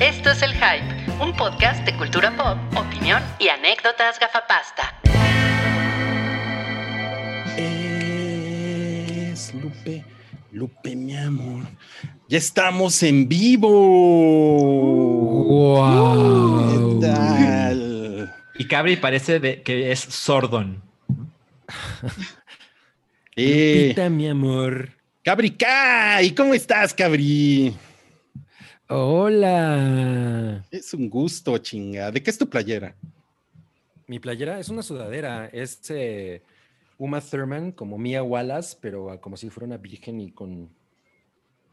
[0.00, 5.00] Esto es El Hype, un podcast de cultura pop, opinión y anécdotas gafapasta.
[7.56, 10.04] Es Lupe,
[10.50, 11.64] Lupe, mi amor.
[12.28, 13.68] Ya estamos en vivo.
[15.74, 17.00] Wow.
[17.00, 18.34] ¿Qué tal?
[18.58, 20.82] Y Cabri parece de- que es Sordon.
[23.36, 24.90] Eh, Lupita, mi amor.
[25.24, 27.74] Cabri Kai, ¿cómo estás, Cabri?
[28.94, 30.66] Hola.
[30.70, 32.10] Es un gusto, chinga.
[32.10, 32.94] ¿De qué es tu playera?
[34.06, 35.46] Mi playera es una sudadera.
[35.46, 36.42] Es eh,
[36.98, 40.68] Uma Thurman, como Mia Wallace, pero ah, como si fuera una virgen y con.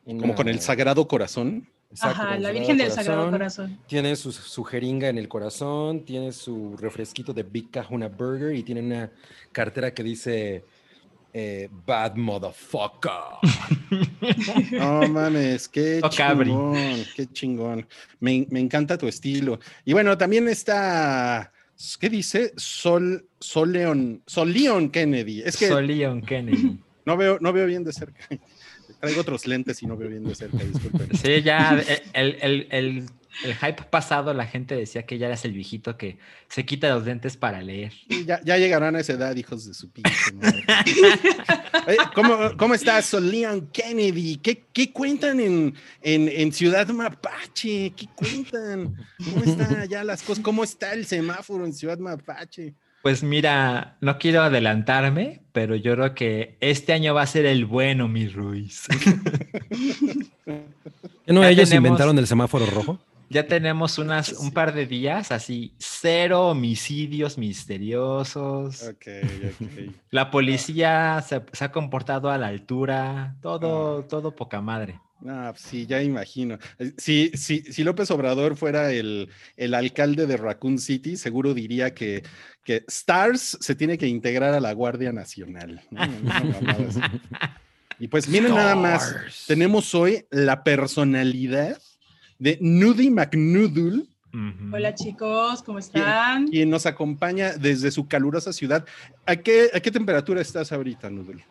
[0.05, 1.67] Como con el Sagrado Corazón.
[1.91, 3.79] Exacto, Ajá, la Virgen del Sagrado Corazón.
[3.87, 8.63] Tiene su, su jeringa en el corazón, tiene su refresquito de Big Kahuna Burger y
[8.63, 9.11] tiene una
[9.51, 10.63] cartera que dice
[11.33, 13.11] eh, Bad Motherfucker.
[14.71, 16.49] No mames, qué Oh, Cabri.
[16.49, 17.87] chingón, qué chingón.
[18.19, 19.59] Me, me encanta tu estilo.
[19.85, 21.51] Y bueno, también está,
[21.99, 22.53] ¿qué dice?
[22.57, 25.41] Sol, Sol Leon, Sol Leon Kennedy.
[25.41, 26.77] Es que Soy Leon Kennedy.
[27.05, 28.27] no veo, no veo bien de cerca.
[28.99, 31.15] Traigo otros lentes y no veo bien de cerca, disculpen.
[31.17, 31.81] Sí, ya
[32.13, 33.05] el, el- el-
[33.43, 37.05] el hype pasado la gente decía que ya eras el viejito que se quita los
[37.05, 37.93] lentes para leer.
[38.07, 40.63] Y Ya, ya llegarán a esa edad, hijos de su pinche madre.
[41.87, 44.37] Oye, ¿cómo, ¿Cómo estás, Sol Leon Kennedy?
[44.37, 47.91] ¿Qué, qué cuentan en, en, en Ciudad Mapache?
[47.95, 48.95] ¿Qué cuentan?
[49.23, 50.43] ¿Cómo están ya las cosas?
[50.43, 52.73] ¿Cómo está el semáforo en Ciudad Mapache?
[53.01, 57.63] Pues mira, no quiero adelantarme, pero yo creo que este año va a ser el
[57.65, 58.87] bueno, mi Ruiz.
[60.45, 62.99] ¿Que no Ya ellos tenemos- inventaron el semáforo rojo?
[63.29, 68.83] Ya tenemos unas, un par de días así, cero homicidios misteriosos.
[68.83, 69.07] Ok,
[69.61, 69.95] ok.
[70.09, 74.99] La policía se, se ha comportado a la altura, todo, todo poca madre.
[75.27, 76.57] Ah, sí, ya imagino.
[76.97, 82.23] Si, si, si López Obrador fuera el, el alcalde de Raccoon City, seguro diría que,
[82.63, 85.81] que Stars se tiene que integrar a la Guardia Nacional.
[87.99, 91.77] Y pues miren nada más, tenemos hoy la personalidad
[92.39, 94.05] de Nudie McNoodle.
[94.71, 96.47] Hola chicos, ¿cómo están?
[96.47, 98.85] quien nos acompaña desde su calurosa ciudad.
[99.25, 101.43] ¿A qué, a qué temperatura estás ahorita, Noodle?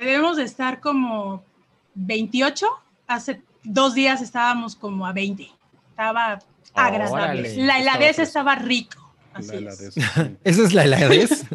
[0.00, 1.44] Debemos de estar como
[1.94, 2.66] 28.
[3.06, 5.48] Hace dos días estábamos como a 20.
[5.90, 6.38] Estaba
[6.74, 7.40] agradable.
[7.40, 7.56] Órale.
[7.64, 9.05] La heladez Estaba estaba rico.
[9.36, 9.80] Así La es.
[10.44, 11.44] ¿Esa es la heladez?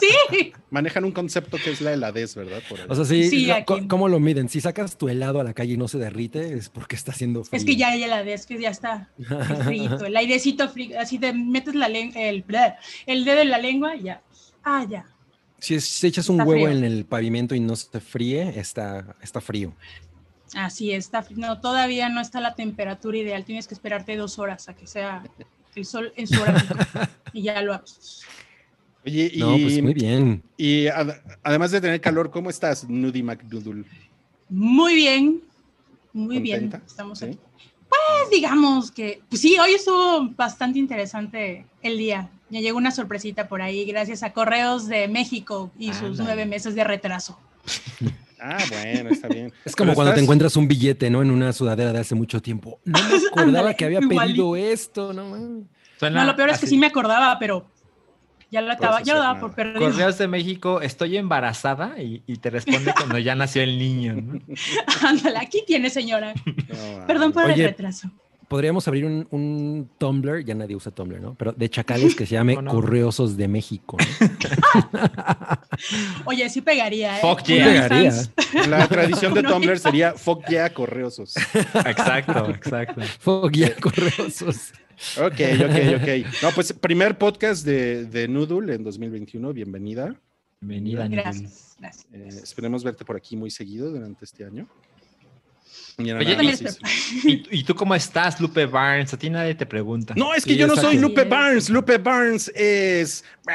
[0.00, 2.62] Sí, Manejan un concepto que es la heladez, ¿verdad?
[2.68, 2.78] Por.
[2.88, 3.64] O sea, sí, Sí, lo- aquí.
[3.64, 4.48] co- ¿cómo lo miden?
[4.48, 7.44] Si sacas tu helado a la calle y no se derrite, es porque está haciendo
[7.44, 7.58] frío.
[7.58, 9.08] es que ya hay heladez, que ya está
[9.64, 10.98] frito, el airecito frío.
[11.00, 12.44] Así te metes la el,
[13.24, 14.22] dedo en la lengua y ya.
[14.62, 15.06] Ah, ya.
[15.58, 16.78] Si, es- si echas un Está huevo frío.
[16.78, 19.74] en el pavimento y no se fríe, está, está frío.
[20.54, 21.24] Así está.
[21.30, 23.44] No, todavía no está la temperatura ideal.
[23.44, 25.24] Tienes que esperarte dos horas a que sea
[25.78, 26.64] el sol en su hora
[27.32, 28.22] y ya lo haces.
[29.06, 30.42] Oye, y, No, pues muy bien.
[30.56, 33.84] y ad- además de tener calor, ¿cómo estás, Nudie McDoodle?
[34.50, 35.40] Muy bien,
[36.12, 36.70] muy bien.
[36.86, 37.26] Estamos ¿Sí?
[37.26, 37.38] aquí.
[37.88, 42.28] Pues digamos que, pues sí, hoy estuvo bastante interesante el día.
[42.50, 46.74] Me llegó una sorpresita por ahí, gracias a Correos de México y sus nueve meses
[46.74, 47.38] de retraso.
[48.40, 49.52] Ah, bueno, está bien.
[49.64, 51.22] Es como Pero cuando te encuentras un billete, ¿no?
[51.22, 52.80] En una sudadera de hace mucho tiempo.
[52.84, 55.66] No me acordaba que había pedido esto, ¿no?
[55.98, 57.66] Suena No, lo peor es que sí me acordaba, pero
[58.50, 59.80] ya lo, estaba, ya lo daba por perdido.
[59.80, 64.14] Correos de México, estoy embarazada y, y te responde cuando ya nació el niño.
[64.14, 64.40] ¿no?
[65.06, 66.32] Ándale, aquí tiene, señora.
[66.46, 68.10] No, Perdón por Oye, el retraso.
[68.48, 71.34] Podríamos abrir un, un Tumblr, ya nadie usa Tumblr, ¿no?
[71.34, 73.98] Pero de chacales que se llame No, de México.
[73.98, 74.98] ¿no?
[76.24, 77.20] Oye, sí pegaría, ¿eh?
[77.20, 77.66] Fuck yeah.
[77.66, 78.12] Pegaría.
[78.68, 81.36] La tradición de Tumblr sería fuck yeah, correosos.
[81.36, 83.02] Exacto, exacto.
[83.20, 84.72] Fuck yeah, Correosos.
[85.18, 86.42] Ok, ok, ok.
[86.42, 89.52] No, pues primer podcast de, de Noodle en 2021.
[89.52, 90.14] Bienvenida.
[90.60, 91.06] Bienvenida.
[91.06, 92.06] Gracias, gracias.
[92.12, 94.66] Eh, esperemos verte por aquí muy seguido durante este año.
[95.98, 96.10] Oye,
[96.40, 97.42] y- más, sí, sí.
[97.50, 99.12] ¿Y, y tú cómo estás, Lupe Barnes?
[99.12, 100.14] A ti nadie te pregunta.
[100.16, 100.96] No, es que Sí, yo no soy.
[100.98, 101.24] Lupe.
[101.24, 101.68] Barnes.
[101.68, 103.24] Lupe Barnes es.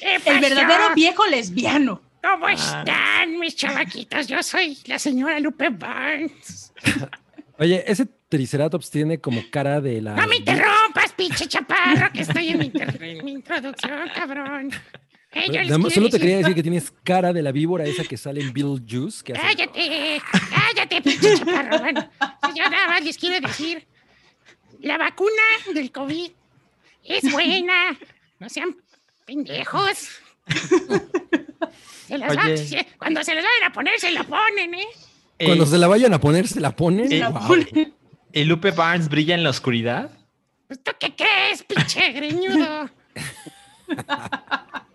[0.00, 2.00] El verdadero viejo lesbiano.
[2.22, 2.52] ¿Cómo Ah.
[2.52, 4.26] están mis chavaquitos?
[4.28, 6.72] Yo soy la señora Lupe Barnes.
[7.58, 10.14] Oye, ese Triceratops tiene como cara de la.
[10.16, 14.70] No me interrumpas, pinche chaparro, que estoy en mi, inter- en mi introducción, cabrón.
[15.34, 18.52] Eh, Solo te quería decir- que tienes cara de la víbora esa que sale en
[18.52, 19.22] Beetlejuice.
[19.24, 21.78] Que hace- Cállate, cállate, pinche chaparro.
[21.78, 22.08] Bueno,
[22.54, 23.86] yo nada más les quiero decir,
[24.80, 25.42] la vacuna
[25.74, 26.30] del COVID
[27.04, 27.98] es buena.
[28.38, 28.76] No sean
[29.26, 30.08] pendejos.
[32.06, 32.56] Se las va- Oye.
[32.58, 34.86] se- cuando se les vayan a poner, se la ponen, ¿eh?
[35.44, 37.10] Cuando se la vayan a poner, se la ponen.
[37.12, 37.46] Eh, La Guau.
[37.48, 37.92] pone-
[38.32, 40.10] ¿Y Lupe Barnes brilla en la oscuridad?
[40.68, 42.88] Pues, ¿Tú qué crees, pinche greñudo?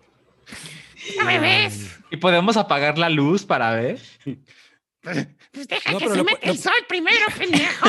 [1.18, 1.98] ¿No me ves?
[2.10, 3.98] ¿Y podemos apagar la luz para ver?
[5.02, 7.88] Pues deja No, que se lo- lo- el sol primero, pendejo.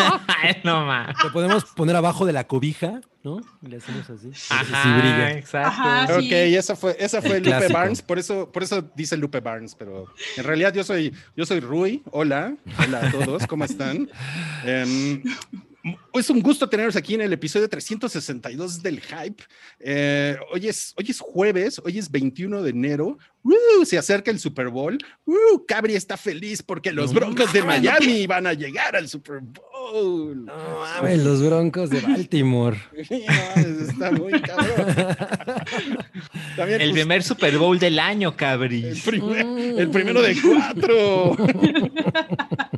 [0.63, 1.15] No más.
[1.23, 3.41] Lo podemos poner abajo de la cobija, ¿no?
[3.61, 4.31] Y le hacemos así.
[4.49, 5.31] Ajá, sí brilla.
[5.31, 5.67] exacto.
[5.69, 6.03] Ajá.
[6.15, 6.33] Ok, sí.
[6.55, 7.73] esa fue, esa fue Lupe Clásico.
[7.73, 10.05] Barnes, por eso, por eso dice Lupe Barnes, pero
[10.37, 12.01] en realidad yo soy, yo soy Rui.
[12.11, 14.09] Hola, hola a todos, ¿cómo están?
[14.65, 15.21] Em,
[16.13, 19.43] es un gusto tenerlos aquí en el episodio 362 del Hype.
[19.79, 23.17] Eh, hoy, es, hoy es jueves, hoy es 21 de enero.
[23.43, 23.85] ¡Woo!
[23.85, 24.97] Se acerca el Super Bowl.
[25.25, 25.65] ¡Woo!
[25.67, 30.45] Cabri está feliz porque los No Broncos de Miami van a llegar al Super Bowl.
[30.45, 32.77] No mames, los broncos de Baltimore.
[33.09, 34.95] No, está muy cabrón.
[36.55, 39.01] También, El primer Super Bowl del año, El, cabris.
[39.03, 39.45] primer-
[39.79, 41.35] el primero de cuatro.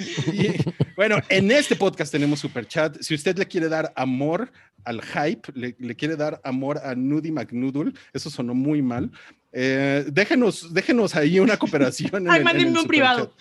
[0.32, 0.54] Y,
[0.96, 2.96] bueno, en este podcast tenemos super chat.
[3.00, 4.50] Si usted le quiere dar amor
[4.84, 9.10] al hype, le, le quiere dar amor a Nudie McNoodle, eso sonó muy mal.
[9.52, 12.10] eh, déjenos, déjenos ahí una cooperación.
[12.26, 13.34] en Ay, el- en mándenme el un privado.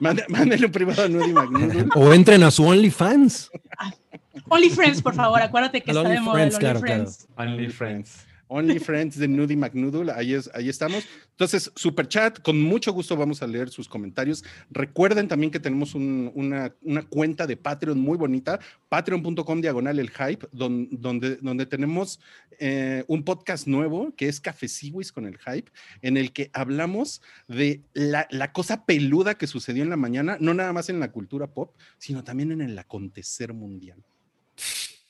[0.00, 1.88] Mándenle un privado a Nudie McNoodle.
[1.94, 3.50] O entren a su OnlyFans.
[4.48, 7.28] OnlyFriends, por favor, acuérdate que está de moda el OnlyFriends, claro, OnlyFriends.
[7.36, 8.26] Only Friends.
[8.52, 11.04] Only Friends de Nudie McNoodle, ahí, es, ahí estamos.
[11.30, 14.44] Entonces, super chat, con mucho gusto vamos a leer sus comentarios.
[14.70, 16.72] Recuerden también que tenemos un- una,
[17.08, 22.20] cuenta de Patreon muy bonita, patreon.com diagonal el hype, don- donde, donde tenemos
[22.58, 25.70] eh, un podcast nuevo que es Cafeciwis con el hype,
[26.02, 30.52] en el que hablamos de la, la cosa peluda que sucedió en la mañana, no
[30.54, 33.98] nada más en la cultura pop, sino también en el acontecer mundial.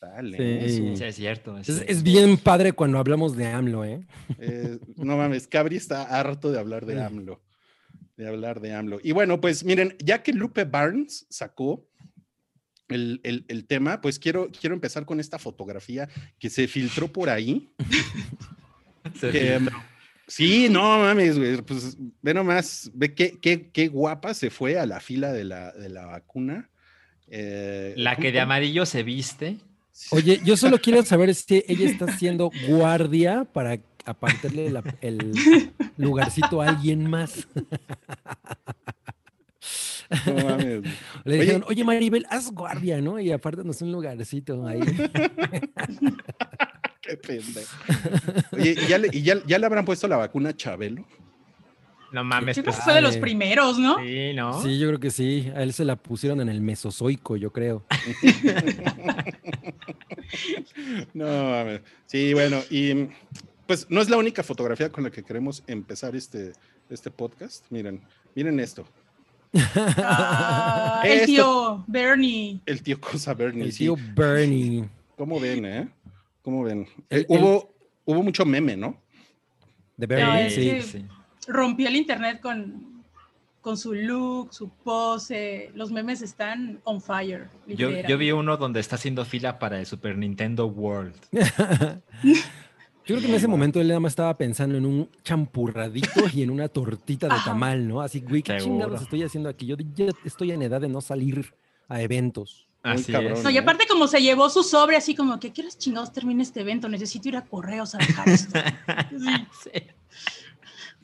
[0.02, 0.92] Dale, Sí.
[1.00, 1.56] es cierto.
[1.58, 4.04] Es, bien padre cuando hablamos de AMLO, ¿eh?
[4.40, 7.40] Eh, no mames, Cabri está harto de hablar de AMLO.
[8.16, 8.98] De hablar de AMLO.
[9.02, 11.88] Y bueno, pues miren, ya que Lupe Barnes sacó
[12.88, 16.08] el, el- el tema, pues quiero, quiero empezar con esta fotografía
[16.40, 17.72] que se filtró por ahí.
[19.20, 19.78] Se que, filtró.
[20.26, 21.62] sí, no mames, güey.
[21.62, 25.70] Pues ve nomás, ve qué, qué, qué guapa se fue a la fila de la,
[25.72, 26.70] de la vacuna.
[27.28, 29.58] Eh, La que de ¿cómo- amarillo se viste.
[30.10, 35.32] Oye, yo solo quiero saber si ella está haciendo guardia para apartarle la- el
[35.96, 37.46] lugarcito a alguien más.
[40.26, 40.82] No mames.
[41.24, 41.40] Le Oye.
[41.40, 43.18] dijeron, oye Maribel, haz guardia, ¿no?
[43.20, 44.80] Y apártanos un lugarcito ahí.
[47.00, 47.76] Qué pendejo.
[48.52, 51.06] Oye, ¿y ya le, y ya, ya le habrán puesto la vacuna a Chabelo?
[52.12, 52.76] No mames, Yo creo pues.
[52.76, 53.98] que fue de los primeros, ¿no?
[53.98, 54.62] Sí, ¿no?
[54.62, 55.50] Sí, yo creo que sí.
[55.56, 57.84] A él se la pusieron en el mesozoico, yo creo.
[61.14, 61.80] No, mames.
[62.06, 63.08] Sí, bueno, y
[63.66, 66.52] pues no es la única fotografía con la que queremos empezar este,
[66.90, 67.64] este podcast.
[67.70, 68.00] Miren,
[68.34, 68.86] miren esto.
[69.54, 72.60] Ah, el tío Bernie.
[72.64, 73.64] El tío Cosa Bernie.
[73.64, 73.78] El sí.
[73.80, 74.88] tío Bernie.
[75.16, 75.88] ¿Cómo ven, eh?
[76.42, 76.86] ¿Cómo ven?
[77.10, 77.74] El- Eh, hubo,
[78.06, 78.96] hubo mucho meme, ¿no?
[79.96, 80.70] De Bernie, sí.
[80.70, 81.04] que- sí.
[81.48, 83.02] Rompió el internet con,
[83.60, 85.70] con su look, su pose.
[85.74, 87.48] Los memes están on fire.
[87.66, 91.14] Yo, yo vi uno donde está haciendo fila para el Super Nintendo World.
[93.04, 96.42] Yo creo que en ese momento él nada más estaba pensando en un champurradito y
[96.42, 98.00] en una tortita de tamal, ¿no?
[98.00, 98.84] Así, güey, ¿qué Seguro.
[98.84, 99.66] chingados estoy haciendo aquí?
[99.66, 101.52] Yo ya estoy en edad de no salir
[101.88, 102.68] a eventos.
[102.84, 103.32] Así cabrón.
[103.32, 103.42] es.
[103.42, 106.60] No, y aparte como se llevó su sobre así como que quieres chingados termine este
[106.60, 108.58] evento, necesito ir a correos a dejar esto.
[109.10, 109.70] Sí, Sí.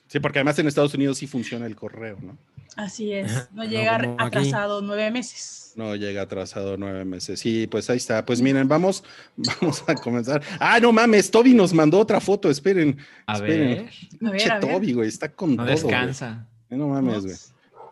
[0.09, 2.37] Sí, porque además en Estados Unidos sí funciona el correo, ¿no?
[2.77, 4.39] así es, no No llegar como aquí.
[4.39, 5.73] atrasado nueve meses.
[5.77, 7.39] No llega atrasado nueve meses.
[7.41, 8.25] Sí, pues ahí está.
[8.25, 9.05] Pues miren, vamos,
[9.37, 10.43] vamos a comenzar.
[10.59, 12.49] Ah, no mames, Toby nos mandó otra foto.
[12.51, 12.99] Esperen.
[13.27, 13.69] A esperen.
[14.21, 14.73] ver, A ver, Che, a ver.
[14.73, 15.67] Toby, güey, está con no todo.
[15.73, 16.47] descansa.
[16.71, 17.37] Eh, No mames, güey.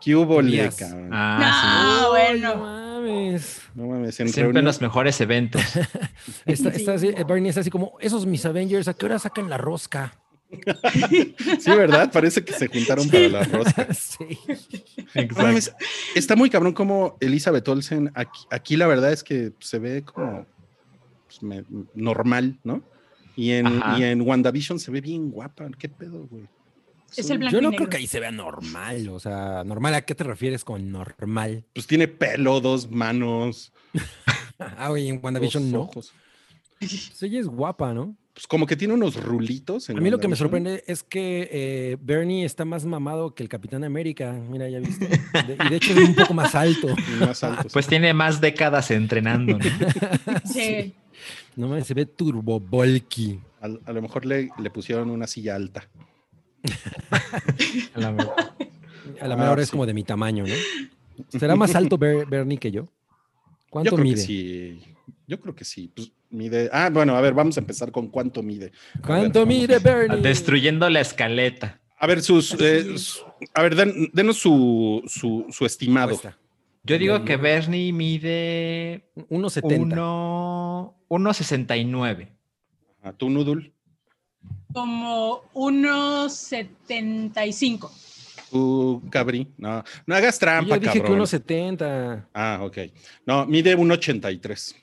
[0.01, 1.09] ¿Qué hubo, le, cabrón?
[1.11, 2.55] Ah, Ah, Ay, bueno.
[2.55, 2.61] No
[3.01, 3.61] mames.
[3.75, 5.61] No mames, Siempre reunión- los mejores eventos.
[6.45, 9.49] Está, está así, eh, Bernie está así como, esos mis Avengers, ¿a qué hora sacan
[9.49, 10.13] la rosca?
[11.59, 12.11] Sí, ¿verdad?
[12.11, 13.93] Parece que se juntaron para la rosca.
[13.93, 14.39] sí.
[15.15, 15.73] No mames,
[16.15, 18.11] está muy cabrón como Elizabeth Olsen.
[18.15, 20.45] Aquí, aquí la verdad es que se ve como
[21.27, 22.83] pues, me- normal, ¿no?
[23.35, 25.67] Y en, y en WandaVision se ve bien guapa.
[25.77, 26.47] ¿Qué pedo, güey?
[27.15, 30.01] Es el blanco Yo no creo que ahí se vea normal, o sea, normal, ¿a
[30.01, 31.63] qué te refieres con normal?
[31.73, 33.71] Pues tiene pelo, dos manos,
[34.59, 35.81] Ah, oye, en dos WandaVision no.
[35.81, 36.11] ojos.
[36.79, 38.15] Pues ella es guapa, ¿no?
[38.37, 39.89] Pues como que tiene unos rulitos.
[39.89, 43.41] en A mí lo que me sorprende es que eh, Bernie está más mamado que
[43.41, 44.31] el Capitán América.
[44.31, 45.07] Mira, ya viste.
[45.07, 46.87] De- y de hecho es un poco más alto.
[47.19, 47.73] Más altos.
[47.73, 49.57] Pues tiene más décadas entrenando.
[49.57, 49.65] ¿no?
[50.45, 50.93] Sí.
[51.55, 53.39] No mames, se ve turbo bulky.
[53.59, 55.89] a, a lo mejor le, le pusieron una silla alta.
[57.95, 58.33] A la mejor.
[59.19, 59.71] A la Ah, mejor hora es sí.
[59.71, 60.53] como de mi tamaño, ¿no?
[61.39, 62.83] ¿Será más alto Ber- Bernie que yo?
[62.83, 62.89] Yo
[63.71, 64.15] ¿Cuánto creo mide?
[64.15, 64.81] que sí.
[65.27, 65.91] Yo creo que sí.
[65.95, 66.69] Pues, mide.
[66.71, 68.71] Ah, bueno, a ver, vamos a empezar con cuánto mide.
[69.05, 70.21] ¿Cuánto ver, mide Bernie?
[70.21, 71.79] Destruyendo la escaleta.
[71.99, 72.55] A ver, sus.
[72.59, 73.23] eh, su-
[73.53, 76.09] a ver, den- denos su, su, su estimado.
[76.09, 76.37] Cuesta.
[76.83, 77.43] Yo digo que ¿no?
[77.43, 79.63] Bernie mide 1.70.
[79.81, 82.29] 1 1.69.
[83.03, 83.71] ¿A tu Noodle?
[84.73, 87.91] Como unos 75.
[88.51, 89.47] ¿Tu Cabri?
[89.57, 91.19] No, no hagas trampa, Yo dije que cabrón.
[91.19, 92.25] 1.70.
[92.33, 92.77] Ah, ok.
[93.25, 94.75] No, mide 1.83.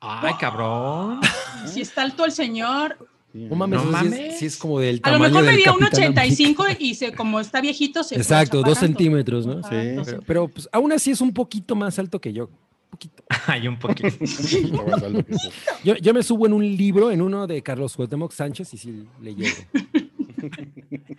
[0.00, 1.20] Ay, cabrón.
[1.66, 2.96] Si está alto el señor,
[3.32, 4.38] No mames, No sí es- mames.
[4.38, 6.22] Sí, es, como del a lo tamaño mejor del medía un Capitán América.
[6.22, 9.62] 85 y se, como está viejito se Exacto, dos centímetros, ¿no?
[9.64, 9.68] Sí.
[9.70, 12.44] Pero, pero, pues aún así es un poquito más alto que yo.
[12.44, 13.22] Un poquito.
[13.48, 14.08] Hay un poquito.
[15.84, 19.06] Yo, yo me subo en un libro, en uno de Carlos Cuauhtémoc Sánchez, y sí
[19.20, 19.56] le llego.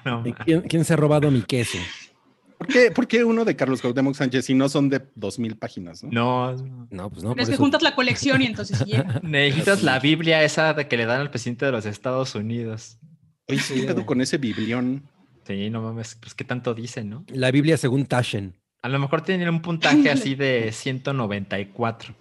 [0.06, 1.78] No, ¿Y ¿Quién, quién se ha robado mi queso?
[2.60, 6.04] ¿Por qué, por qué uno de Carlos Cuauhtémoc Sánchez si no son de 2.000 páginas?
[6.04, 6.12] ¿no?
[6.12, 6.88] no.
[6.92, 7.64] No, pues no, Pero es que eso.
[7.64, 9.22] juntas la colección y entonces sí llega.
[9.24, 13.00] Necesitas la Biblia esa de que le dan al presidente de los Estados Unidos.
[13.48, 15.04] Oye, ¿qué pedo con ese biblión?
[15.48, 17.24] Sí, no mames, pues qué tanto dicen, ¿no?
[17.30, 18.54] La Biblia según Taschen.
[18.82, 22.14] A lo mejor tienen un puntaje así de 194.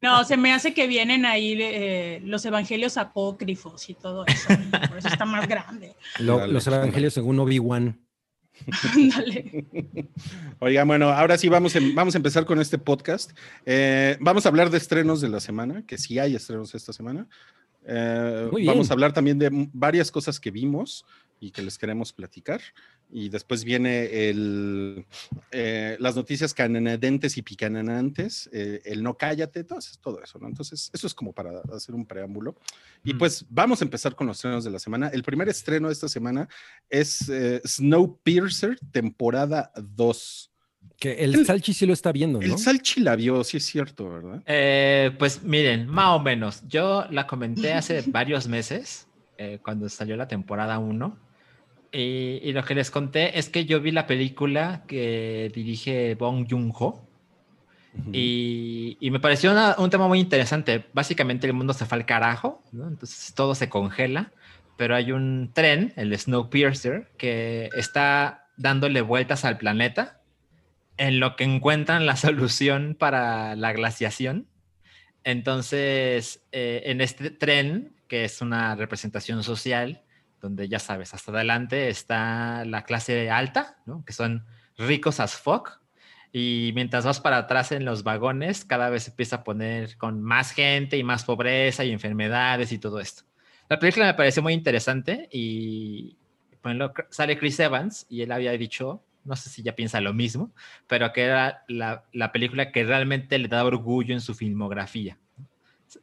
[0.00, 4.48] No, se me hace que vienen ahí eh, los evangelios apócrifos y todo eso.
[4.88, 5.94] Por eso está más grande.
[6.18, 7.98] Lo- los evangelios según Obi-Wan.
[8.94, 9.64] Ándale.
[10.60, 13.32] Oigan, bueno, ahora sí vamos, a- vamos a empezar con este podcast.
[13.66, 17.26] Eh, vamos a hablar de estrenos de la semana, que sí hay estrenos esta semana.
[17.86, 18.72] Eh, Muy bien.
[18.74, 21.04] vamos a hablar también de varias cosas que vimos
[21.42, 22.60] y que les queremos platicar.
[23.10, 25.04] Y después viene el,
[25.50, 30.46] eh, las noticias cananadentes y picananantes, eh, el no cállate, todo eso, todo eso, ¿no?
[30.46, 32.54] Entonces, eso es como para hacer un preámbulo.
[33.04, 33.18] Y Mm.
[33.18, 35.08] pues vamos a empezar con los estrenos de la semana.
[35.08, 36.48] El primer estreno de esta semana
[36.88, 40.48] es eh, Snowpiercer, temporada 2.
[40.98, 42.44] Que el, El- Salchi sí lo está viendo, ¿no?
[42.46, 44.42] El Salchi la vio, sí es cierto, ¿verdad?
[44.46, 46.62] Eh, pues miren, más o menos.
[46.68, 49.08] Yo la comenté hace varios meses,
[49.38, 51.18] eh, cuando salió la temporada 1.
[51.92, 56.46] Y, y lo que les conté es que yo vi la película que dirige Bong
[56.50, 57.06] Joon-ho.
[58.12, 60.86] Y, y me pareció una- un tema muy interesante.
[60.94, 62.88] Básicamente el mundo se fue al carajo, ¿no?
[62.88, 64.32] entonces todo se congela,
[64.78, 70.22] pero hay un tren, el Snowpiercer, que está dándole vueltas al planeta
[70.96, 74.46] en lo que encuentran la solución para la glaciación.
[75.24, 80.02] Entonces, eh, en este tren, que es una representación social,
[80.42, 84.04] donde ya sabes, hasta adelante está la clase alta, ¿no?
[84.04, 84.44] que son
[84.76, 85.80] ricos as fuck,
[86.32, 90.22] y mientras vas para atrás en los vagones, cada vez se empieza a poner con
[90.22, 93.24] más gente y más pobreza y enfermedades y todo esto.
[93.68, 96.16] La película me pareció muy interesante y
[96.64, 100.52] ejemplo, sale Chris Evans y él había dicho, no sé si ya piensa lo mismo,
[100.86, 105.18] pero que era la, la película que realmente le da orgullo en su filmografía.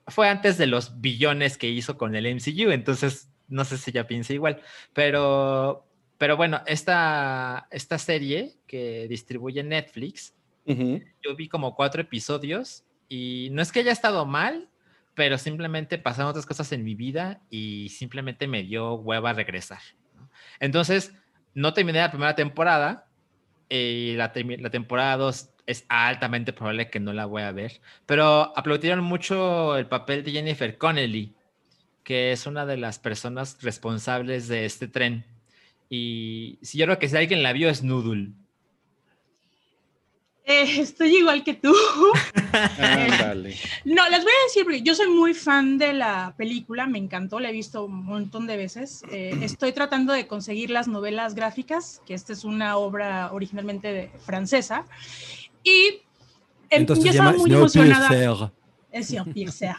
[0.08, 4.08] Fue antes de los billones que hizo con el MCU, entonces no sé si ya
[4.08, 4.62] piensa igual,
[4.94, 5.86] pero
[6.20, 13.62] pero bueno, esta, esta serie que distribuye Netflix, yo vi como cuatro episodios y no
[13.62, 14.70] es que haya estado mal,
[15.16, 19.80] pero simplemente pasaron otras cosas en mi vida y simplemente me dio hueva regresar.
[20.60, 21.16] Entonces,
[21.54, 23.08] no terminé la primera temporada
[23.70, 28.56] y la, la temporada 2 es altamente probable que no la voy a ver, pero
[28.58, 31.34] aplaudieron mucho el papel de Jennifer Connelly,
[32.10, 35.24] que es una de las personas responsables de este tren.
[35.92, 38.32] Y si yo creo que si alguien la vio es Noodle.
[40.44, 41.72] Eh, estoy igual que tú.
[43.86, 47.40] No, les voy a decir, porque yo soy muy fan de la película, me encantó,
[47.40, 49.04] la he visto un montón de veces.
[49.12, 54.12] Eh, estoy tratando de conseguir las novelas gráficas, que esta es una obra originalmente de-
[54.26, 54.84] francesa.
[55.64, 56.02] Y
[56.72, 58.52] em, Entonces yo estaba muy emocionada.
[58.92, 59.14] Es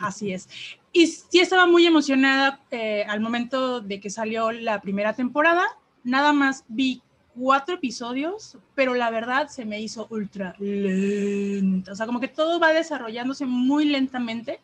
[0.01, 0.49] así es.
[0.92, 5.64] Y sí estaba muy emocionada eh, al momento de que salió la primera temporada.
[6.02, 7.02] Nada más vi
[7.35, 11.92] cuatro episodios, pero la verdad se me hizo ultra lenta.
[11.92, 14.61] O sea, como que todo va desarrollándose muy lentamente.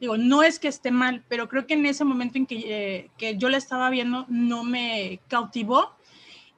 [0.00, 3.10] Digo, no es que esté mal, pero creo que en ese momento en que, eh,
[3.18, 5.92] que yo la estaba viendo no me cautivó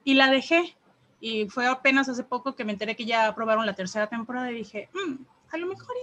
[0.03, 0.75] y la dejé.
[1.19, 4.55] Y fue apenas hace poco que me enteré que ya aprobaron la tercera temporada y
[4.55, 5.95] dije, "Mm, a lo mejor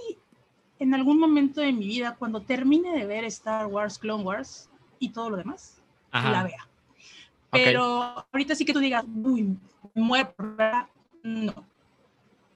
[0.78, 4.68] en algún momento de mi vida, cuando termine de ver Star Wars, Clone Wars
[4.98, 5.80] y todo lo demás,
[6.12, 6.68] la vea.
[7.50, 9.56] Pero ahorita sí que tú digas, uy,
[9.94, 10.88] me muero por verla",
[11.22, 11.66] no.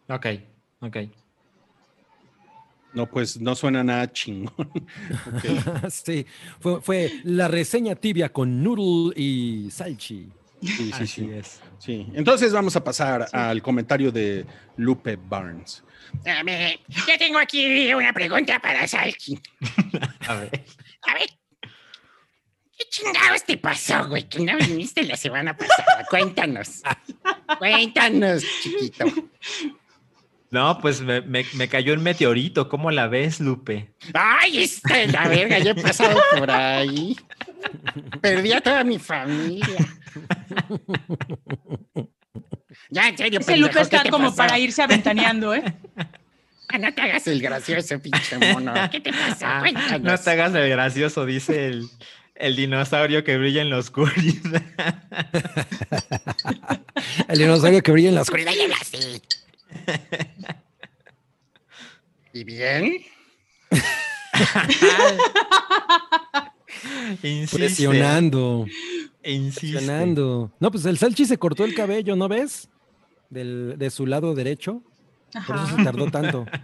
[0.08, 0.26] Ok,
[0.80, 0.96] ok.
[2.92, 4.52] No, pues no suena nada chingón.
[5.90, 6.26] Sí,
[6.60, 10.30] fue, fue la reseña tibia con Noodle y Salchi.
[10.60, 11.30] Sí, sí, Así sí.
[11.30, 11.60] es.
[11.78, 12.06] Sí.
[12.14, 15.82] Entonces vamos a pasar al comentario de Lupe Barnes.
[16.26, 19.38] A ver, yo tengo aquí una pregunta para Salchi.
[20.28, 20.64] A ver.
[21.08, 21.28] A ver.
[22.78, 24.28] ¿Qué chingados te pasó, güey?
[24.28, 26.04] Que no viniste la semana pasada.
[26.10, 26.82] Cuéntanos.
[27.58, 29.04] Cuéntanos, chiquito.
[30.50, 32.68] No, pues me, me- me cayó un meteorito.
[32.68, 33.94] ¿Cómo la ves, Lupe?
[34.12, 37.16] Ay, esta es la verga, yo he pasado por ahí.
[38.20, 39.78] Perdí a toda mi familia.
[42.90, 44.36] Ya, en serio, Ese Lupe pendejo, ¿qué está como pasó?
[44.36, 45.62] para irse aventaneando, ¿eh?
[46.74, 48.72] Ah, no te hagas el gracioso, pinche mono.
[48.90, 49.44] ¿Qué te pasó?
[49.44, 50.00] Ah, Cuéntanos.
[50.00, 51.86] no te hagas el gracioso, dice el,
[52.34, 54.62] el dinosaurio que brilla en la oscuridad.
[57.28, 58.54] El dinosaurio que brilla en la oscuridad.
[58.54, 59.22] oscuridad y habla así.
[62.32, 63.04] ¿Y bien?
[67.22, 68.66] Insiste, Presionando.
[69.24, 69.72] insiste.
[69.78, 70.52] Presionando.
[70.60, 72.68] No, pues el Salchi se cortó el cabello, ¿no ves?
[73.30, 74.82] Del, de su lado derecho.
[75.46, 76.46] Por eso se tardó tanto.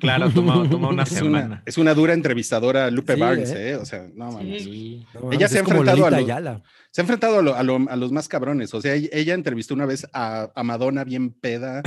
[0.00, 1.46] Claro, toma, toma una Es semana.
[1.46, 3.70] una, es una dura entrevistadora Lupe Sí, Barnes, ¿eh?
[3.70, 3.76] ¿eh?
[3.76, 4.62] O sea, no mames.
[4.64, 5.04] Sí.
[5.14, 6.60] No Ella se ha enfrentado a los-.
[6.90, 8.74] Se ha enfrentado a, lo- a lo- a los más cabrones.
[8.74, 11.82] O sea, ella, entrevistó una vez a, a Madonna bien peda,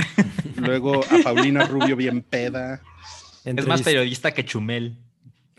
[0.56, 2.82] luego a Paulina Rubio bien peda.
[3.44, 4.98] Es más periodista que Chumel.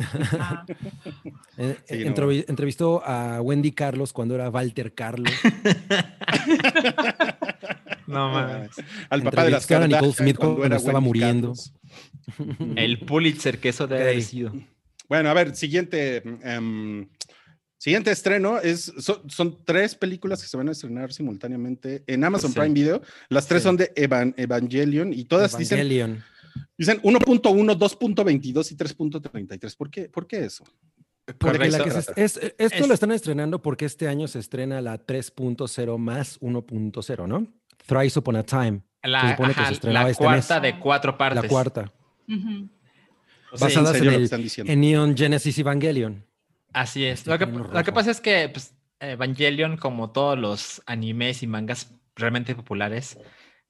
[1.58, 2.32] Eh, Sí, eh, no.
[2.32, 5.32] Entrevistó a Wendy Carlos cuando era Walter Carlos.
[8.08, 8.72] No mames.
[9.10, 11.54] Al papá de las Nicole Smith cuando era estaba Wendy muriendo.
[11.54, 11.74] Carlos.
[12.76, 14.52] El Pulitzer, que eso debe haber sido.
[15.08, 16.22] Bueno, a ver, siguiente.
[16.44, 17.08] em,
[17.78, 22.52] siguiente estreno es, son, son tres películas que se van a estrenar simultáneamente en Amazon
[22.52, 22.60] Sí.
[22.60, 23.02] Prime Video.
[23.30, 23.68] Las tres Sí.
[23.68, 26.12] son de Evan- Evangelion y todas dicen, Evangelion.
[26.16, 26.31] dicen
[26.78, 29.76] 1.1, 2.22 y 3.33.
[29.78, 30.64] ¿Por qué, ¿Por qué eso?
[31.38, 34.82] Porque la que se- es- esto Es- lo están estrenando porque este año se estrena
[34.82, 37.48] la 3.0 más 1.0, ¿no?
[37.86, 40.74] Thrice Upon a Time, La, Se supone que ajá, se estrenaba la este cuarta mes.
[40.74, 41.44] de cuatro partes.
[41.44, 41.92] la cuarta,
[42.28, 42.70] Ujú.
[43.54, 44.72] O sea, basadas en, serio lo que el están diciendo.
[44.74, 46.26] en Neon Genesis Evangelion.
[46.74, 47.26] Así es.
[47.28, 51.94] Lo que, lo que pasa es que pues, Evangelion, como todos los animes y mangas
[52.16, 53.18] realmente populares,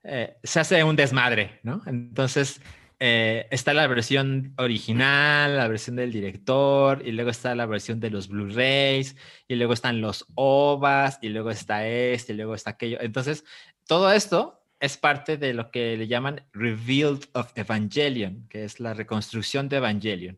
[0.03, 1.81] eh, se hace un desmadre, ¿no?
[1.85, 2.61] Entonces,
[3.03, 8.11] eh, está la versión original, la versión del director, y luego está la versión de
[8.11, 9.15] los Blu-rays,
[9.47, 12.99] y luego están los OVAs, y luego está este, y luego está aquello.
[13.01, 13.43] Entonces,
[13.87, 18.93] todo esto es parte de lo que le llaman Revealed of Evangelion, que es la
[18.93, 20.37] reconstrucción de Evangelion.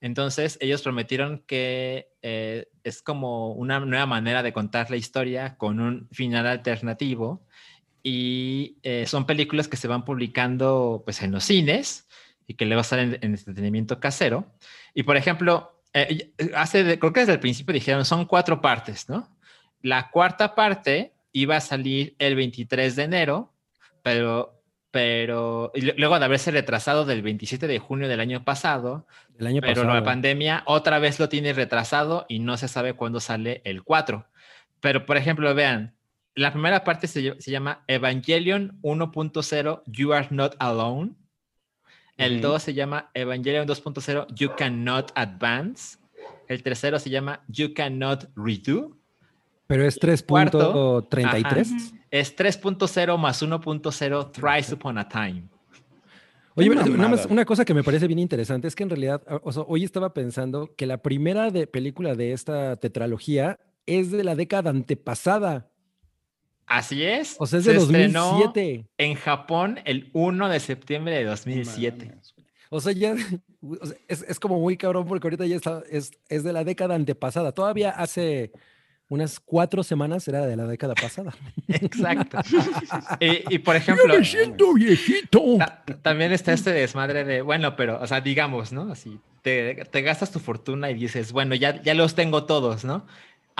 [0.00, 5.80] Entonces, ellos prometieron que eh, es como una nueva manera de contar la historia con
[5.80, 7.44] un final alternativo
[8.10, 12.08] y eh, son películas que se van publicando pues en los cines
[12.46, 14.46] y que luego salen en entretenimiento casero.
[14.94, 19.08] Y por ejemplo, eh, hace de- creo que desde el principio dijeron son cuatro partes,
[19.10, 19.28] ¿no?
[19.82, 23.52] La cuarta parte iba a salir el 23 de enero,
[24.02, 24.54] pero
[24.90, 29.06] pero luego de haberse retrasado del 27 de junio del año pasado,
[29.38, 29.94] El año pero pasado.
[29.94, 34.26] la pandemia otra vez lo tiene retrasado y no se sabe cuándo sale el 4.
[34.80, 35.94] Pero, por ejemplo, vean,
[36.34, 41.12] la primera parte se, ll- se llama Evangelion 1.0, You Are Not Alone.
[42.16, 42.48] El Ujú.
[42.48, 45.98] 2 se llama Evangelion 2.0, You Cannot Advance.
[46.48, 48.96] El tercero se llama You Cannot Redo.
[49.66, 51.66] Pero es cuarto, 3.33.
[51.66, 51.98] Ujú.
[52.10, 55.44] Es 3.0 más 1.0, Thrice Upon a Time.
[56.54, 58.90] Oye, Qué pero nada más una cosa que me parece bien interesante es que en
[58.90, 63.60] realidad, o- o sea, hoy estaba pensando que la primera de película de esta tetralogía
[63.86, 65.67] es de la década antepasada.
[66.68, 67.36] Así es.
[67.38, 68.86] O sea, es se de estrenó 2007.
[68.98, 72.14] en Japón el 1 de septiembre de 2007.
[72.70, 73.14] O sea, ya
[73.80, 76.64] o sea, es, es como muy cabrón porque ahorita ya está, es, es de la
[76.64, 77.52] década antepasada.
[77.52, 78.52] Todavía hace
[79.10, 81.32] unas cuatro semanas era de la década pasada.
[81.68, 82.38] Exacto.
[83.20, 85.42] y, y, por ejemplo, siento viejito.
[85.58, 88.92] ta- también está este desmadre de, bueno, pero, o sea, digamos, ¿no?
[88.92, 93.06] Así, te, te gastas tu fortuna y dices, bueno, ya, ya los tengo todos, ¿no?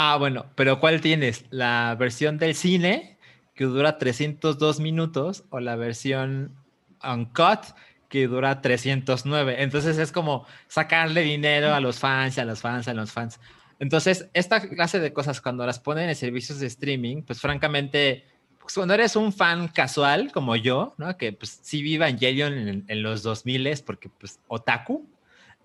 [0.00, 1.44] Ah, bueno, pero ¿cuál tienes?
[1.50, 3.18] ¿La versión del cine,
[3.56, 6.54] que dura 302 minutos, o la versión
[7.02, 7.64] uncut,
[8.08, 9.60] que dura 309?
[9.60, 13.40] Entonces es como sacarle dinero a los fans, a los fans, a los fans.
[13.80, 18.24] Entonces, esta clase de cosas, cuando las ponen en servicios de streaming, pues francamente,
[18.60, 21.16] pues, cuando eres un fan casual como yo, ¿no?
[21.16, 25.08] Que pues sí vi Evangelion en, en los 2000 porque pues otaku,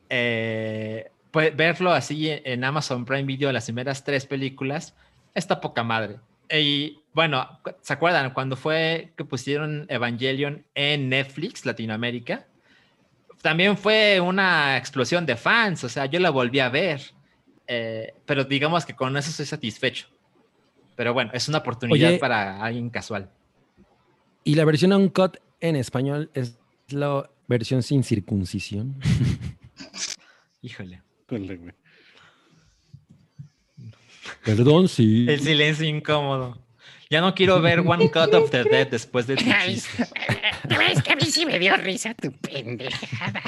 [0.09, 4.95] eh, verlo así en, en Amazon Prime Video, las primeras tres películas,
[5.33, 6.19] está poca madre.
[6.49, 12.45] Y bueno, ¿se acuerdan cuando fue que pusieron Evangelion en Netflix Latinoamérica?
[13.41, 17.01] También fue una explosión de fans, o sea, yo la volví a ver,
[17.67, 20.07] eh, pero digamos que con eso estoy satisfecho.
[20.95, 22.19] Pero bueno, es una oportunidad Oye.
[22.19, 23.29] para alguien casual.
[24.43, 28.99] Y la versión uncut en español es la versión sin circuncisión.
[30.61, 31.01] Híjole.
[31.37, 31.73] Híjole, güey.
[34.45, 35.25] Perdón, sí.
[35.27, 36.61] El silencio incómodo.
[37.09, 40.05] Ya no quiero ver One Cut of the Dead después de tu Ay, chiste.
[40.67, 43.41] ¿te ves que a mí sí me dio risa tu pendejada?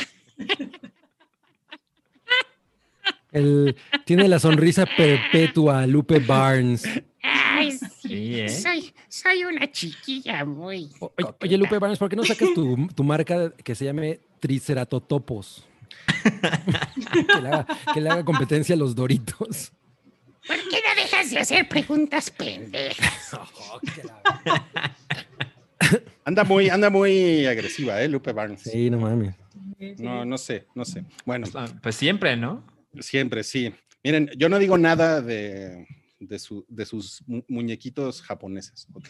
[3.32, 6.84] El- tiene la sonrisa perpetua, Lupe Barnes.
[7.22, 7.88] Ay, sí.
[8.08, 8.50] Sí, ¿eh?
[8.50, 10.90] Soy, soy una chiquilla muy.
[11.00, 11.38] O- Oye, coqueta.
[11.46, 15.66] oye, Lupe Barnes, ¿por qué no sacas tu, tu marca que se llame Triceratotopos?
[17.34, 19.72] que, le haga, que le haga competencia a los Doritos.
[20.48, 23.32] ¿Por qué no dejas de hacer preguntas pendejas?
[26.24, 28.62] Anda muy, anda muy agresiva, ¿eh, Lupe Barnes?
[28.62, 29.36] Sí, no mames.
[30.00, 31.04] No, no sé, no sé.
[31.26, 32.64] Bueno, Ah, Pues siempre, ¿no?
[33.00, 33.74] siempre sí.
[34.04, 35.86] Miren, yo no digo nada de,
[36.20, 39.10] de, su- de sus mu- muñequitos japoneses, ¿ok?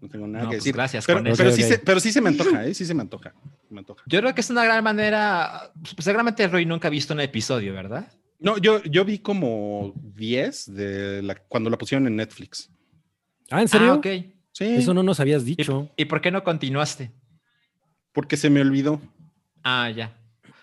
[0.00, 0.74] No tengo nada No, que pues decir.
[0.74, 1.36] gracias pero, con eso.
[1.36, 2.72] pero sí se, pero sí se me antoja, ¿eh?
[2.74, 3.34] Sí se me antoja.
[3.70, 4.02] Me antoja.
[4.06, 5.72] Yo creo que es una gran manera.
[5.82, 8.10] pues, Seguramente Roy nunca ha visto un episodio, ¿verdad?
[8.38, 12.70] No, yo, yo vi como 10 de la, cuando la pusieron en Netflix.
[13.50, 13.92] Ah, ¿en serio?
[13.92, 14.06] Ah, ok.
[14.52, 15.88] Sí, Eso no nos habías ¿Y, dicho.
[15.96, 17.10] y por qué no continuaste?
[18.12, 19.00] porque se me olvidó.
[19.62, 20.12] Ah, ya.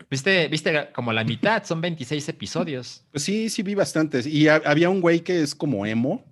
[0.10, 3.06] Viste, viste como la mitad, son 26 episodios.
[3.12, 4.26] Pues sí, sí vi bastantes.
[4.28, 6.24] Y ha- había un güey que es como emo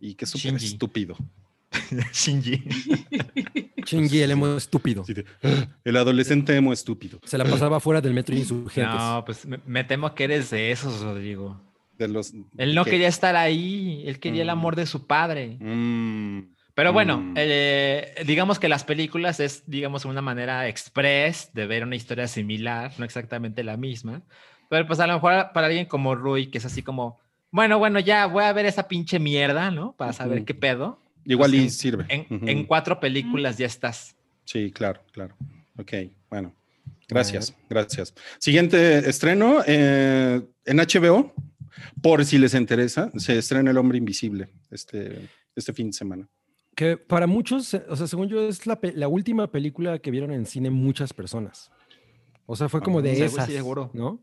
[0.00, 1.16] y que es súper estúpido.
[2.12, 2.62] Shinji.
[3.84, 5.04] Chingy, el emo estúpido.
[5.42, 7.20] "Ah, el adolescente emo estúpido.
[7.24, 8.94] Se la pasaba fuera del metro insurgentes.
[8.94, 11.60] No, pues me, me temo que eres de esos, Rodrigo.
[11.98, 14.50] De los, Él no que- quería estar ahí, él quería el Mm.
[14.50, 15.56] amor de su padre.
[15.60, 17.34] Mm, Pero bueno, Mm.
[17.36, 22.90] eh, digamos que las películas es, digamos, una manera express de ver una historia similar,
[22.98, 24.22] no exactamente la misma.
[24.68, 27.20] Pero pues a lo mejor para alguien como Rui, que es así como,
[27.52, 29.94] bueno, bueno, ya voy a ver esa pinche mierda, ¿no?
[29.96, 31.00] Para saber qué pedo.
[31.24, 32.06] Igual Pues y en- sirve.
[32.08, 32.48] En, Ujú.
[32.48, 34.16] en cuatro películas ya estás.
[34.44, 35.34] Sí, claro, claro.
[35.78, 35.92] Ok,
[36.30, 36.54] bueno.
[37.08, 38.14] Gracias, gracias.
[38.38, 41.34] Siguiente estreno eh, en HBO,
[42.00, 46.28] por si les interesa, se estrena El Hombre Invisible este, este fin de semana.
[46.74, 50.32] Que para muchos, eh, o sea, según yo, es la, la última película que vieron
[50.32, 51.70] en cine muchas personas.
[52.46, 53.90] O sea, fue como Ah, de esas, seguro.
[53.92, 54.22] ¿no?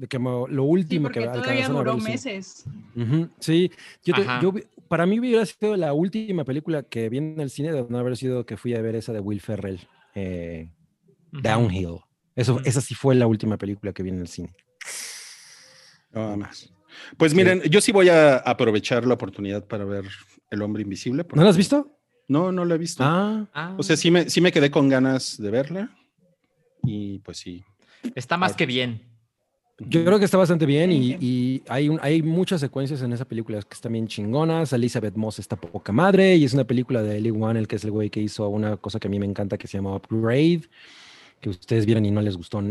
[0.00, 2.64] De que lo Sí, último porque que todavía ver duró meses.
[3.38, 3.70] Sí,
[4.02, 4.54] yo te- yo
[4.88, 8.16] para mí hubiera sido la última película que vi en el cine de no haber
[8.16, 9.78] sido que fui a ver esa de Will Ferrell,
[10.14, 10.70] eh.
[11.32, 11.98] Downhill.
[12.34, 12.60] Eso.
[12.64, 14.54] Esa sí fue la última película que vi en el cine.
[16.12, 16.72] Nada más.
[17.18, 20.06] Pues miren, yo sí voy a aprovechar la oportunidad para ver
[20.50, 21.26] El Hombre Invisible.
[21.34, 21.98] ¿No la has visto?
[22.26, 23.04] No, no la he visto.
[23.04, 25.94] Ah, Ah, O sea, sí me, sí me quedé con ganas de verla.
[26.84, 27.62] Y pues sí.
[28.14, 29.09] está más que bien.
[29.88, 33.24] Yo creo que está bastante bien y, y hay, un- hay muchas secuencias en esa
[33.24, 34.72] película que están bien chingonas.
[34.72, 37.84] Elizabeth Moss está poca madre y es una película de Eli Wan, el que es
[37.84, 40.62] el güey que hizo una cosa que a mí me encanta que se llama Upgrade,
[41.40, 42.62] que ustedes vieron y no les gustó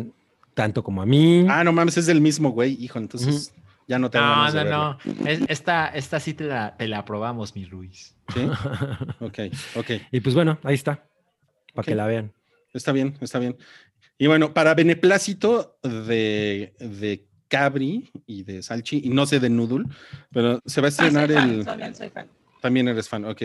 [0.54, 1.45] tanto como a mí.
[1.50, 3.00] Ah, no mames, es del mismo güey, hijo.
[3.00, 3.54] Entonces
[3.88, 4.98] ya no tengo No, no, no.
[5.28, 8.13] Es- esta, esta sí te la, te la aprobamos, mi Ruiz.
[8.34, 8.41] ¿Sí?
[9.19, 9.39] Ok,
[9.76, 9.89] ok.
[10.12, 10.95] y pues bueno, ahí está,
[11.74, 11.86] para Ok.
[11.86, 12.32] que la vean.
[12.72, 13.58] Está bien, está bien.
[14.19, 19.86] Y bueno, para beneplácito de, de Cabri y de Salchi, y no sé de Noodle,
[20.32, 21.65] pero se va a Ah, soy estrenar fan, el.
[21.65, 22.27] también soy fan.
[22.62, 23.41] También eres fan, ok.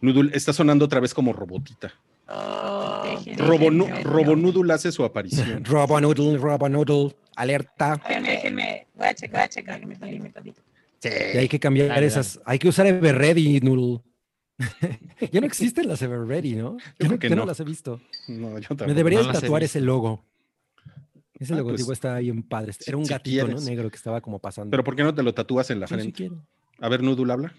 [0.00, 1.92] Noodle está sonando otra vez como robotita.
[2.26, 5.62] Dejen- Robo, déjenme- Robo Noodle hace su aparición.
[5.64, 8.00] Robo Noodle, Robo Noodle, alerta.
[8.08, 8.86] Déjenme, déjenme.
[8.94, 10.62] Voy a checar, voy a checar que me está limitadito.
[11.04, 14.00] Y hay que cambiar Dale, esas, hay que usar Everready Noodle.
[15.32, 16.76] ya no existen las Everready, ¿no?
[16.78, 17.46] Yo, creo no, que yo no no.
[17.46, 18.00] las he visto.
[18.26, 18.94] No, yo Me tampoco.
[18.94, 20.24] deberías no las he tatuar ese logo.
[21.34, 22.72] Ese Ah, logotipo pues, está bien padre.
[22.84, 23.60] Era un si gatito, ¿no?
[23.60, 24.70] Negro que estaba como pasando.
[24.72, 26.12] Pero ¿por qué no te lo tatúas en la frente?
[26.12, 26.44] quiero.
[26.80, 27.54] A ver, Noodle habla.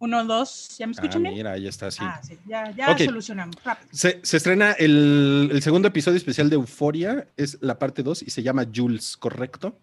[0.00, 1.34] Uno, dos, ¿ya me Ah, escuchan bien?
[1.34, 1.98] mira, ahí está, sí.
[2.02, 3.00] Ah, sí, ya, ya Ok.
[3.00, 3.56] solucionamos.
[3.64, 3.88] Rápido.
[3.92, 8.30] Se, se estrena el, el segundo episodio especial de Euforia, es la parte 2 y
[8.30, 9.76] se llama Jules, ¿correcto?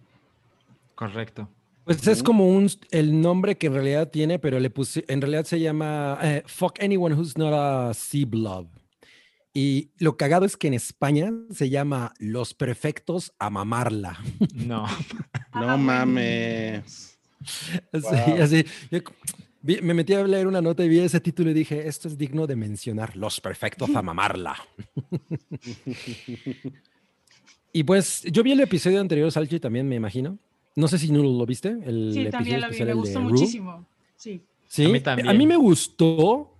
[0.94, 1.50] Correcto.
[1.86, 5.46] Pues es como un el nombre que en realidad tiene, pero le puse, en realidad
[5.46, 8.68] se llama eh, Fuck Anyone Who's Not a Sea Blob.
[9.54, 14.20] Y lo cagado es que en España se llama Los Perfectos a Mamarla.
[14.54, 14.86] No.
[15.54, 17.18] No mames.
[17.94, 18.42] Así, Wow.
[18.42, 18.66] así.
[18.92, 19.00] Yo
[19.62, 22.18] vi- me metí a leer una nota y vi ese título y dije, esto es
[22.18, 24.56] digno de mencionar, Los Perfectos a Mamarla.
[27.72, 30.38] y pues yo vi el episodio anterior, Salchi, también me imagino.
[30.76, 33.30] No sé si no lo viste, el Sí, episodio también lo vi, me gustó Rue.
[33.32, 33.86] muchísimo.
[34.16, 34.42] Sí.
[34.68, 35.38] Sí, A mí a también.
[35.38, 36.52] mí me gustó,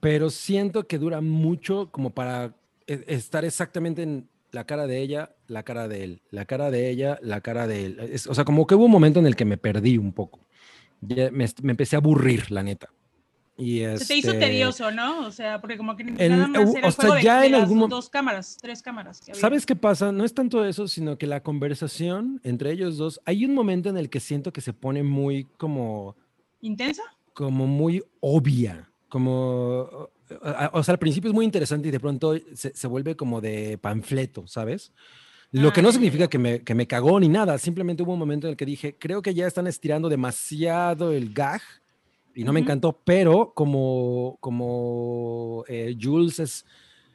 [0.00, 2.54] pero siento que dura mucho como para
[2.86, 6.88] e- estar exactamente en la cara de ella, la cara de él, la cara de
[6.90, 7.98] ella, la cara de él.
[8.12, 10.40] Es- o sea, como que hubo un momento en el que me perdí un poco.
[11.00, 12.88] ya me, me empecé a aburrir, la neta.
[13.56, 15.26] Y Se te hizo este, tedioso, ¿no?
[15.26, 17.52] O sea, porque como que El- nada más era o sea, de, ya de en
[17.52, 19.20] las algún mo- dos cámaras, tres cámaras.
[19.20, 19.32] que.
[19.34, 20.10] ¿Sabes qué pasa?
[20.10, 23.96] No es tanto eso, sino que la conversación entre ellos dos, hay un momento en
[23.96, 26.16] el que siento que se pone muy como,
[26.62, 27.02] ¿Intensa?
[27.32, 30.08] como muy obvia, como,
[30.42, 33.40] a- o sea, al principio es muy interesante y de pronto se, se vuelve como
[33.40, 34.92] de panfleto, ¿sabes?
[35.52, 38.14] Lo que Ah, no ya, significa que me, que me cagó ni nada, simplemente hubo
[38.14, 41.62] un momento en el que dije, creo que ya están estirando demasiado el gag
[42.34, 46.66] y no me encantó, pero como, como eh, Jules es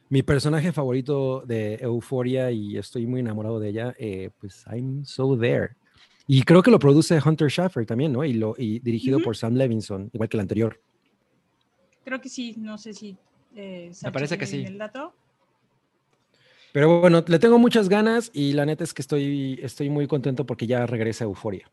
[0.08, 5.38] mi personaje favorito de Euphoria y estoy muy enamorado de ella, eh, pues I'm so
[5.38, 5.76] there.
[6.26, 8.24] Y creo que lo produce Hunter Schaffer también, ¿no?
[8.24, 10.80] Y, lo, y dirigido por Sam Levinson, igual que el anterior.
[12.04, 13.16] Creo que sí, no sé si.
[13.54, 14.64] Eh, Salchi parece que sí.
[14.64, 15.14] El dato.
[16.72, 20.46] Pero bueno, le tengo muchas ganas y la neta es que estoy, estoy muy contento
[20.46, 21.68] porque ya regresa Euphoria.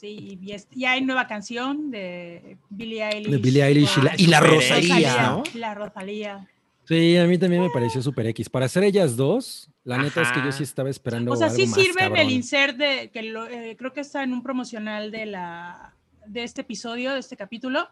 [0.00, 3.30] Sí, y es- ya hay nueva canción de Billie Eilish.
[3.30, 5.22] De Billie Eilish y la, con y la Super Rosalía.
[5.30, 5.42] ¿no?
[5.54, 6.48] La Rosalía.
[6.84, 8.48] Sí, a mí también me pareció super X.
[8.48, 11.32] Para ser ellas dos, la neta es que yo sí estaba esperando.
[11.32, 14.00] O sea, algo sí más sirve en el insert de que lo- eh, creo que
[14.00, 15.94] está en un promocional de la
[16.26, 17.88] de este episodio, de este capítulo.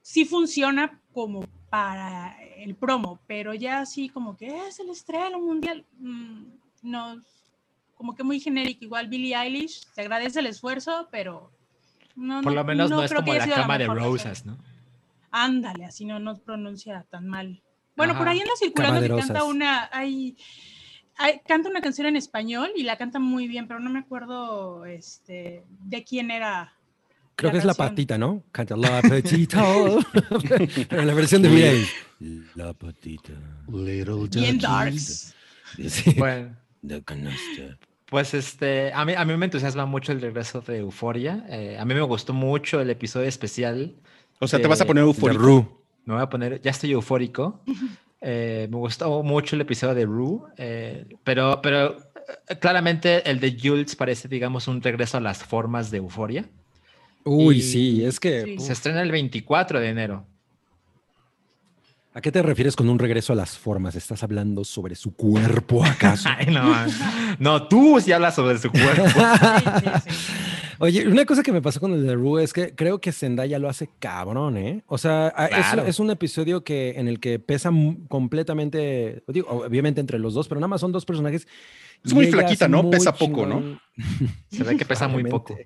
[0.00, 5.84] Sí funciona como para el promo, pero ya así como que es el estreno mundial.
[5.98, 6.44] mm,
[6.82, 7.20] no,
[8.04, 8.84] como que muy genérico.
[8.84, 11.50] Igual Billie Eilish, se agradece el esfuerzo, pero
[12.14, 14.12] no, Por no- lo menos no, es creo como la cama de mejor versión.
[14.12, 14.58] Rosas, ¿no?
[15.30, 17.62] Ándale, así no, no pronuncia tan mal.
[17.96, 18.32] Bueno, por Ajá.
[18.32, 20.36] ahí anda circulando que canta una, hay,
[21.16, 24.84] hay- canta una canción en español y la canta muy bien, pero no me acuerdo
[24.84, 26.74] este, de quién era.
[27.36, 27.88] Creo la que es la canción.
[27.88, 28.42] patita, ¿no?
[28.52, 29.64] Canta la patita.
[30.90, 31.90] Pero en la versión de Billie Eilish.
[32.54, 33.32] La patita.
[33.66, 35.34] Little Bien darks.
[35.88, 36.14] Sí.
[36.18, 36.54] Bueno,
[36.86, 37.78] The canasta.
[38.14, 41.44] Pues este, a mí, a mí me entusiasma mucho el regreso de Euforia.
[41.48, 43.96] Eh, a mí me gustó mucho el episodio especial.
[44.38, 45.42] O sea, te vas a poner The eufórico.
[45.42, 45.66] Rue.
[46.04, 47.60] Me voy a poner, ya estoy eufórico.
[48.26, 51.96] Eh, me gustó mucho el episodio de Rue, eh, pero, pero
[52.58, 56.46] claramente el de Jules parece, digamos, un regreso a las formas de Euforia.
[57.24, 58.42] Uy, Y- sí, es que.
[58.44, 58.54] Sí.
[58.58, 60.26] uf, Se estrena el 24 de enero.
[62.16, 63.96] ¿A qué te refieres con un regreso a las formas?
[63.96, 66.28] ¿Estás hablando sobre su cuerpo acaso?
[66.38, 66.72] Ay, no,
[67.40, 69.02] no, tú sí hablas sobre su cuerpo.
[69.80, 70.16] Sí, sí, sí.
[70.78, 73.58] Oye, una cosa que me pasó con el de Rue es que creo que Zendaya
[73.58, 74.82] lo hace cabrón, ¿eh?
[74.86, 75.28] O sea,
[75.86, 77.70] es- un episodio que, en el que pesa
[78.08, 81.46] completamente, digo, obviamente entre los dos, pero nada más son dos personajes.
[82.04, 82.82] Es muy flaquita, ¿no?
[82.82, 83.80] muy Pesa poco, ¿no?
[84.50, 85.56] Se ve que pesa muy poco.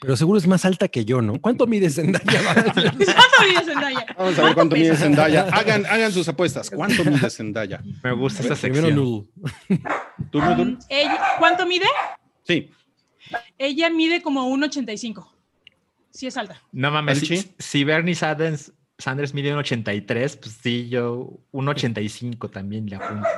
[0.00, 1.40] Pero seguro es más alta que yo, ¿no?
[1.40, 2.40] ¿Cuánto mide Zendaya?
[2.54, 4.06] ¿Cuánto mide Zendaya?
[4.16, 4.96] Vamos a ver cuánto mide?
[4.96, 5.42] Zendaya.
[5.52, 6.70] Hagan, hagan sus apuestas.
[6.70, 7.82] ¿Cuánto mide Zendaya?
[8.04, 9.04] Me gusta esta Primero sección.
[9.04, 9.28] Nul.
[10.30, 10.68] ¿Tú, Nudul?
[10.68, 11.86] Um, ella- ¿Cuánto mide?
[12.44, 12.70] Sí.
[13.58, 15.28] Ella mide como 1,85.
[16.10, 16.62] Sí es alta.
[16.72, 17.22] No mames,
[17.58, 23.28] si, Bernie Sanders, Sanders mide un 83, pues sí, yo un 85 también le apunto.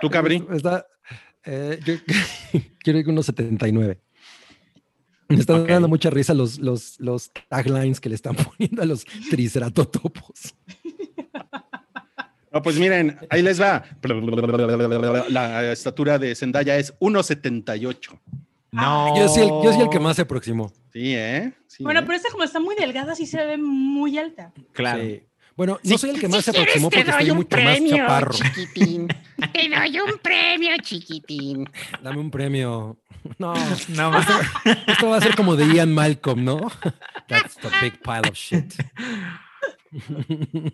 [0.00, 0.44] ¿Tú, Cabri?
[0.52, 0.86] Está,
[1.50, 1.94] eh, yo
[2.78, 3.98] quiero ir con unos 79.
[5.28, 9.04] Me están dando mucha risa los, los, los taglines que le están poniendo a los
[9.30, 10.54] triceratotopos.
[12.50, 13.84] No, pues miren, ahí les va.
[15.28, 18.18] La estatura de Zendaya es 1.78.
[18.70, 19.16] No.
[19.16, 20.72] Yo soy, el, yo soy el que más se aproximó.
[20.92, 21.52] Sí, ¿eh?
[21.66, 22.02] Sí, Bueno, ¿eh?
[22.04, 24.52] pero esta como está muy delgada, sí se ve muy alta.
[24.72, 25.02] Claro.
[25.02, 25.22] Sí.
[25.58, 28.30] Bueno, no soy el que más se si aproximó porque estoy mucho más chaparro.
[28.32, 29.08] chiquitín.
[29.52, 31.68] Te doy un premio, chiquitín.
[32.00, 32.96] Dame un premio.
[33.38, 33.54] No,
[33.88, 34.12] No
[34.86, 36.60] esto va a ser como de Ian Malcolm, ¿no?
[37.26, 38.72] That's the big pile of shit.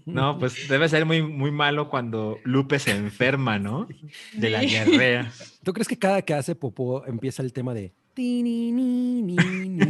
[0.05, 3.88] No, pues debe ser muy, muy malo cuando Lupe se enferma, ¿no?
[4.35, 5.33] De la diarrea.
[5.62, 7.94] ¿Tú crees que cada que hace popó empieza el tema de...
[8.12, 9.87] ti, ni, ni, ni, ni,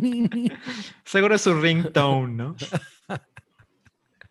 [0.00, 0.52] ni, ni?
[1.04, 2.56] Seguro es su ringtone, ¿no?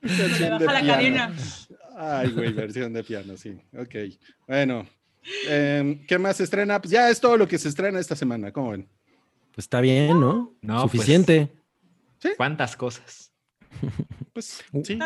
[0.03, 1.17] Se le Versión de baja la piano.
[1.27, 1.35] cadena.
[1.95, 3.57] Ay, güey, versión de piano, sí.
[3.77, 3.95] Ok.
[4.47, 4.87] Bueno.
[5.47, 6.81] em, ¿Qué más se estrena?
[6.81, 8.51] Pues ya es todo lo que se estrena esta semana.
[8.51, 8.87] ¿Cómo ven?
[9.53, 10.53] Pues está bien, ¿no?
[10.61, 11.51] No, pues- Suficiente.
[12.37, 13.31] ¿Cuántas cosas?
[14.33, 14.83] Pues Uh.
[14.83, 14.97] sí.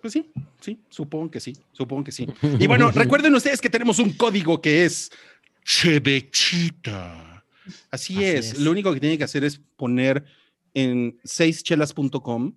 [0.00, 2.26] Pues sí, sí, supongo que sí, supongo que sí.
[2.60, 5.10] Y bueno, recuerden ustedes que tenemos un código que es
[5.64, 7.44] Chevechita.
[7.90, 8.52] Así, Así es.
[8.52, 8.58] es.
[8.60, 10.24] Lo único que tienen que hacer es poner
[10.74, 12.52] en seischelas.com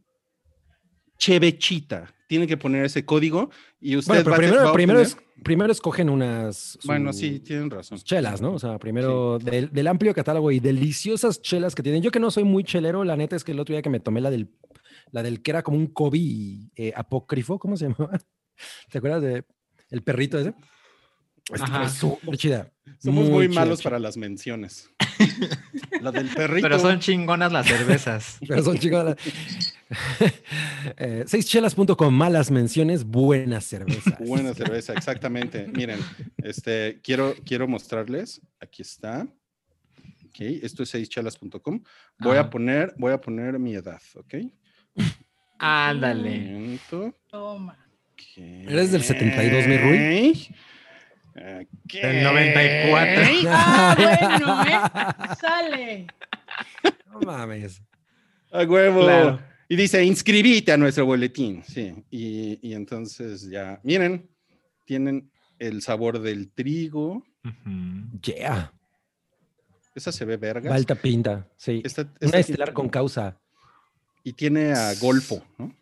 [1.20, 2.12] Chevechita.
[2.28, 3.50] Tienen que poner ese código
[3.82, 6.78] y usted Bueno, pero va primero, a primero, es, primero escogen unas...
[6.80, 7.98] su- Bueno, sí, tienen razón.
[8.00, 8.54] chelas, ¿no?
[8.54, 12.02] O sea, primero del, del amplio catálogo y deliciosas chelas que tienen.
[12.04, 14.00] Yo que no soy muy chelero, la neta es que el otro día que me
[14.00, 14.50] tomé la del,
[15.12, 16.20] la del que era como un Kobe
[16.76, 18.20] eh, apócrifo, ¿cómo se llamaba?
[18.92, 19.44] ¿Te acuerdas de
[19.90, 20.54] el perrito ese?
[21.52, 21.90] Esta Ajá.
[21.90, 22.72] súper chida.
[23.00, 23.90] Somos muy, chida, malos chida.
[23.90, 24.88] para las menciones.
[26.02, 26.62] Lo del perrito.
[26.68, 28.38] Pero son chingonas las cervezas.
[28.48, 29.16] Pero son chingonas.
[30.98, 34.18] Eh, seischelas.com, malas menciones, buenas cervezas.
[34.20, 35.68] Buena cerveza, exactamente.
[35.68, 36.00] Miren,
[36.38, 38.42] este, quiero, quiero mostrarles.
[38.62, 39.28] Aquí está.
[40.28, 41.84] Ok, esto es seischelas.com.
[42.20, 42.50] Voy a Ajá.
[42.50, 44.36] poner, voy a poner mi edad, ¿ok?
[45.60, 46.80] Ándale.
[47.28, 47.78] Toma.
[48.14, 48.38] Ok.
[48.38, 50.56] ¿Eres del 72, mi Rui?
[51.36, 51.94] Ok.
[51.94, 53.24] Del 94.
[53.50, 55.36] Ah, bueno, ¿eh?
[55.40, 56.08] Sale.
[57.12, 57.82] No mames.
[58.52, 59.02] A huevo.
[59.04, 59.40] Claro.
[59.72, 61.64] Y dice, inscribite a nuestro boletín.
[61.64, 61.94] Sí.
[62.10, 64.28] Y, y entonces ya, miren,
[64.86, 65.30] tienen
[65.60, 67.24] el sabor del trigo.
[67.46, 68.20] Ujú.
[68.24, 68.74] Yeah.
[69.94, 70.70] Esa se ve verga.
[70.72, 71.82] Balta pinta, sí.
[71.86, 73.38] Esta, Una estelar tiene- con causa.
[74.24, 75.74] Y tiene a Golfo, ¿no?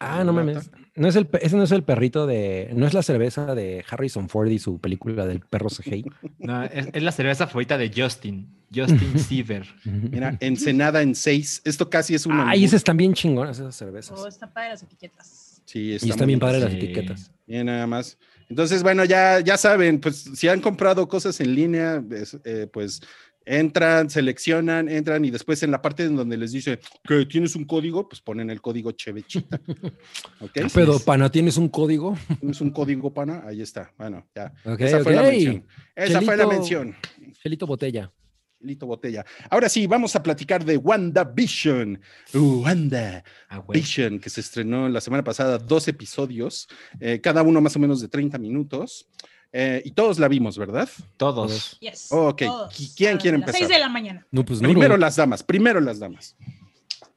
[0.00, 0.32] Ah, no Lata.
[0.32, 0.70] mames.
[0.98, 2.70] No es el, ese no es el perrito de.
[2.74, 6.04] No es la cerveza de Harrison Ford y su película del perro CGI.
[6.38, 8.48] No, es, es la cerveza favorita de Justin.
[8.74, 9.66] Justin Siever.
[9.84, 11.62] Mira, Ensenada en 6.
[11.64, 12.50] Esto casi es una.
[12.50, 14.18] Ay, esas están bien chingonas, esas cervezas.
[14.18, 15.62] Oh, está padre las etiquetas.
[15.64, 16.76] Sí, Y está están bien padres las Sí.
[16.78, 17.30] etiquetas.
[17.46, 18.18] Bien, nada más.
[18.50, 23.02] Entonces, bueno, ya, ya saben, pues si han comprado cosas en línea, es, eh, pues
[23.48, 27.64] entran, seleccionan, entran y después en la parte en donde les dice que tienes un
[27.64, 29.58] código, pues ponen el código Chevechita.
[30.40, 30.58] ¿Ok?
[30.62, 32.16] Ah, Pero, pana, ¿tienes un código?
[32.40, 33.42] ¿Tienes un código, pana?
[33.46, 33.92] Ahí está.
[33.96, 34.52] Bueno, ya.
[34.78, 35.66] Esa fue la mención.
[35.96, 36.96] Esa fue la Chelito- mención.
[37.42, 38.12] Chelito Botella.
[38.60, 39.24] Lito Botella.
[39.50, 42.00] Ahora sí, vamos a platicar de WandaVision.
[42.34, 43.22] Uh, Wanda.
[43.48, 43.80] Ah, güey.
[43.80, 46.66] Vision, que se estrenó la semana pasada, dos episodios,
[46.98, 49.08] eh, cada uno más o menos de 30 minutos.
[49.52, 50.88] Eh, y todos la vimos, ¿verdad?
[51.16, 51.78] Todos.
[51.80, 52.08] Yes.
[52.10, 52.74] Ok, todos.
[52.74, 53.58] ¿qui- quién A quiere las empezar?
[53.58, 54.26] seis de la mañana.
[54.30, 54.68] No, pues no.
[54.68, 55.00] Primero Rui.
[55.00, 56.36] las damas, primero las damas.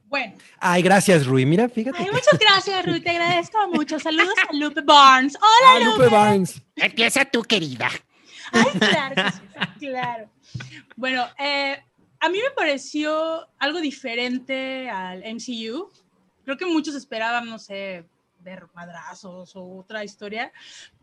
[0.06, 0.36] Bueno.
[0.60, 1.46] Ay, gracias, Rui.
[1.46, 1.98] Mira, fíjate.
[2.00, 3.02] Ay, muchas gracias, Ruth.
[3.02, 3.98] Te agradezco mucho.
[4.00, 5.36] Saludos a Lupe Barnes.
[5.38, 6.04] Hola, Ah, Lupe.
[6.04, 6.62] Lupe Barnes.
[6.76, 7.90] Empieza tú, querida.
[8.52, 10.30] Ay, claro, que sí, claro.
[10.98, 11.78] Bueno, eh,
[12.20, 15.90] a mí me pareció algo diferente al MCU.
[16.44, 18.04] Creo que muchos esperaban, no sé,
[18.44, 20.52] ver madrazos o otra historia,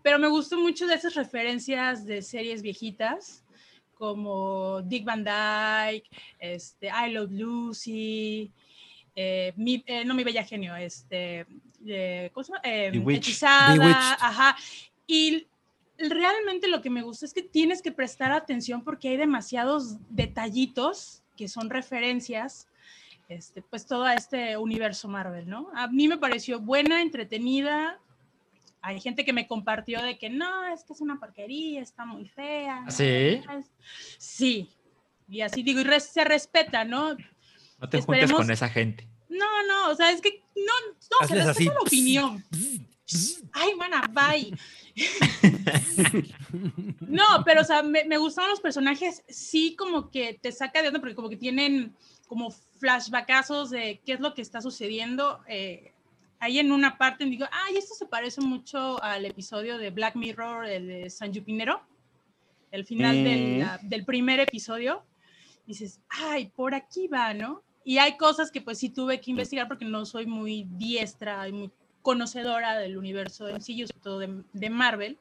[0.03, 3.45] pero me gustó mucho de esas referencias de series viejitas
[3.95, 8.51] como Dick Van Dyke, este, I Love Lucy,
[9.17, 11.47] eh, mi- eh, no mi bella genio, este,
[11.87, 12.63] eh, ¿cómo se llama?
[12.63, 13.17] Bewitched.
[13.19, 14.17] hechizada, Bewitched.
[14.21, 14.57] ajá.
[15.09, 15.49] Y
[15.99, 21.25] realmente lo que me gusta es que tienes que prestar atención porque hay demasiados detallitos
[21.37, 22.69] que son referencias,
[23.29, 25.71] este, pues todo este universo Marvel, ¿no?
[25.75, 27.99] A mí me pareció buena, entretenida.
[28.81, 32.27] Hay gente que me compartió de que no, es que es una porquería, está muy
[32.29, 32.83] fea.
[32.83, 32.91] ¿no?
[32.91, 33.41] ¿Sí?
[34.19, 34.71] Sí.
[35.29, 37.15] Y así digo, y res- se respeta, ¿no?
[37.15, 39.07] No te juntes Esperemos- con esa gente.
[39.29, 41.65] No, no, o sea, es que no, no, se Hazles respeta así.
[41.67, 42.45] la opinión.
[43.53, 44.57] Ay, mana, bye.
[47.07, 50.89] No, pero o sea, me, me gustaron los personajes, sí como que te saca de
[50.89, 51.95] onda, porque como que tienen
[52.27, 55.41] como flashbackazos de qué es lo que está sucediendo.
[55.49, 55.93] eh,
[56.41, 60.67] ahí en una parte digo, ay, esto se parece mucho al episodio de Black Mirror,
[60.67, 61.81] el de San Junipero,
[62.71, 63.59] el final del, Mm.
[63.59, 65.05] la- del primer episodio.
[65.67, 67.65] Dices, ay, por aquí va, ¿no?
[67.85, 71.53] Y hay cosas que pues sí tuve que investigar porque no soy muy diestra y
[71.53, 71.71] muy
[72.03, 75.19] conocedora del universo de MCU, sobre todo de, de Marvel,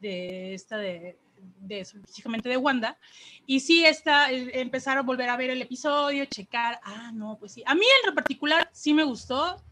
[0.00, 1.18] de esta de,
[1.60, 2.98] de específicamente de Wanda.
[3.46, 7.62] Y sí, está, empezar a volver a ver el episodio, checar, ah, no, pues sí.
[7.66, 9.62] A mí en particular sí me gustó.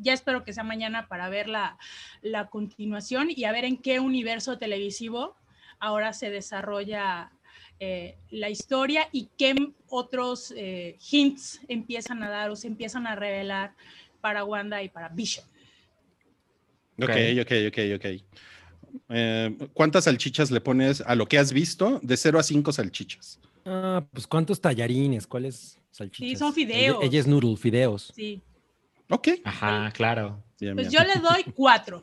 [0.00, 1.76] Ya espero que sea mañana para ver la,
[2.22, 5.34] la continuación y a ver en qué universo televisivo
[5.80, 7.32] ahora se desarrolla
[7.80, 9.54] eh, la historia y qué
[9.88, 13.74] otros eh, hints empiezan a dar o se empiezan a revelar
[14.20, 15.46] para Wanda y para Vision.
[17.00, 17.10] Ok,
[17.42, 18.22] ok, ok, ok.
[19.10, 22.00] Eh, ¿Cuántas salchichas le pones a lo que has visto?
[22.02, 23.38] De 0 a 5 salchichas.
[23.64, 25.26] Ah, pues ¿cuántos tallarines?
[25.26, 26.38] ¿Cuáles salchichas?
[26.38, 27.04] son Ella- fideos.
[27.04, 28.12] Ella, es noodle, fideos.
[28.14, 28.40] Sí,
[29.10, 29.28] Ok.
[29.44, 30.42] Ajá, claro.
[30.60, 32.02] Bien, pues yo le doy cuatro.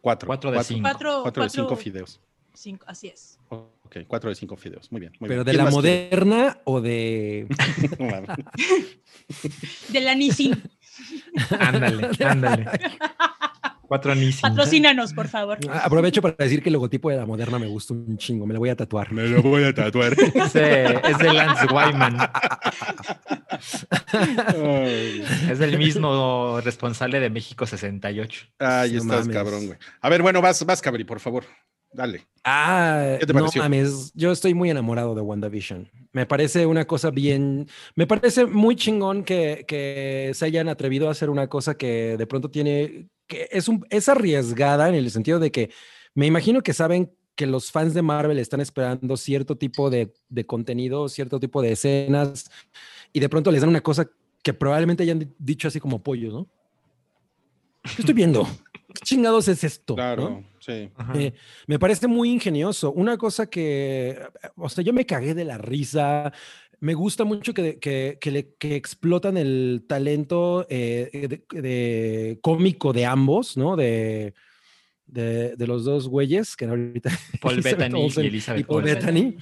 [0.00, 0.26] Cuatro.
[0.26, 0.82] Cuatro de cuatro, cinco.
[0.88, 2.20] Cuatro, cuatro de cinco cuatro- fideos.
[2.54, 3.38] cinco, así es.
[3.50, 4.90] Ok, cuatro de cinco fideos.
[4.90, 5.12] Muy bien.
[5.20, 5.46] muy Pero bien.
[5.46, 7.46] de ¿Quién la moderna o de.
[9.88, 10.60] De la Nissin.
[11.58, 12.66] Ándale, ándale.
[13.88, 14.42] Cuatro Nissin.
[14.42, 15.58] Patrocínanos, por favor.
[15.70, 18.46] Ah, Aprovecho para decir que el logotipo de la moderna me gusta un chingo.
[18.46, 19.10] Me lo voy a tatuar.
[19.12, 20.12] Me lo voy a tatuar.
[20.44, 22.18] Es de Lance Wyman.
[24.12, 28.46] Ay, Es el mismo responsable de México 68.
[28.58, 29.36] Ahí No estás, mames.
[29.36, 29.78] cabrón, güey.
[30.00, 31.44] A ver, bueno, vas, vas, Cabri, por favor.
[31.90, 32.26] Dale.
[32.44, 35.90] Ah, ¿Qué te no mames, yo estoy muy enamorado de WandaVision.
[36.12, 41.12] Me parece una cosa bien, me parece muy chingón que, que se hayan atrevido a
[41.12, 45.38] hacer una cosa que de pronto tiene, que es, un, es arriesgada en el sentido
[45.38, 45.70] de que
[46.14, 50.44] me imagino que saben que los fans de Marvel están esperando cierto tipo de, de
[50.44, 52.50] contenido, cierto tipo de escenas,
[53.12, 54.10] y de pronto les dan una cosa
[54.42, 56.48] que probablemente hayan dicho así como pollo, ¿no?
[57.82, 58.44] ¿Qué estoy viendo?
[58.94, 59.94] ¿Qué chingados es esto?
[59.94, 60.44] Claro, ¿no?
[60.58, 60.90] sí.
[61.14, 61.32] Eh,
[61.66, 62.92] me parece muy ingenioso.
[62.92, 64.18] Una cosa que,
[64.56, 66.32] o sea, yo me cagué de la risa.
[66.80, 72.92] Me gusta mucho que, que, que le- que explotan el talento eh, de, de cómico
[72.92, 73.74] de ambos, ¿no?
[73.76, 74.32] De,
[75.06, 77.10] de, de los dos güeyes, que ahorita...
[77.40, 78.82] Paul Elizabeth Bettany Olsen y Elizabeth y Paul.
[78.84, 79.36] Bettany.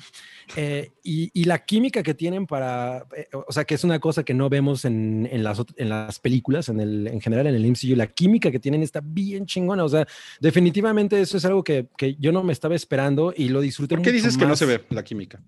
[0.56, 4.22] Eh, y, y la química que tienen para, eh, o sea, que es una cosa
[4.22, 7.66] que no vemos en, en las, en las películas, en, el, en general en el
[7.66, 10.06] MCU, la química que tienen está bien chingona, o sea,
[10.40, 14.04] definitivamente eso es algo que, que yo no me estaba esperando y lo disfruté ¿Por
[14.04, 15.42] qué mucho dices que no se ve la química?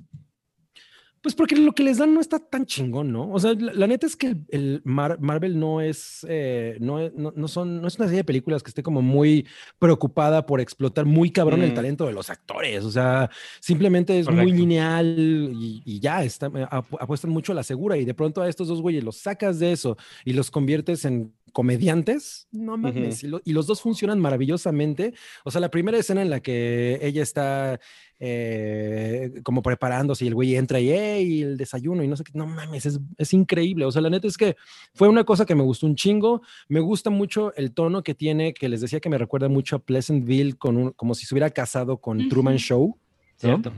[1.22, 3.30] Pues porque lo que les dan no está tan chingón, ¿no?
[3.30, 7.00] O sea, la, la neta es que el, el Mar- Marvel no es, eh, no,
[7.00, 9.46] es- no, no son, no es una serie de películas que esté como muy
[9.78, 11.74] preocupada por explotar muy cabrón el Mm.
[11.74, 12.84] talento de los actores.
[12.84, 17.62] O sea, simplemente es muy lineal y, y ya, está, apu- apuestan mucho a la
[17.62, 21.04] segura y de pronto a estos dos güeyes los sacas de eso y los conviertes
[21.04, 25.14] en comediantes, no mames, y, lo- y los dos funcionan maravillosamente.
[25.44, 27.78] O sea, la primera escena en la que ella está
[28.20, 32.32] eh, como preparándose y el güey entra y, "Ey, el desayuno y no sé qué,
[32.34, 33.84] no mames, es, es increíble.
[33.84, 34.56] O sea, la neta es que
[34.94, 36.42] fue una cosa que me gustó un chingo.
[36.68, 39.78] Me gusta mucho el tono que tiene, que les decía que me recuerda mucho a
[39.78, 42.28] Pleasantville, con un- como si se hubiera casado con.
[42.28, 42.98] Truman Show.
[43.42, 43.62] ¿no?
[43.62, 43.72] ¿Cierto?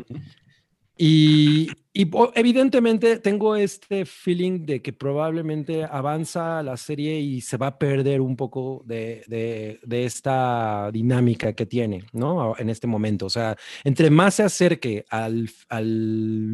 [1.03, 7.78] Y, evidentemente tengo este feeling de que probablemente avanza la serie y se va a
[7.78, 12.55] perder un poco de, esta dinámica que tiene, ¿no?
[12.59, 13.24] En este momento.
[13.24, 15.48] O sea, entre más se acerque al,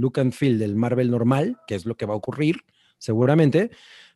[0.00, 2.58] look and feel del Marvel normal, que es lo que va a ocurrir,
[2.98, 3.70] seguramente,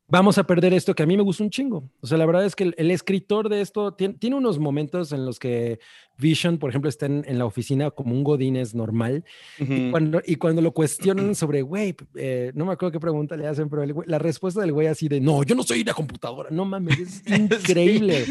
[0.07, 1.91] vamos a perder esto que a mí me gusta un chingo.
[2.01, 5.41] O sea, la verdad es que el, escritor de esto tiene unos momentos en los
[5.41, 5.81] que
[6.21, 9.25] Vision, por ejemplo, está en, en la oficina como un Godínez normal
[9.59, 9.91] y Ujú.
[9.91, 13.69] cuando, y cuando lo cuestionan sobre, güey, eh, no me acuerdo qué pregunta le hacen,
[13.69, 16.65] pero el la respuesta del güey así de, no, yo no soy una computadora, no
[16.65, 18.25] mames, es increíble.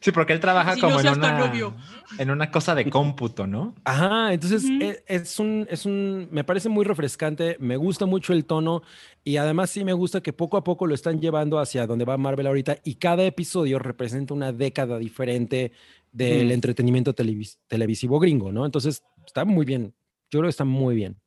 [0.00, 1.52] Sí, porque él trabaja Si como no en una,
[2.18, 3.74] en una cosa de cómputo, ¿no?
[3.84, 4.78] Ajá, entonces Ujú.
[4.82, 8.82] e- es, un, es un, me parece muy refrescante, me gusta mucho el tono
[9.24, 12.16] y además sí me gusta que poco a poco lo están llevando hacia donde va
[12.16, 15.72] Marvel ahorita y cada episodio representa una década diferente
[16.12, 18.64] del entretenimiento televis- televisivo gringo, ¿no?
[18.64, 19.94] Entonces está muy bien,
[20.30, 21.18] yo creo que está muy bien.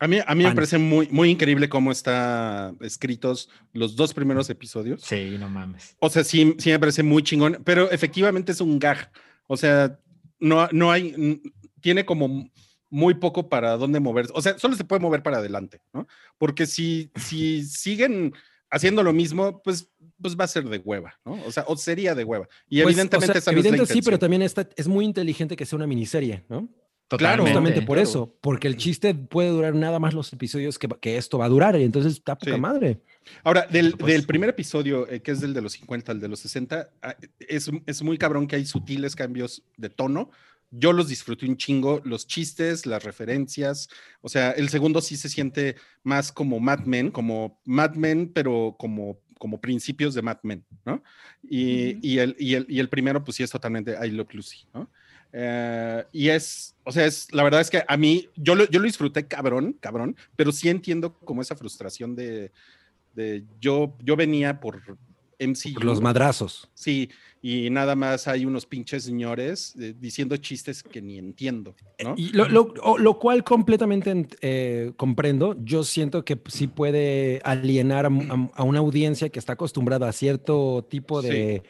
[0.00, 4.48] A mí, a mí me parece muy, muy increíble cómo están escritos los dos primeros
[4.48, 5.02] episodios.
[5.02, 5.96] Sí, no mames.
[5.98, 9.10] O sea, sí, sí me parece muy chingón, pero efectivamente es un gag.
[9.48, 9.98] O sea,
[10.38, 11.42] no, no hay,
[11.80, 12.48] tiene como
[12.90, 14.32] muy poco para dónde moverse.
[14.36, 16.06] O sea, solo se puede mover para adelante, ¿no?
[16.38, 18.34] Porque si, si siguen
[18.70, 21.38] haciendo lo mismo, pues, pues va a ser de hueva, ¿no?
[21.46, 22.48] O sea, o sería de hueva.
[22.68, 24.88] Y Pues, o evidentemente sea, esa no es la evidente sí, pero también está, es
[24.88, 26.68] muy inteligente que sea una miniserie, ¿no?
[27.10, 28.02] Claro, Justamente por claro.
[28.02, 31.48] eso, porque el chiste puede durar nada más los episodios que, que esto va a
[31.48, 32.60] durar, y entonces está poca Sí.
[32.60, 33.00] madre.
[33.44, 34.12] Ahora, del, supuesto.
[34.12, 37.16] del primer episodio, eh, que es del de los 50 al de los 60, ah,
[37.38, 40.30] es, es muy cabrón que hay sutiles cambios de tono.
[40.70, 43.88] Yo los disfruté un chingo, los chistes, las referencias.
[44.20, 48.76] O sea, el segundo sí se siente más como Mad Men, como Mad Men, pero
[48.78, 51.02] como, como principios de Mad Men, ¿no?
[51.42, 54.90] Y, el, y, el, y el primero, pues sí es totalmente I Love Lucy, ¿no?
[55.32, 58.80] Eh, y es, o sea, es, la verdad es que a mí, yo lo, yo
[58.80, 62.50] lo disfruté cabrón, cabrón, pero sí entiendo como esa frustración de,
[63.14, 64.98] de yo, yo venía por
[65.38, 65.74] MCU.
[65.74, 66.68] Por los madrazos.
[66.74, 67.10] Sí,
[67.40, 72.14] y nada más hay unos pinches señores eh, diciendo chistes que ni entiendo, ¿no?
[72.16, 75.56] Y lo, lo- lo cual completamente ent- eh, comprendo.
[75.62, 80.12] Yo siento que sí puede alienar a, a- a una audiencia que está acostumbrada a
[80.12, 81.62] cierto tipo de,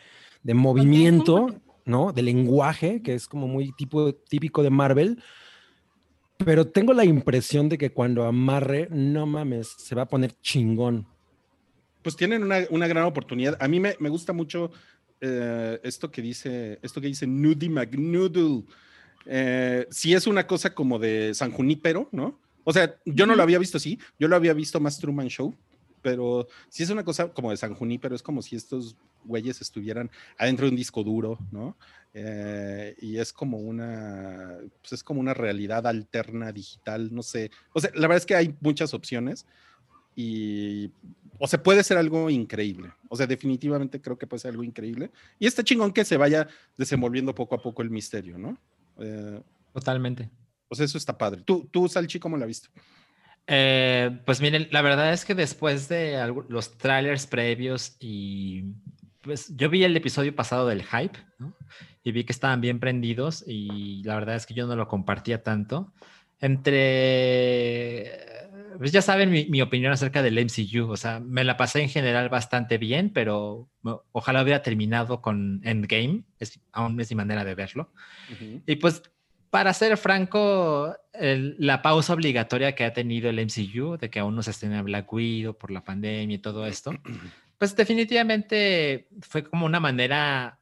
[0.43, 1.47] de movimiento,
[1.85, 2.13] ¿no?
[2.13, 5.23] De lenguaje, que es como muy tipo, típico de Marvel.
[6.39, 11.07] Pero tengo la impresión de que cuando amarre, no mames, se va a poner chingón.
[12.03, 13.57] Pues tienen una, una gran oportunidad.
[13.61, 14.71] A mí me, me gusta mucho
[15.21, 18.65] eh, esto que dice, esto que dice Nudie McNoodle.
[19.27, 22.39] Eh, si es una cosa como de San Junípero, ¿no?
[22.65, 25.55] O sea, yo no lo había visto así, yo lo había visto más Truman Show,
[26.03, 30.11] pero si es una cosa como de San Junípero, es como si estos güeyes estuvieran
[30.39, 31.77] adentro de un disco duro, ¿no?
[32.15, 37.51] Eh, y es como una, pues es como una realidad alterna digital, no sé.
[37.73, 39.47] O sea, la verdad es que hay muchas opciones
[40.15, 40.91] y,
[41.39, 42.93] o sea, puede ser algo increíble.
[43.09, 45.11] O sea, definitivamente creo que puede ser algo increíble.
[45.39, 48.59] Y está chingón que se vaya desenvolviendo poco a poco el misterio, ¿no?
[48.99, 49.41] Eh,
[49.73, 50.29] Totalmente.
[50.69, 51.43] o sea, eso está padre.
[51.45, 52.69] ¿Tú, tú Salchi, cómo la viste?
[53.47, 58.65] Eh, pues miren, la verdad es que después de los trailers previos y
[59.23, 61.55] pues yo vi el episodio pasado del hype, ¿no?
[62.03, 65.43] y vi que estaban bien prendidos y la verdad es que yo no lo compartía
[65.43, 65.93] tanto.
[66.41, 68.07] Entre,
[68.77, 71.89] pues ya saben mi, mi opinión acerca del MCU, o sea, me la pasé en
[71.89, 73.69] general bastante bien, pero
[74.13, 77.93] ojalá hubiera terminado con Endgame, es, aún es mi manera de verlo.
[78.33, 78.63] Ujú.
[78.67, 79.03] Y pues,
[79.51, 84.37] para ser franco, el- la pausa obligatoria que ha tenido el MCU, de que aún
[84.37, 86.93] no se estrena Black Widow por la pandemia y todo esto,
[87.59, 90.59] pues definitivamente fue como una manera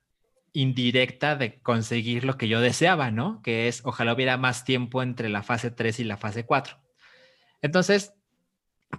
[0.52, 3.42] indirecta de conseguir lo que yo deseaba, ¿no?
[3.42, 6.78] Que es, ojalá hubiera más tiempo entre la fase 3 y la fase 4.
[7.66, 8.14] Entonces,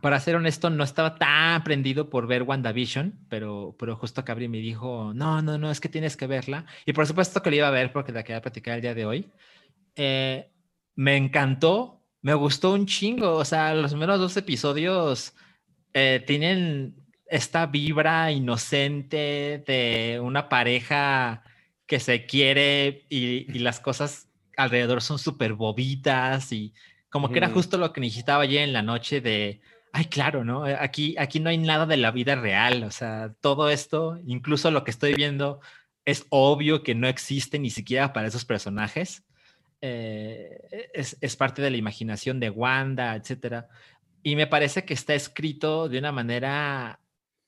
[0.02, 4.60] para ser honesto, no estaba tan prendido por ver WandaVision, pero, pero justo Cabri me
[4.60, 6.66] dijo, no, no, no, es que tienes que verla.
[6.86, 9.06] Y por supuesto que la iba a ver porque la quería platicar el día de
[9.06, 9.32] hoy.
[9.96, 10.52] Eh,
[10.96, 13.36] me encantó, me gustó un chingo.
[13.36, 15.34] O sea, los primeros dos episodios
[15.94, 16.96] eh, tienen
[17.26, 21.44] esta vibra inocente de una pareja
[21.86, 26.74] que se quiere y, y las cosas alrededor son súper bobitas y
[27.10, 29.62] como que era justo lo que necesitaba ayer en la noche de,
[29.94, 30.68] ay, claro, ¿no?
[30.68, 34.72] Eh, Aquí, aquí no hay nada de la vida real, o sea, todo esto, incluso
[34.72, 35.60] lo que estoy viendo,
[36.06, 39.24] es obvio que no existe ni siquiera para esos personajes.
[39.82, 43.68] Eh, es, es parte de la imaginación de Wanda, etcétera.
[44.24, 47.00] Y me parece que está escrito de una manera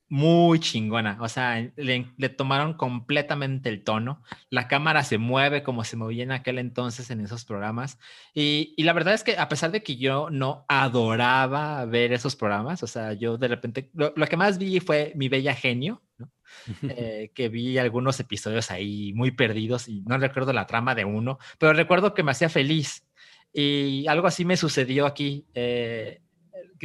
[0.09, 1.17] muy chingona.
[1.21, 4.23] O sea, le, le tomaron completamente el tono.
[4.49, 7.99] La cámara se mueve como se movía en aquel entonces en esos programas.
[8.33, 12.35] Y, y la verdad es que a pesar de que yo no adoraba ver esos
[12.35, 16.01] programas, o sea, yo de repente, lo, lo que más vi fue Mi Bella Genio,
[16.17, 16.31] ¿no?
[16.89, 21.37] Eh, que vi algunos episodios ahí muy perdidos y no recuerdo la trama de uno,
[21.59, 23.05] pero recuerdo que me hacía feliz.
[23.53, 25.45] Y algo así me sucedió aquí.
[25.53, 26.21] eh,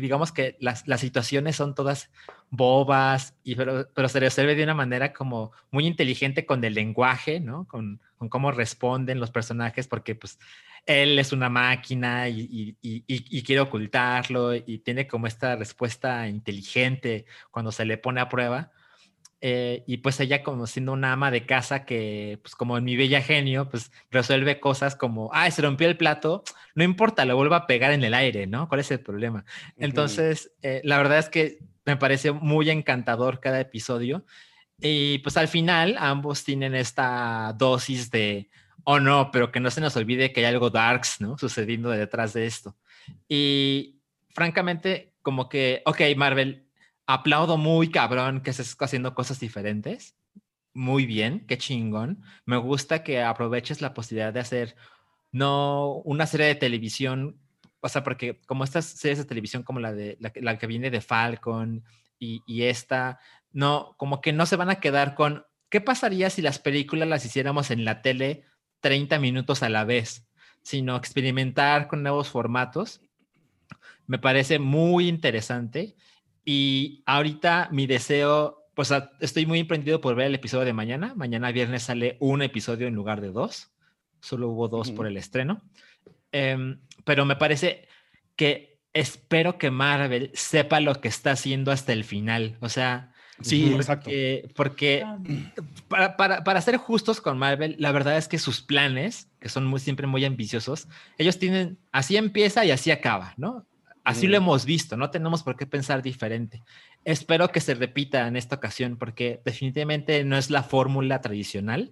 [0.03, 2.11] digamos que las, las situaciones son todas
[2.51, 7.40] bobas, y, pero, pero se resuelve de una manera como muy inteligente con el lenguaje,
[7.40, 7.66] ¿no?
[7.66, 10.38] Con, con cómo responden los personajes, porque pues
[10.86, 16.28] él es una máquina y, y, y, y, quiere ocultarlo y tiene como esta respuesta
[16.28, 18.70] inteligente cuando se le pone a prueba.
[19.47, 22.97] Eh, y pues ella como siendo una ama de casa que, pues como en mi
[22.97, 27.55] bella genio, pues resuelve cosas como, ay, se rompió el plato, no importa, lo vuelvo
[27.55, 28.70] a pegar en el aire, ¿no?
[28.70, 29.45] ¿Cuál es el problema?
[29.76, 34.24] Entonces, eh, la verdad es que me parece muy encantador cada episodio.
[34.80, 38.49] Y pues al final ambos tienen esta dosis de,
[38.84, 41.36] oh no, pero que no se nos olvide que hay algo darks, ¿no?
[41.36, 42.78] Sucediendo detrás de esto.
[43.28, 46.64] Y francamente, como que, ok, Marvel,
[47.07, 50.16] aplaudo muy cabrón que estés haciendo cosas diferentes.
[50.72, 52.22] Muy bien, qué chingón.
[52.46, 54.76] Me gusta que aproveches la posibilidad de hacer
[55.30, 57.40] no una serie de televisión,
[57.80, 60.90] o sea, porque como estas series de televisión como la de la, la que viene
[60.90, 61.84] de Falcon
[62.18, 63.18] y, y, esta,
[63.52, 67.24] no, como que no se van a quedar con qué pasaría si las películas las
[67.24, 68.44] hiciéramos en la tele
[68.80, 70.26] 30 minutos a la vez,
[70.62, 73.00] sino experimentar con nuevos formatos.
[74.07, 75.96] Me parece muy interesante
[76.45, 81.14] y ahorita mi deseo, pues estoy muy emprendido por ver el episodio de mañana.
[81.16, 83.70] Mañana viernes sale un episodio en lugar de dos.
[84.20, 84.95] Solo hubo dos uh-huh.
[84.95, 85.62] por el estreno.
[86.32, 87.88] Um, pero me parece
[88.36, 92.57] que espero que Marvel sepa lo que está haciendo hasta el final.
[92.61, 94.11] O sea, sí, porque, exacto.
[94.55, 95.05] Porque
[95.88, 99.66] para, para, para, ser justos con Marvel, la verdad es que sus planes, que son
[99.66, 100.88] muy, siempre muy ambiciosos,
[101.18, 103.66] ellos tienen, así empieza y así acaba, ¿no?
[104.05, 104.30] Así mm.
[104.30, 106.62] lo hemos visto, no tenemos por qué pensar diferente.
[107.05, 111.90] Espero que se repita en esta ocasión porque definitivamente no es la fórmula tradicional,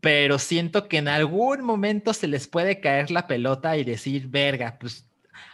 [0.00, 4.76] pero siento que en algún momento se les puede caer la pelota y decir, verga,
[4.80, 5.06] pues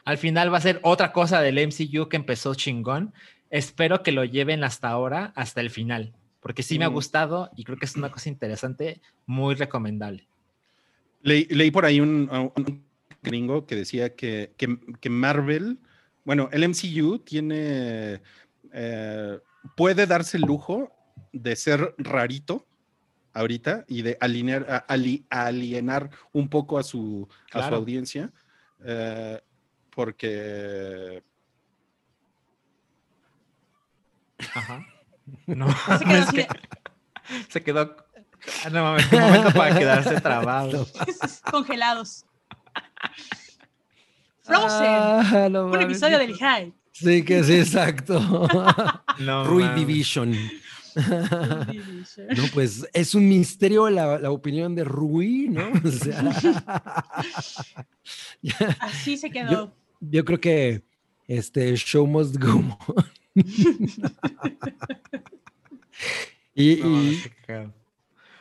[0.05, 3.13] al final va a ser otra cosa del MCU que empezó chingón.
[3.51, 6.79] Espero que lo lleven hasta ahora, hasta el final, porque sí mm.
[6.79, 10.27] me ha gustado y creo que es una cosa interesante, muy recomendable.
[11.23, 12.86] Le, leí por ahí un, un
[13.27, 15.79] gringo que decía que, que, que, Marvel,
[16.25, 18.23] bueno, el MCU tiene,
[18.73, 19.39] eh,
[19.77, 20.91] puede darse el lujo
[21.33, 22.67] de ser rarito
[23.35, 24.87] ahorita y de alinear,
[25.31, 27.67] alienar un poco a su, claro.
[27.67, 28.33] a su audiencia,
[28.85, 29.41] eh,
[29.91, 31.23] porque...
[34.55, 34.87] Ajá.
[35.47, 36.47] No, se quedó, es que,
[37.49, 37.97] se quedó
[38.71, 40.87] no, un momento para quedarse trabado.
[41.51, 42.26] Congelados.
[44.43, 44.87] Frozen.
[44.87, 46.73] Ah, no, un episodio del High.
[46.93, 48.19] Sí, que sí, exacto.
[49.21, 50.35] no, Rui Division.
[50.95, 55.71] No, pues es un misterio la, la opinión de Rui, ¿no?
[55.85, 57.05] O sea,
[58.81, 59.51] Así se quedó.
[59.51, 60.83] Yo, yo, creo que
[61.29, 62.79] este show must go.
[66.55, 67.23] y, no, y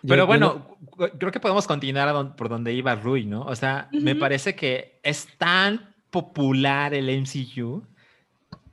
[0.07, 0.74] pero bueno,
[1.17, 3.41] creo que podemos continuar a don- por donde iba Rui, ¿no?
[3.43, 4.19] O sea, me Ujú.
[4.19, 7.83] parece que es tan popular el MCU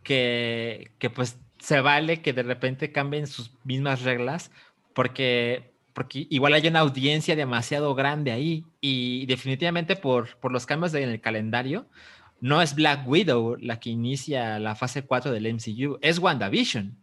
[0.03, 4.51] que, que pues se vale que de repente cambien sus mismas reglas
[4.95, 10.93] porque, porque igual hay una audiencia demasiado grande ahí y definitivamente por, por los cambios
[10.93, 11.87] de- en el calendario,
[12.41, 16.97] no es Black Widow la que inicia la fase 4 del MCU, es WandaVision.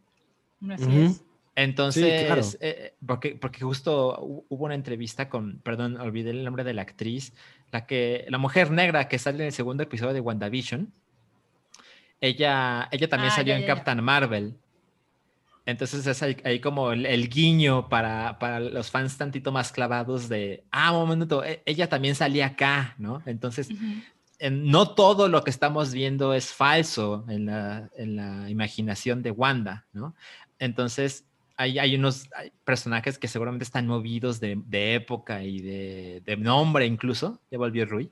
[0.70, 0.99] Así Ujú.
[1.05, 1.24] es.
[1.64, 2.41] Entonces, claro.
[2.62, 6.84] eh, porque, porque justo hu- hubo una entrevista con, perdón, olvidé el nombre de la
[6.84, 7.34] actriz,
[7.72, 10.91] la que, la mujer negra que sale en el segundo episodio de WandaVision.
[12.22, 13.76] Ella, ella también Ah, salió ya, en ya, ya.
[13.76, 14.55] Captain Marvel.
[15.66, 20.28] Entonces es ahí, ahí como el, el guiño para, para los fans tantito más clavados
[20.28, 23.22] de, ah, un momento, e- ella también salía acá, ¿no?
[23.26, 23.70] Entonces,
[24.39, 29.32] en- no todo lo que estamos viendo es falso en la, en la imaginación de
[29.32, 30.16] Wanda, ¿no?
[30.57, 31.26] Entonces,
[31.60, 32.30] hay, hay unos
[32.64, 37.86] personajes que seguramente están movidos de, de época y de, de nombre incluso, ya volvió
[37.86, 38.10] Rui.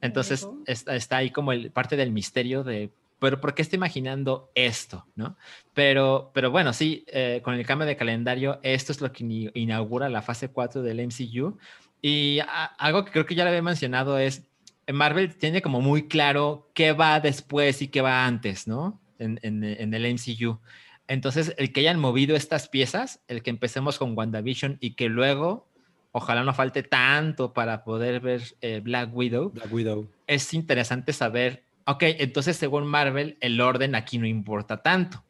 [0.00, 4.50] Entonces, está, está ahí como el, parte del misterio de, pero ¿por qué está imaginando
[4.54, 5.36] esto, no?
[5.74, 10.08] Pero, pero bueno, sí, eh, con el cambio de calendario, esto es lo que inaugura
[10.08, 11.58] la fase 4 del MCU.
[12.00, 14.44] Y a- algo que creo que ya le había mencionado es,
[14.92, 19.00] Marvel tiene como muy claro qué va después y qué va antes, ¿no?
[19.18, 20.60] En, en- en el MCU.
[21.08, 25.68] Entonces, el que hayan movido estas piezas, el que empecemos con WandaVision y que luego,
[26.12, 30.08] ojalá no falte tanto para poder ver eh, Black Widow, Black Widow.
[30.26, 35.22] es interesante saber, ok, entonces según Marvel, el orden aquí no importa tanto.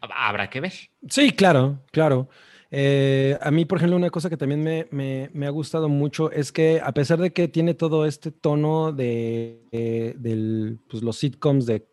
[0.00, 0.72] Hab- Habrá que ver.
[1.08, 2.28] Sí, claro, claro.
[2.70, 6.30] Eh, a mí, por ejemplo, una cosa que también me, me- me ha gustado mucho
[6.32, 11.16] es que a pesar de que tiene todo este tono de, eh, del, pues, los
[11.16, 11.86] sitcoms de,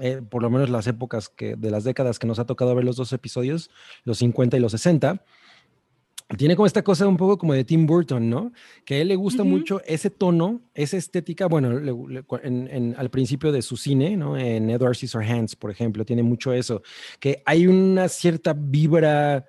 [0.00, 2.84] eh, por lo menos las épocas que, de las décadas que nos ha tocado ver
[2.84, 3.70] los dos episodios,
[4.04, 5.24] los 50 y los 60,
[6.36, 8.52] tiene como esta cosa un poco como de Tim Burton, ¿no?
[8.84, 12.66] Que a él le gusta mucho ese tono, esa estética, bueno, le- le- cu- en-
[12.68, 14.36] en- al principio de su cine, ¿no?
[14.36, 16.82] En Edward Scissorhands, por ejemplo, tiene mucho eso,
[17.20, 19.46] que hay una cierta vibra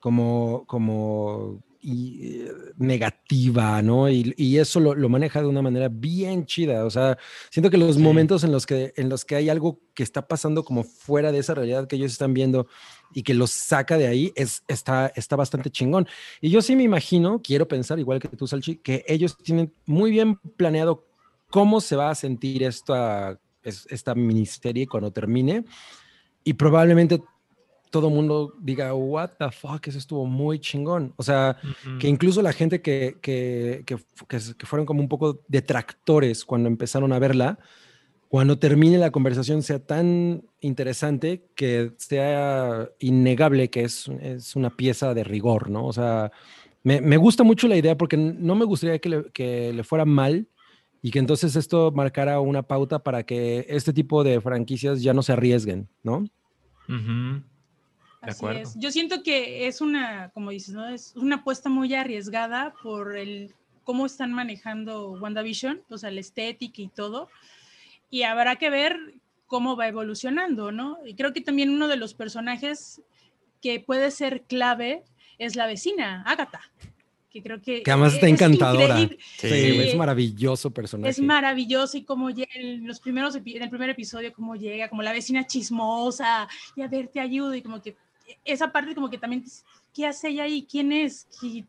[0.00, 4.08] como, como y, eh, negativa, ¿no?
[4.08, 6.84] Y, y eso lo, lo maneja de una manera bien chida.
[6.84, 7.18] O sea,
[7.50, 8.02] siento que los Sí.
[8.02, 11.38] momentos en los que, en los que hay algo que está pasando como fuera de
[11.38, 12.68] esa realidad que ellos están viendo
[13.12, 16.06] y que los saca de ahí, es, está, está bastante chingón.
[16.40, 20.10] Y yo sí me imagino, quiero pensar, igual que tú, Salchi, que ellos tienen muy
[20.12, 21.04] bien planeado
[21.50, 25.64] cómo se va a sentir esta, es- esta miniserie cuando termine.
[26.44, 27.22] Y probablemente
[27.92, 31.12] todo el mundo diga, what the fuck, eso estuvo muy chingón.
[31.16, 31.58] O sea,
[32.00, 37.12] que incluso la gente que, que, que, que fueron como un poco detractores cuando empezaron
[37.12, 37.58] a verla,
[38.28, 45.12] cuando termine la conversación sea tan interesante que sea innegable que es, es una pieza
[45.12, 45.84] de rigor, ¿no?
[45.84, 46.32] O sea,
[46.82, 50.06] me, me gusta mucho la idea porque no me gustaría que le, que le fuera
[50.06, 50.48] mal
[51.02, 55.22] y que entonces esto marcara una pauta para que este tipo de franquicias ya no
[55.22, 56.24] se arriesguen, ¿no?
[56.88, 57.42] Ujú.
[57.42, 57.51] De
[58.22, 58.74] Así es.
[58.76, 60.88] Yo siento que es una, como dices, ¿no?
[60.88, 63.54] Es una apuesta muy arriesgada por el
[63.84, 67.28] cómo están manejando WandaVision, o sea, la estética y todo.
[68.10, 68.96] Y habrá que ver
[69.46, 70.98] cómo va evolucionando, ¿no?
[71.04, 73.02] Y creo que también uno de los personajes
[73.60, 75.02] que puede ser clave
[75.38, 76.60] es la vecina, Agatha,
[77.30, 77.82] que creo que...
[77.82, 78.98] Que además está es encantadora.
[78.98, 79.48] Sí, Sí.
[79.80, 81.10] es maravilloso personaje.
[81.10, 85.02] Es maravilloso y cómo llega en los primeros en el primer episodio cómo llega como
[85.02, 87.96] la vecina chismosa y a ver te ayudo y como que
[88.44, 89.44] esa parte como que también
[89.94, 91.64] qué hace ella ahí quién es ¿Qué,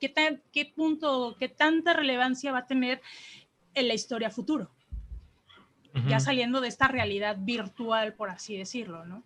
[0.00, 3.00] qué, tan- qué punto qué tanta relevancia va a tener
[3.74, 4.70] en la historia futuro
[6.08, 9.22] ya saliendo de esta realidad virtual por así decirlo no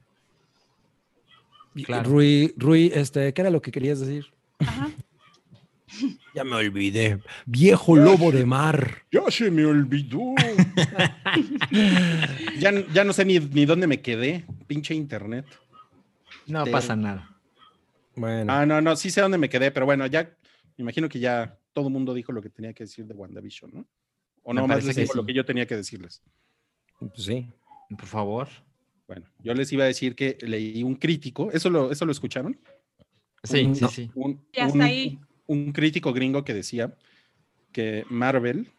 [1.75, 2.11] Y- Claro.
[2.11, 4.27] Rui, Rui, este, ¿qué era lo que querías decir?
[4.59, 4.91] Ajá.
[6.35, 7.21] Ya me olvidé.
[7.45, 9.03] Viejo lobo de mar.
[9.13, 10.35] Ya se me olvidó.
[12.59, 14.47] ya, ya no sé ni, ni dónde me quedé.
[14.67, 15.45] Pinche internet.
[16.47, 17.29] No Te- pasa nada.
[18.15, 20.25] Bueno, Ah, no, no, sí sé dónde me quedé, pero bueno, ya
[20.77, 23.71] me imagino que ya todo el mundo dijo lo que tenía que decir de WandaVision,
[23.73, 23.87] ¿no?
[24.43, 26.23] O no más les digo lo que yo tenía que decirles.
[26.99, 27.49] pues sí.
[27.91, 28.49] Por favor.
[29.07, 32.59] Bueno, yo les iba a decir que leí un crítico, ¿eso lo, eso lo escucharon?
[33.43, 34.11] Sí, Un- sí, sí.
[34.15, 35.19] Un, Y hasta un- ahí.
[35.47, 36.95] un crítico gringo que decía
[37.73, 38.71] que Marvel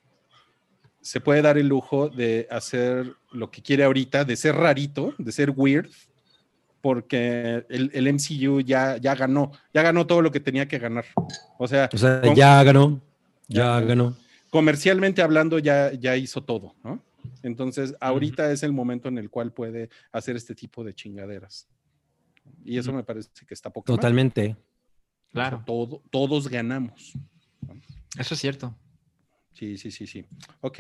[1.02, 5.32] se puede dar el lujo de hacer lo que quiere ahorita, de ser rarito, de
[5.32, 5.90] ser weird,
[6.84, 11.06] porque el, el MCU ya, ya ganó, ya ganó todo lo que tenía que ganar.
[11.58, 13.02] O sea, O sea, com- ya ganó.
[13.48, 13.86] Ya Ya.
[13.86, 14.18] ganó.
[14.50, 17.02] comercialmente hablando ya, ya hizo todo, ¿no?
[17.42, 21.70] Entonces, ahorita es el momento en el cual puede hacer este tipo de chingaderas.
[22.66, 23.90] Y eso me parece que está poco.
[23.90, 23.98] mal.
[23.98, 24.58] Totalmente.
[25.32, 27.14] Claro, Todo, todos ganamos.
[28.20, 28.76] eso es cierto.
[29.54, 30.26] Sí, sí, sí, sí.
[30.60, 30.80] Ok,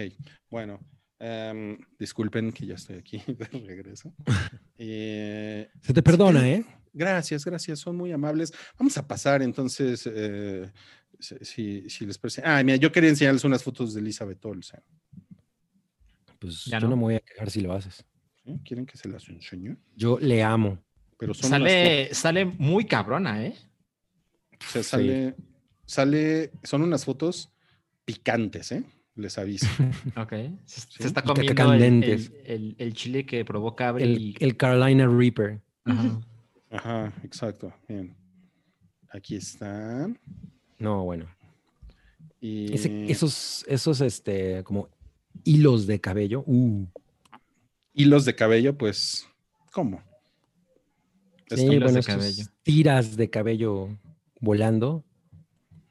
[0.49, 0.82] bueno.
[1.20, 4.14] Em, disculpen que ya estoy aquí de regreso.
[4.78, 6.66] Eh, Se te perdona, ¿eh?
[6.91, 8.51] Gracias, gracias, son muy amables.
[8.78, 10.70] Vamos a pasar entonces, eh,
[11.41, 12.41] si, si- les parece.
[12.43, 14.82] Ah, mira, yo quería enseñarles unas fotos de Elizabeth Olsen.
[16.39, 16.95] Pues Ya yo no no.
[16.97, 18.03] me voy a quejar si lo haces.
[18.66, 19.78] ¿Quieren que se las enseñe?
[19.95, 20.84] Yo le amo.
[21.18, 23.55] Pero son unas Sale, sale muy cabrona, ¿eh?
[24.59, 25.36] o sea, sale,
[25.86, 27.53] sale, son unas fotos
[28.03, 28.84] picantes, ¿eh?
[29.16, 29.68] Les aviso.
[30.18, 30.34] Ok.
[30.66, 34.36] Se, está comiendo el, el- el- el chile que provoca Abre El, y...
[34.39, 35.61] el Carolina Reaper.
[35.86, 36.22] Ajá.
[36.72, 37.72] Ajá, exacto.
[37.88, 38.16] Bien.
[39.11, 40.18] Aquí están.
[40.80, 41.28] No, bueno.
[42.41, 44.89] Y Ese- esos, esos, este, como
[45.43, 46.43] hilos de cabello.
[46.47, 46.86] Uh,
[47.93, 49.28] hilos de cabello, pues,
[49.72, 50.01] ¿cómo?
[51.49, 52.43] sí, bueno, de cabello.
[52.64, 53.89] tiras de cabello
[54.39, 55.05] volando.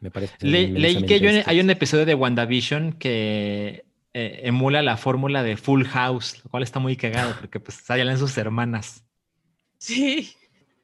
[0.02, 0.34] Me parece.
[0.40, 4.96] Le- leí que hay un, inmensamente hay un episodio de WandaVision que eh, emula la
[4.98, 9.04] fórmula de Full House, lo cual está muy cagado porque pues salen sus hermanas.
[9.78, 10.32] Sí.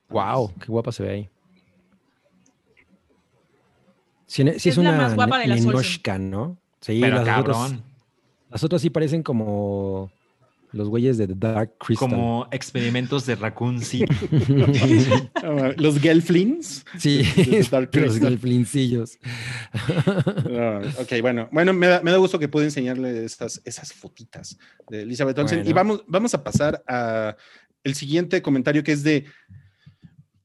[0.08, 1.28] Wow, qué guapa se ve ahí.
[4.26, 6.58] Sí es, Es la una más guapa de las nenoshka, ¿no?
[6.80, 7.80] Sí, Pero las cabrón, otras,
[8.50, 10.12] las otras sí parecen como
[10.72, 12.08] los güeyes de The Dark Crystal.
[12.08, 14.06] como experimentos de Raccoon City.
[15.76, 16.84] Los Gelflings.
[16.98, 17.22] sí,
[17.70, 18.30] Dark los Crystal.
[18.30, 19.18] delfincillos.
[19.74, 24.58] Ah, ok, bueno, bueno, me da, me da gusto que pude enseñarle esas, esas fotitas
[24.90, 25.58] de Elizabeth Olsen.
[25.58, 25.70] Bueno.
[25.70, 27.36] Y vamos, vamos a pasar a
[27.84, 29.24] el siguiente comentario que es de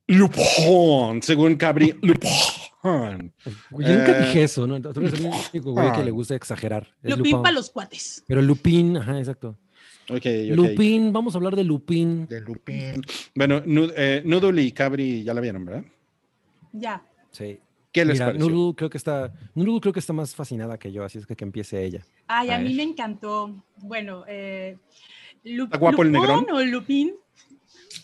[0.08, 1.96] Lupin, según Cabri.
[2.02, 4.82] Güey, Yo nunca Eh, dije eso, ¿no?
[4.82, 6.94] Tú eres el único güey que le gusta exagerar.
[7.02, 7.42] Es Lupin.
[7.42, 8.24] para los cuates.
[8.28, 9.58] Pero Lupin, ajá, exacto.
[10.10, 10.56] Ok, ok.
[10.56, 12.28] Lupin, vamos a hablar de Lupin.
[12.28, 13.02] De Lupin.
[13.36, 15.84] Bueno, Nu- eh, Noodle y Cabri ya la vieron, ¿verdad?
[16.74, 17.02] Ya.
[17.32, 17.60] Sí.
[17.92, 18.50] ¿Qué les Mira, pareció?
[18.50, 21.36] Noodle creo que está, Noodle creo que está más fascinada que yo, así es que
[21.36, 22.04] que empiece ella.
[22.28, 22.76] Ay, A a, mí ver.
[22.78, 23.64] me encantó.
[23.78, 24.78] Bueno, eh,
[25.44, 26.48] Lu- ¿Está guapo el negrón?
[26.52, 27.14] o Lupin,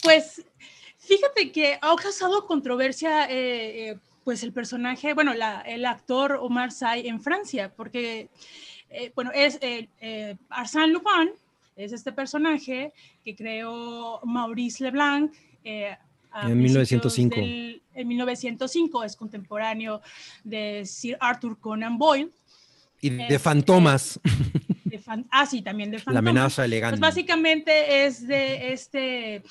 [0.03, 0.45] pues
[0.97, 6.71] fíjate que ha causado controversia, eh, eh, pues el personaje, bueno, la- el actor Omar
[6.71, 8.29] Sy en Francia, porque,
[8.89, 11.31] eh, bueno, es eh, eh, Arsène Lupin,
[11.79, 15.33] es este personaje que creó Maurice Leblanc.
[15.63, 15.95] eh,
[16.33, 17.35] En principios 1905.
[17.37, 20.01] del- en 1905 es contemporáneo
[20.43, 22.29] de Sir Arthur Conan Doyle.
[23.01, 24.19] Y de Este, Fantomas,
[24.83, 26.19] de fan- ah, sí, también de la Fantomas.
[26.31, 26.99] amenaza elegante.
[26.99, 29.41] Pues básicamente es de este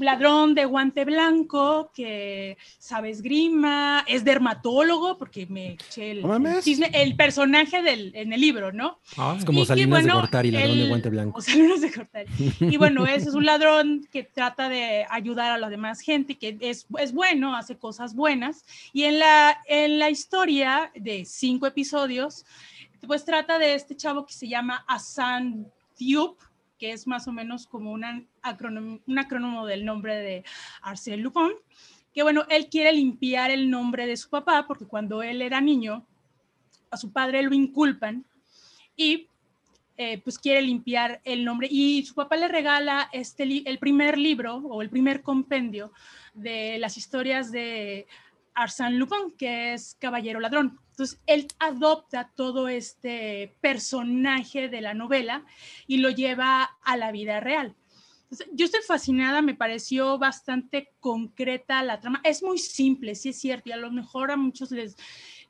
[0.00, 6.64] ladrón de guante blanco que sabe esgrima, es dermatólogo, porque me eché el, No mames.
[6.64, 8.98] chisme, el personaje del, en el libro, ¿no?
[9.36, 11.40] es como y que, Salinas de bueno, Gortari, ladrón de él- guante blanco.
[11.42, 12.28] Salinas de Gortari.
[12.60, 16.56] Y bueno, ese es un ladrón que trata de ayudar a la demás gente, que
[16.60, 18.64] es, es bueno, hace cosas buenas.
[18.92, 22.44] Y en la, en la historia de cinco episodios,
[23.06, 25.66] pues trata de este chavo que se llama Hassan
[25.96, 26.36] Diop,
[26.78, 28.04] que es más o menos como un
[28.42, 30.44] acrónimo del nombre de
[30.82, 31.52] Arsène Lupin,
[32.12, 36.06] que bueno, él quiere limpiar el nombre de su papá, porque cuando él era niño,
[36.90, 38.24] a su padre lo inculpan
[38.96, 39.28] y
[39.96, 44.56] eh, pues quiere limpiar el nombre y su papá le regala este el primer libro
[44.56, 45.92] o el primer compendio
[46.34, 48.06] de las historias de
[48.54, 50.78] Arsène Lupin, que es Caballero Ladrón.
[50.98, 55.44] Entonces, él adopta todo este personaje de la novela
[55.86, 57.76] y lo lleva a la vida real.
[58.22, 62.20] Entonces, yo estoy fascinada, me pareció bastante concreta la trama.
[62.24, 64.96] Es muy simple, sí es cierto, y a lo mejor a muchos les,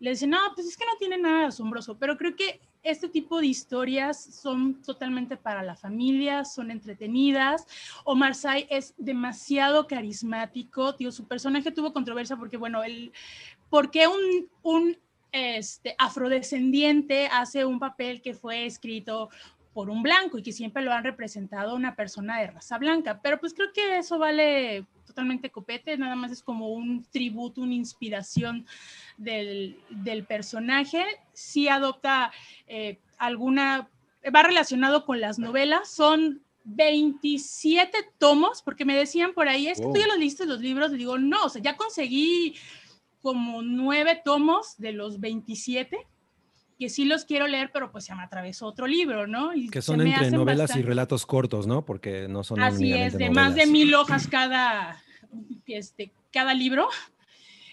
[0.00, 3.40] les dicen, no, pues es que no tiene nada asombroso, pero creo que este tipo
[3.40, 7.66] de historias son totalmente para la familia, son entretenidas.
[8.04, 13.12] Omar Sy es demasiado carismático, tío, su personaje tuvo controversia porque, bueno, él,
[13.70, 14.98] porque un, un
[15.32, 19.30] este, afrodescendiente hace un papel que fue escrito
[19.72, 23.38] por un blanco y que siempre lo han representado una persona de raza blanca, pero
[23.38, 28.66] pues creo que eso vale totalmente copete, nada más es como un tributo, una inspiración
[29.16, 32.32] del, del personaje, sí adopta
[32.66, 33.88] eh, alguna,
[34.34, 39.86] va relacionado con las novelas, son 27 tomos, porque me decían por ahí, es que
[39.86, 42.54] tú ya los leíste los libros, y digo, no, o sea, ya conseguí
[43.32, 45.98] como nueve tomos de los 27,
[46.78, 49.52] que sí los quiero leer, pero pues se me atravesó otro libro, ¿no?
[49.52, 51.84] Y Que son entre novelas y bastante- relatos cortos, ¿no?
[51.84, 53.68] Porque no son Así es, de más de novelas.
[53.68, 55.02] mil hojas cada,
[55.66, 56.88] este, cada libro.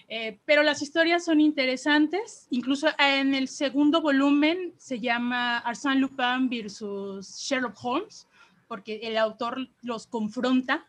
[0.08, 2.46] Eh, pero las historias son interesantes.
[2.50, 8.28] Incluso en el segundo volumen se llama Arsène Lupin versus Sherlock Holmes,
[8.68, 10.84] porque el autor los confronta.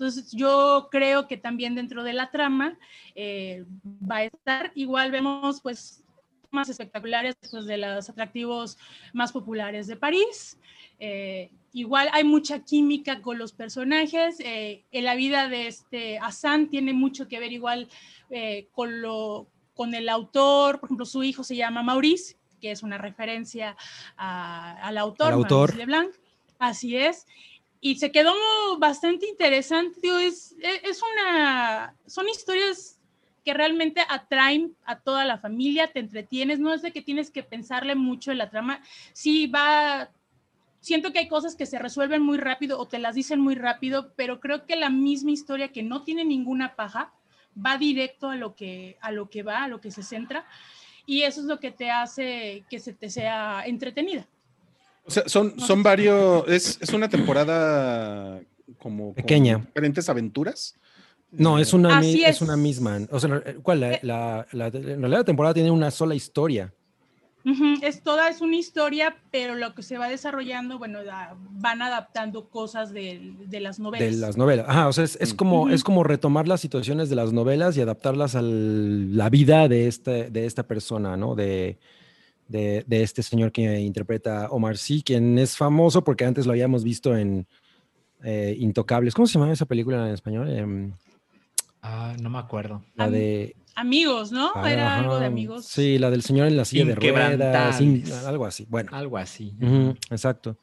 [0.00, 2.78] Entonces, yo creo que también dentro de la trama
[3.14, 3.66] eh,
[4.10, 6.02] va a estar, igual vemos pues
[6.50, 8.78] más espectaculares pues, de los atractivos
[9.12, 10.58] más populares de París.
[10.98, 14.40] Eh, igual hay mucha química con los personajes.
[14.40, 17.86] Eh, en la vida de este Hassan tiene mucho que ver igual
[18.30, 20.80] eh, con, lo, con el autor.
[20.80, 23.76] Por ejemplo, su hijo se llama Maurice, que es una referencia
[24.16, 25.58] a- al autor, Al autor.
[25.58, 26.10] Maurice Leblanc.
[26.58, 27.26] Así es.
[27.80, 28.34] Y se quedó
[28.78, 30.26] bastante interesante.
[30.26, 33.00] Es, es es una, son historias
[33.44, 37.42] que realmente atraen a toda la familia, te entretienes, no es de que tienes que
[37.42, 40.10] pensarle mucho en la trama, sí va,
[40.80, 44.12] siento que hay cosas que se resuelven muy rápido o te las dicen muy rápido,
[44.14, 47.12] pero creo que la misma historia que no tiene ninguna paja
[47.54, 50.46] va directo a lo que, a lo que va, a lo que se centra,
[51.06, 54.26] y eso es lo que te hace que se te sea entretenida.
[55.04, 58.40] O sea, son, son varios, es, es una temporada
[58.78, 59.58] como con Pequeña.
[59.58, 60.74] diferentes aventuras.
[61.32, 62.36] No, es una, Así es.
[62.36, 62.42] es.
[62.42, 62.98] una misma.
[63.10, 63.80] O sea, ¿cuál?
[63.80, 66.72] La, la- la- en realidad la temporada tiene una sola historia.
[67.82, 72.50] Es toda es una historia, pero lo que se va desarrollando, bueno, da- van adaptando
[72.50, 74.10] cosas de, de las novelas.
[74.10, 74.66] De las novelas.
[74.68, 75.36] Ajá, o sea, es, es Mm.
[75.36, 79.86] como, es como retomar las situaciones de las novelas y adaptarlas a la vida de,
[79.88, 81.34] este, de esta persona, ¿no?
[81.34, 81.78] De,
[82.50, 86.84] de, de este señor que interpreta Omar Sy, quien es famoso porque antes lo habíamos
[86.84, 87.46] visto en
[88.22, 89.14] eh, Intocables.
[89.14, 90.50] ¿Cómo se llama esa película en español?
[90.50, 90.92] Em,
[91.82, 92.82] Ah, no me acuerdo.
[92.94, 93.56] la de...
[93.74, 94.52] Amigos, ¿no?
[94.66, 95.64] Era algo de amigos.
[95.64, 97.80] Sí, la del señor en la silla de ruedas,
[98.26, 98.66] algo así.
[98.68, 98.90] Bueno.
[98.92, 99.54] Algo así.
[100.10, 100.58] Exacto.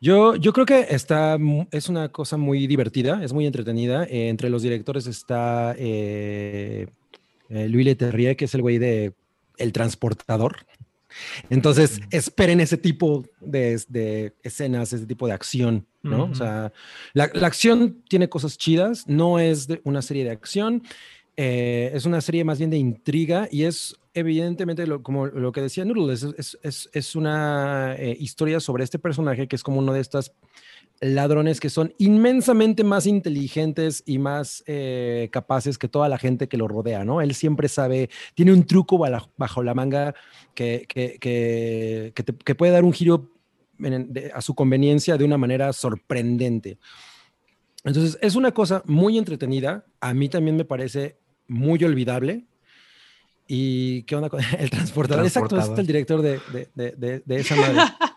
[0.00, 1.38] Yo, yo creo que está,
[1.70, 4.04] es una cosa muy divertida, es muy entretenida.
[4.04, 6.88] Eh, entre los directores está eh,
[7.50, 9.12] eh, Louis Leterrier, que es el güey de
[9.56, 10.66] El Transportador.
[11.50, 16.24] Entonces, esperen ese tipo de, de escenas, ese tipo de acción, ¿no?
[16.24, 16.72] O sea,
[17.12, 20.82] la, la acción tiene cosas chidas, no es de una serie de acción,
[21.40, 25.60] eh, es una serie más bien de intriga y es evidentemente lo, como lo que
[25.60, 29.78] decía Noodle, es, es, es, es una eh, historia sobre este personaje que es como
[29.78, 30.32] uno de estos
[31.00, 36.56] ladrones que son inmensamente más inteligentes y más eh, capaces que toda la gente que
[36.56, 37.20] lo rodea, ¿no?
[37.20, 38.98] Él siempre sabe, tiene un truco
[39.36, 40.14] bajo la manga
[40.54, 43.30] que, que, que, que te- que puede dar un giro
[43.78, 46.78] en- de- a su conveniencia de una manera sorprendente.
[47.84, 49.86] Entonces, es una cosa muy entretenida.
[50.00, 52.46] A mí también me parece muy olvidable.
[53.46, 55.24] ¿Y qué onda con el transportador?
[55.24, 55.80] Exacto, es Transportador.
[55.80, 57.80] el director de, de- de- de- de esa madre.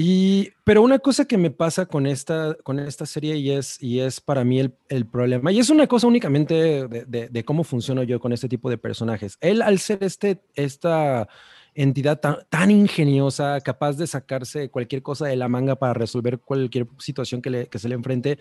[0.00, 3.98] Y, pero una cosa que me pasa con esta, con esta serie y es, y
[3.98, 8.32] es para mí el, problema, y es una cosa únicamente de, cómo funciono yo con
[8.32, 9.38] este tipo de personajes.
[9.40, 11.28] Él, al ser este, esta
[11.74, 17.42] entidad tan, ingeniosa, capaz de sacarse cualquier cosa de la manga para resolver cualquier situación
[17.42, 18.38] que, se le enfrente,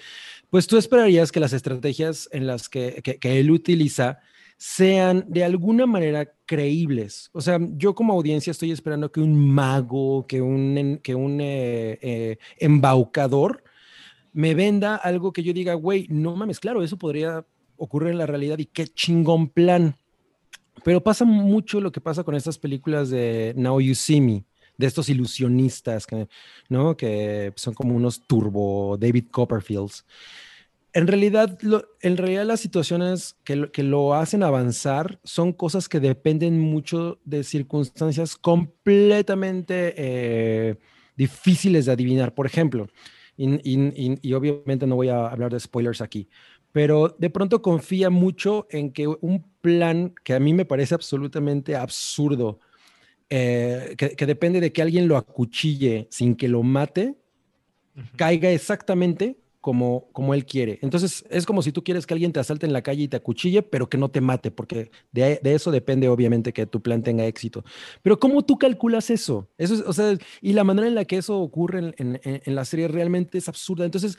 [0.51, 4.19] pues tú esperarías que las estrategias en las que- que él utiliza
[4.57, 7.29] sean de alguna manera creíbles.
[7.31, 11.99] O sea, yo como audiencia estoy esperando que un mago, que un, que un eh,
[12.01, 13.63] eh, embaucador
[14.33, 17.45] me venda algo que yo diga, güey, no mames, claro, eso podría
[17.77, 19.95] ocurrir en la realidad y qué chingón plan.
[20.83, 24.45] Pero pasa mucho lo que pasa con estas películas de Now You See Me,
[24.77, 26.27] de estos ilusionistas, que,
[26.69, 26.95] ¿no?
[26.95, 30.05] Que son como unos turbo David Copperfields.
[30.97, 35.87] En realidad, lo- en realidad las situaciones que lo, que lo hacen avanzar son cosas
[35.87, 40.75] que dependen mucho de circunstancias completamente eh,
[41.15, 42.33] difíciles de adivinar.
[42.33, 42.87] Por ejemplo,
[43.37, 46.29] y, obviamente no voy a hablar de spoilers aquí,
[46.71, 51.75] pero de pronto confía mucho en que un plan que a mí me parece absolutamente
[51.75, 52.59] absurdo,
[53.29, 57.17] eh, que, que depende de que alguien lo acuchille sin que lo mate,
[58.15, 59.37] caiga exactamente
[59.67, 60.79] como, como él quiere.
[60.81, 63.17] Entonces, es como si tú quieres que alguien te asalte en la calle y te
[63.17, 67.03] acuchille, pero que no te mate, porque de, de eso depende obviamente que tu plan
[67.03, 67.65] tenga éxito.
[68.01, 69.49] Pero ¿cómo tú calculas eso?
[69.57, 72.41] Eso es, o sea, y la manera en la que eso ocurre en, en- en-
[72.45, 73.83] en la serie realmente es absurda.
[73.83, 74.17] Entonces,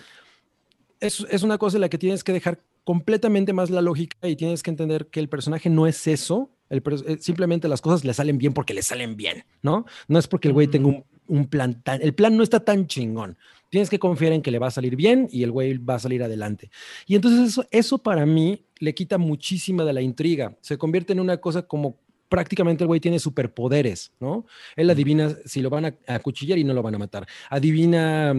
[1.01, 4.37] es, es una cosa en la que tienes que dejar completamente más la lógica y
[4.37, 6.51] tienes que entender que el personaje no es eso.
[6.69, 9.87] El eh, simplemente las cosas le salen bien porque le salen bien, ¿no?
[10.09, 12.03] No es porque el güey tenga un, un plan tan...
[12.03, 13.39] El plan no está tan chingón.
[13.69, 15.99] Tienes que confiar en que le va a salir bien y el güey va a
[15.99, 16.71] salir adelante.
[17.07, 20.57] Y entonces eso, eso para mí le quita muchísima de la intriga.
[20.61, 21.99] Se convierte en una cosa como
[22.29, 24.47] prácticamente el güey tiene superpoderes, ¿no?
[24.77, 27.27] Él adivina si lo van a, a acuchillar y no lo van a matar.
[27.51, 28.35] Adivina,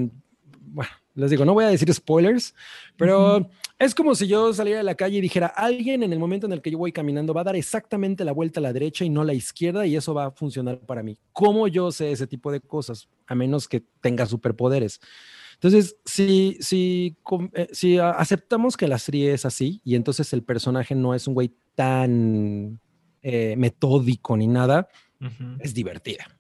[0.62, 2.56] bueno, les digo, no voy a decir spoilers,
[2.98, 6.46] pero es como si yo saliera a la calle y dijera, alguien en el momento
[6.46, 9.06] en el que yo voy caminando va a dar exactamente la vuelta a la derecha
[9.06, 11.18] y no a la izquierda y eso va a funcionar para mí.
[11.34, 13.08] ¿Cómo yo sé ese tipo de cosas?
[13.28, 15.00] A menos que tenga superpoderes.
[15.56, 17.18] Entonces, si, si,
[17.54, 21.34] eh, si aceptamos que la serie es así y entonces el personaje no es un
[21.34, 22.80] güey tan
[23.22, 24.88] eh, metódico ni nada,
[25.60, 26.39] es divertida,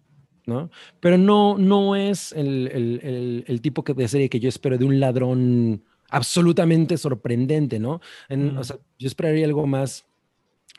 [0.49, 0.69] ¿no?
[0.99, 4.77] Pero no, no es el, el- el- el tipo que- de serie que yo espero
[4.77, 8.01] de un ladrón absolutamente sorprendente, ¿no?
[8.27, 8.57] En- Mm.
[8.57, 10.05] O sea, yo esperaría algo más,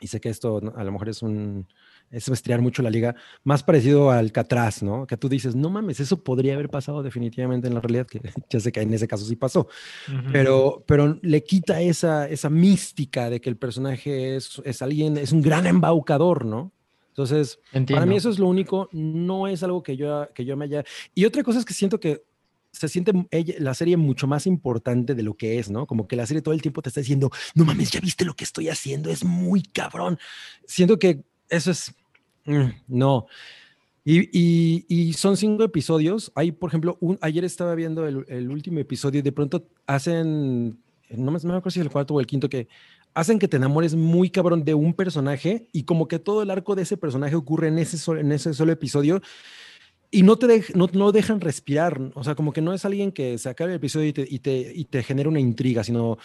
[0.01, 1.65] y sé que esto a lo mejor es un
[2.13, 3.15] es estriar mucho la liga,
[3.45, 5.07] más parecido al Catraz, ¿no?
[5.07, 8.19] Que tú dices, no mames, eso podría haber pasado definitivamente en la realidad, que
[8.49, 9.69] ya sé que en ese caso sí pasó,
[10.33, 15.31] pero, pero le quita esa, esa mística de que el personaje es, es alguien, es
[15.31, 16.73] un gran embaucador, ¿no?
[17.11, 17.59] Entonces,
[17.93, 20.83] para mí eso es lo único, no es algo que yo, que yo me haya...
[21.13, 22.23] Y otra cosa es que siento que
[22.71, 25.85] se siente ella- la serie mucho más importante de lo que es, ¿no?
[25.85, 28.33] Como que la serie todo el tiempo te está diciendo, no mames, ya viste lo
[28.33, 30.17] que estoy haciendo, es muy cabrón.
[30.65, 31.93] Siento que eso es...
[32.45, 33.27] mm, no.
[34.05, 36.31] Y, y- y son cinco episodios.
[36.33, 40.79] Hay, por ejemplo, un, ayer estaba viendo el, el último episodio y de pronto hacen,
[41.09, 42.67] no me, no me acuerdo si es el cuarto o el quinto, que
[43.13, 46.75] hacen que te enamores muy cabrón de un personaje y como que todo el arco
[46.75, 49.21] de ese personaje ocurre en ese, sol- en ese solo episodio
[50.09, 51.99] y no te no, no dejan respirar.
[52.15, 54.39] O sea, como que no es alguien que se acabe el episodio y te, y
[54.39, 56.17] te, y te genera una intriga, sino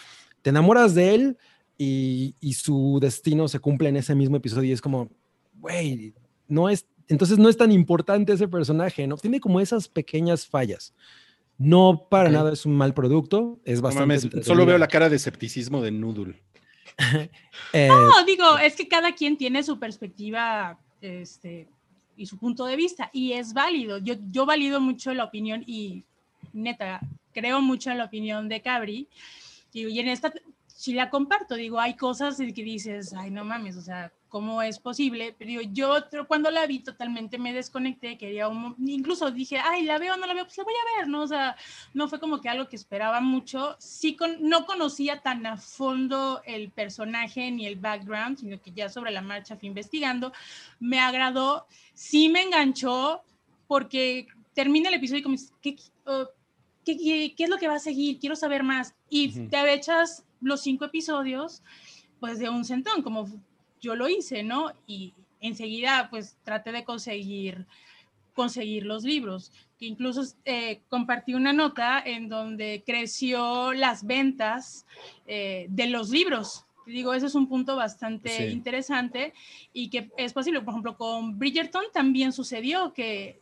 [0.43, 1.39] te enamoras de él
[1.79, 5.11] y, y su destino se cumple en ese mismo episodio y es como,
[5.55, 6.15] güey,
[6.49, 9.17] no es, entonces no es tan importante ese personaje, ¿no?
[9.17, 10.95] Tiene como esas pequeñas fallas.
[11.59, 14.27] No para nada es un mal producto, es No bastante.
[14.29, 16.43] mames, solo veo la cara de escepticismo de Noodle.
[17.73, 21.69] Eh, No, digo, es que cada quien tiene su perspectiva este,
[22.17, 23.99] y su punto de vista, y es válido.
[23.99, 26.05] Yo, yo valido mucho la opinión y
[26.53, 27.01] neta,
[27.33, 29.09] creo mucho en la opinión de Cabri.
[29.73, 30.33] Digo, y en esta
[30.67, 31.55] sí la comparto.
[31.55, 35.35] Digo, hay cosas en que dices, ay, no mames, o sea, ¿cómo es posible?
[35.39, 35.97] Pero yo
[36.27, 40.35] cuando la vi totalmente me desconecté, quería un, incluso dije, ay, la veo no la
[40.35, 41.23] veo, pues la voy a ver, ¿no?
[41.23, 41.57] O sea,
[41.95, 43.77] no fue como que algo que esperaba mucho.
[43.79, 48.89] Sí, con, no conocía tan a fondo el personaje ni el background, sino que ya
[48.89, 50.33] sobre la marcha fui investigando.
[50.81, 53.23] Me agradó, sí me enganchó,
[53.67, 56.29] porque termina el episodio y como, ¿qué, oh,
[56.85, 58.19] qué, qué, qué es lo que va a seguir?
[58.19, 58.95] Quiero saber más.
[59.09, 59.49] Y Ujú.
[59.49, 61.63] te echas los cinco episodios,
[62.21, 63.29] pues de un centón, como
[63.81, 64.73] yo lo hice, ¿no?
[64.87, 67.67] Y enseguida, pues traté de conseguir
[68.35, 74.85] conseguir los libros, que incluso eh, compartí una nota en donde creció las ventas
[75.27, 76.65] eh, de los libros.
[76.85, 78.53] Digo, ese es un punto bastante Sí.
[78.53, 79.33] interesante
[79.73, 80.61] y que es posible.
[80.61, 83.41] Por ejemplo, con Bridgerton también sucedió que,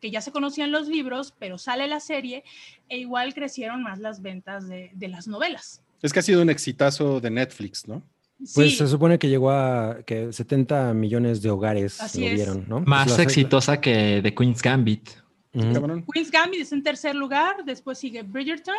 [0.00, 2.44] que ya se conocían los libros, pero sale la serie
[2.88, 5.82] e igual crecieron más las ventas de, de las novelas.
[6.02, 8.02] Es que ha sido un exitazo de Netflix, ¿no?
[8.38, 12.34] Pues Sí, se supone que llegó a que 70 millones de hogares Así lo es.
[12.34, 12.80] vieron, ¿no?
[12.80, 15.08] Más Pues exitosa que The Queen's Gambit.
[15.52, 18.76] Queen's Gambit está en tercer lugar, después sigue Bridgerton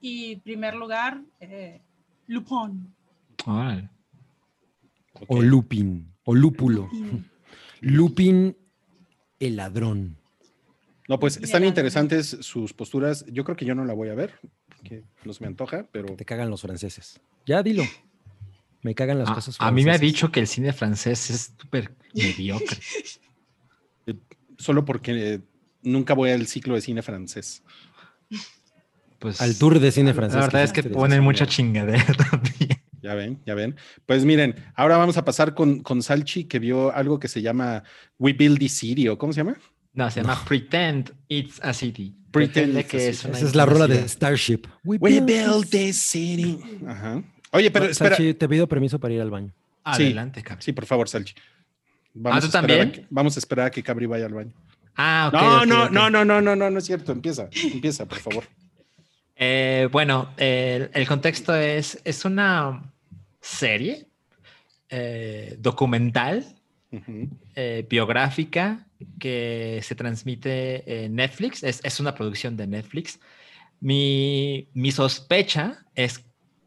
[0.00, 1.80] y primer lugar eh,
[2.26, 2.92] Lupin.
[5.28, 6.88] O Lupin, o Lúpulo.
[6.92, 7.30] Lupin.
[7.80, 8.56] Lupin,
[9.38, 10.16] el ladrón.
[11.06, 13.26] No, pues están interesantes sus posturas.
[13.28, 14.34] Yo creo que yo no la voy a ver,
[14.76, 17.20] porque no se me antoja, pero Te cagan los franceses.
[17.46, 17.84] Ya dilo.
[18.84, 21.54] Me cagan las A, cosas a mí me ha dicho que el cine francés es
[21.58, 22.78] súper mediocre.
[24.58, 25.40] solo porque eh,
[25.82, 27.62] nunca voy al ciclo de cine francés.
[29.18, 30.36] Pues, Al tour de cine francés.
[30.36, 32.78] La verdad es que ponen mucha chingadera también.
[33.00, 33.74] Ya ven, ya ven.
[34.04, 37.84] Pues miren, ahora vamos a pasar con, con Salchi, que vio algo que se llama
[38.18, 39.58] We Build the City, ¿o cómo se llama?
[39.94, 42.14] No, se llama Pretend It's a City.
[42.30, 44.08] Pretend que es una Esa es la rola de.
[44.08, 44.66] Starship.
[44.84, 46.58] We Build the City.
[46.86, 47.22] Ajá.
[47.54, 48.16] Oye, pero No, espera.
[48.16, 49.48] Salchi, te pido permiso para ir al baño.
[49.48, 50.04] Sí.
[50.04, 50.62] Adelante, cabrón.
[50.62, 51.34] Sí, por favor, Salchi.
[51.36, 51.40] Ah,
[52.12, 52.92] ¿tú a esperar a también?
[52.92, 54.52] que- vamos a esperar a que Cabri vaya al baño.
[54.96, 55.40] Ah, ok.
[55.40, 55.90] no, ok, no, ok.
[55.90, 57.12] no, no, no, no, no, no es cierto.
[57.12, 58.44] Empieza, empieza, por favor.
[59.36, 62.82] Eh, bueno, el, el contexto es, es una
[63.40, 64.06] serie
[64.90, 66.46] eh, documental,
[66.92, 67.28] Ujú.
[67.56, 68.86] eh, biográfica,
[69.18, 71.62] que se transmite en Netflix.
[71.64, 73.18] Es, es una producción de Netflix.
[73.80, 76.24] Mi, mi sospecha es,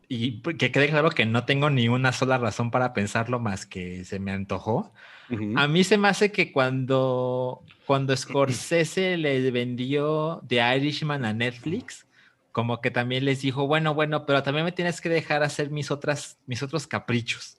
[0.10, 4.06] y que quede claro que no tengo ni una sola razón para pensarlo más que
[4.06, 4.94] se me antojó.
[5.30, 5.54] Ujú.
[5.58, 12.06] A mí se me hace que cuando, cuando Scorsese le vendió The Irishman a Netflix,
[12.52, 15.92] como que también les dijo, bueno, bueno, pero también me tienes que dejar hacer mis,
[15.92, 17.58] otras, mis otros caprichos.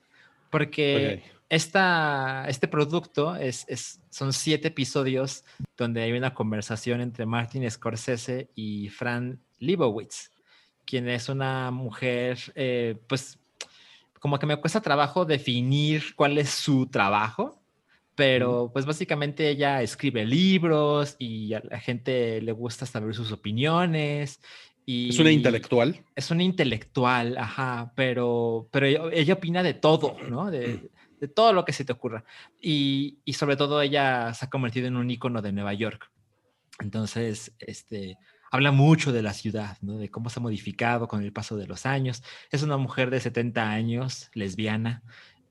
[0.51, 1.43] Porque Ok.
[1.51, 5.45] esta, este producto es, es- son siete episodios
[5.77, 10.31] donde hay una conversación entre Martin Scorsese y Fran Lebowitz,
[10.89, 13.39] quien es una mujer, eh, pues
[14.19, 17.61] como que me cuesta trabajo definir cuál es su trabajo,
[18.15, 24.41] pero pues básicamente ella escribe libros y a la gente le gusta saber sus opiniones.
[24.87, 26.03] Y Es una intelectual.
[26.17, 30.47] Es una intelectual, ajá, pero, pero ella, ella opina de todo, ¿no?
[30.47, 30.51] Mm.
[30.51, 32.25] De, de todo lo que se te ocurra.
[32.63, 36.11] Y, y sobre todo ella se ha convertido en un ícono de Nueva York.
[36.81, 38.17] Entonces, este,
[38.51, 39.99] habla mucho de la ciudad, ¿no?
[39.99, 42.23] De cómo se ha modificado con el paso de los años.
[42.51, 45.03] Es una mujer de 70 años, lesbiana,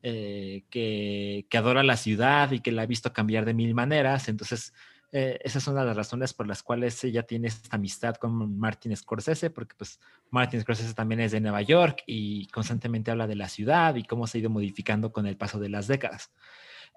[0.04, 4.30] eh, que, que adora la ciudad y que la ha visto cambiar de mil maneras.
[4.30, 4.74] Entonces,
[5.14, 8.60] eh, esa es una de las razones por las cuales ella tiene esta amistad con
[8.60, 13.36] Martin Scorsese, porque pues Martin Scorsese también es de Nueva York y constantemente habla de
[13.36, 16.32] la ciudad y cómo se ha ido modificando con el paso de las décadas.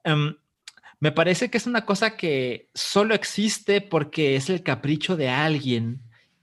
[0.03, 0.35] Em,
[1.01, 6.03] me parece que es una cosa que solo existe porque es el capricho de alguien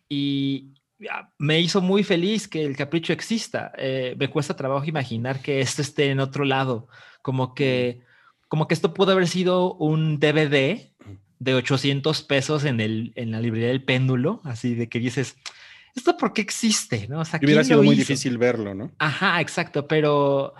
[0.09, 0.73] y
[1.11, 3.71] ah, me hizo muy feliz que el capricho exista.
[3.77, 6.87] Eh, me cuesta trabajo imaginar que esto esté en otro lado,
[7.21, 8.01] como que,
[8.47, 10.91] como que esto pudo haber sido un DVD
[11.39, 15.37] de 800 pesos en, el, en la librería del péndulo, así de que dices,
[15.95, 17.07] ¿esto por qué existe?
[17.07, 17.19] ¿No?
[17.19, 18.91] O sea, hubiera ¿quién sido muy difícil verlo, ¿no?
[18.97, 20.53] Ajá, exacto, pero,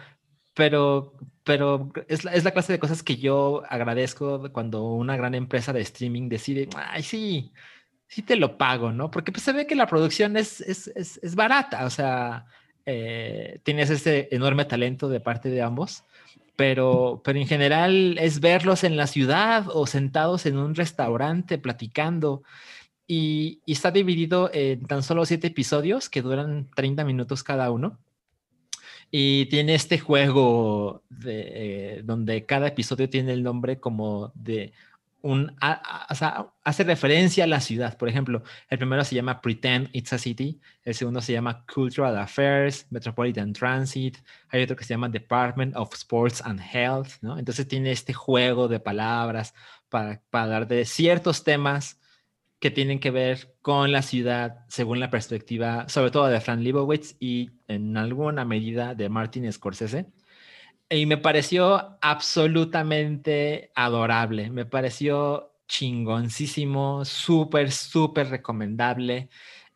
[0.53, 1.15] pero,
[1.47, 6.27] pero es la, clase de cosas que yo agradezco cuando una gran empresa de streaming
[6.27, 7.53] decide, ay, sí,
[8.05, 9.09] sí te lo pago, ¿no?
[9.09, 12.47] Porque pues se ve que la producción es, es, es, barata, o sea,
[12.85, 16.03] eh, tienes ese enorme talento de parte de ambos,
[16.57, 22.43] pero, pero en general es verlos en la ciudad o sentados en un restaurante platicando.
[23.07, 27.97] Y, y está dividido en tan solo siete episodios que duran 30 minutos cada uno.
[29.09, 34.73] Y tiene este juego de, eh, donde cada episodio tiene el nombre como de
[35.21, 37.97] un, a- o sea, hace referencia a la ciudad.
[37.97, 42.17] Por ejemplo, el primero se llama Pretend It's a City, el segundo se llama Cultural
[42.17, 44.17] Affairs, Metropolitan Transit,
[44.49, 47.37] hay otro que se llama Department of Sports and Health, ¿no?
[47.39, 49.53] Entonces tiene este juego de palabras
[49.89, 51.99] para, para hablar de ciertos temas
[52.59, 57.15] que tienen que ver con la ciudad según la perspectiva, sobre todo de Fran Lebowitz
[57.19, 60.07] y en alguna medida de Martin Scorsese.
[60.89, 69.29] Y me pareció absolutamente adorable, me pareció chingoncísimo, súper, súper recomendable.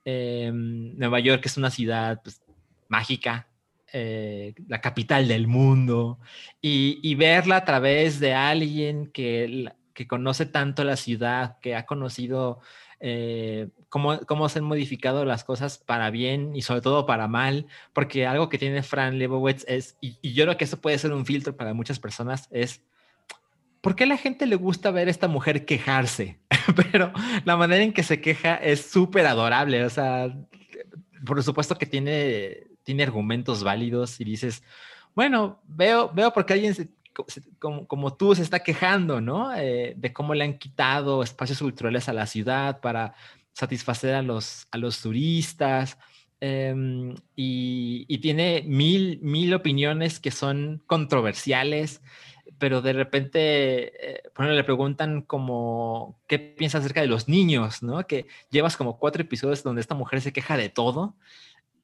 [0.06, 2.42] Eh, Nueva York es una ciudad pues,
[2.88, 3.48] mágica,
[3.94, 6.20] eh, la capital del mundo,
[6.62, 11.86] y, y verla a través de alguien que, que conoce tanto la ciudad, que ha
[11.86, 12.60] conocido
[13.00, 17.66] eh, cómo, cómo se han modificado las cosas para bien y sobre todo para mal,
[17.94, 21.26] porque algo que tiene Fran Lebowitz es, y, yo creo que eso puede ser un
[21.26, 22.82] filtro para muchas personas, es
[23.82, 26.40] ¿por qué la gente le gusta ver a esta mujer quejarse?
[26.92, 27.12] Pero
[27.44, 30.32] la manera en que se queja es súper adorable, o sea,
[31.26, 34.64] por supuesto que tiene, tiene argumentos válidos y dices,
[35.16, 36.90] bueno, veo, veo por qué alguien se-
[37.60, 39.54] como, como tú se está quejando, ¿no?
[39.56, 43.14] Eh, de cómo le han quitado espacios culturales a la ciudad para
[43.54, 45.98] satisfacer a los, a los turistas.
[46.40, 52.02] em, y, tiene mil, mil opiniones que son controversiales,
[52.58, 57.84] pero de repente, eh, le preguntan como, ¿qué piensas acerca de los niños?
[57.84, 58.06] ¿no?
[58.08, 61.16] Que llevas como cuatro episodios donde esta mujer se queja de todo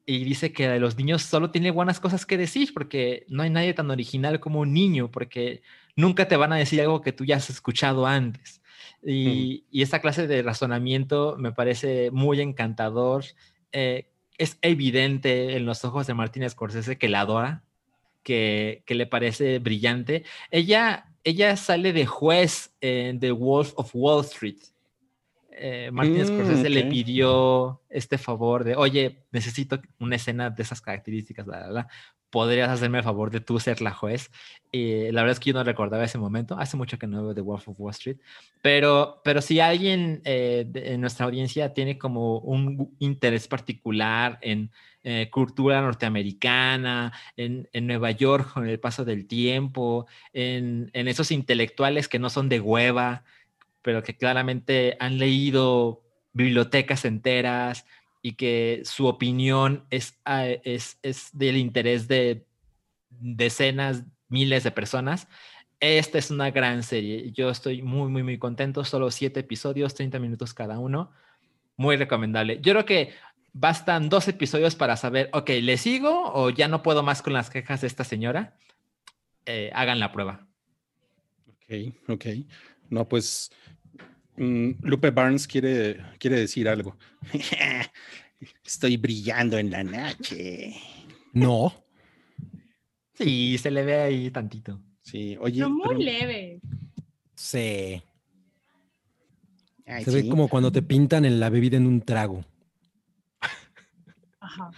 [0.10, 3.50] y dice que de los niños solo tiene buenas cosas que decir porque no hay
[3.50, 5.62] nadie tan original como un niño, porque
[5.98, 8.62] nunca te van a decir algo que tú ya has escuchado antes.
[9.04, 13.26] Y, y esta clase de razonamiento me parece muy encantador.
[13.74, 17.64] Eh, es evidente en los ojos de Martín Scorsese que la adora,
[18.24, 20.24] que, que le parece brillante.
[20.52, 24.60] Ella, ella sale de juez en The Wolf of Wall Street.
[25.60, 30.82] Eh, Martin Mm, Scorsese le pidió este favor de, oye, necesito una escena de esas
[30.82, 31.88] características, bla, bla, bla.
[32.30, 34.30] ¿Podrías hacerme el favor de tú ser la juez?
[34.70, 36.60] Y la verdad es que yo no recordaba ese momento.
[36.60, 38.18] Hace mucho que no veo The Wolf of Wall Street.
[38.62, 44.72] Pero, pero si alguien eh, de- en nuestra audiencia tiene como un interés particular en
[45.04, 51.32] eh, cultura norteamericana, en, en Nueva York con el paso del tiempo, en, en esos
[51.32, 53.24] intelectuales que no son de hueva,
[53.88, 56.04] pero que claramente han leído
[56.34, 57.86] bibliotecas enteras
[58.22, 62.46] y que su opinión es, ah, es, es del interés de
[63.10, 65.30] decenas, miles de personas.
[65.80, 67.32] Esta es una gran serie.
[67.32, 68.84] Yo estoy muy, muy, muy contento.
[68.84, 71.14] Solo siete episodios, 30 minutos cada uno.
[71.78, 72.60] Muy recomendable.
[72.60, 73.14] Yo creo que
[73.54, 77.50] bastan dos episodios para saber, ok, ¿le sigo o ya no puedo más con las
[77.50, 78.58] quejas de esta señora?
[79.46, 80.46] Eh, hagan la prueba.
[81.48, 82.26] Ok, ok.
[82.90, 83.52] No, pues
[84.38, 86.98] mm, Lupe Barnes quiere, quiere decir algo.
[88.66, 90.76] Estoy brillando en la noche.
[91.34, 91.74] No.
[93.16, 94.80] Sí, se le ve ahí tantito.
[95.02, 96.60] Sí, oye, Pero muy pero leve.
[97.36, 98.02] Sí.
[99.86, 102.44] Ay, Se ve como cuando te pintan en la bebida en un trago.
[104.40, 104.70] Ajá.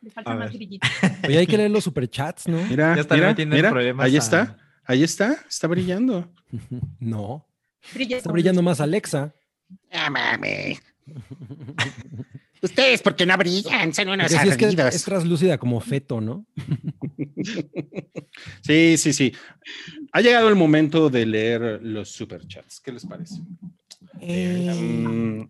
[0.00, 0.52] Le falta más ver.
[0.58, 0.86] grillito.
[1.26, 2.58] Oye, hay que leer los superchats, ¿no?
[2.66, 6.32] Mira, Ya está mira, metiendo en mira, problemas ahí a- está, ahí está, está brillando.
[7.00, 7.45] No.
[7.94, 8.66] Brilla Está brillando luz.
[8.66, 9.34] más Alexa.
[9.92, 10.78] Ah, mame.
[12.62, 16.46] Ustedes porque no brillan, son unos sí, es que es translúcida como feto, ¿no?
[18.62, 19.32] Sí, sí, sí.
[20.12, 22.80] Ha llegado el momento de leer los superchats.
[22.80, 23.40] ¿Qué les parece?
[24.20, 25.42] Mm,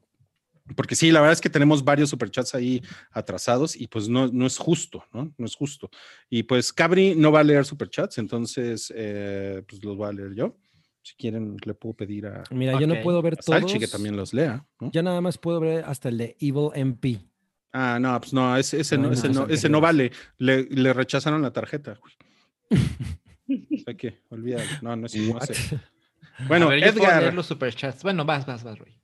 [0.74, 2.82] porque sí, la verdad es que tenemos varios superchats ahí
[3.12, 5.32] atrasados y pues no, no es justo, ¿no?
[5.38, 5.90] No es justo.
[6.28, 10.34] Y pues Cabri no va a leer superchats, entonces eh, pues los voy a leer
[10.34, 10.56] yo.
[11.06, 13.60] Si quieren, le puedo pedir a, Mira, yo no puedo ver a todos.
[13.60, 14.90] Salchi que también los lea, ¿no?
[14.90, 17.20] Ya nada más puedo ver hasta el de Evil MP.
[17.72, 20.10] Ah, no, pues no, ese, ese No, ese muchos no, ese no vale.
[20.38, 21.96] Le, le rechazaron la tarjeta.
[22.00, 22.14] güey.
[23.86, 24.64] Hay que olvídalo.
[24.82, 25.78] No, no es no ese.
[26.48, 27.22] Bueno, a ver, yo puedo Edgar.
[27.22, 28.02] leer los superchats.
[28.02, 29.00] Bueno, vas, vas, vas, Roy.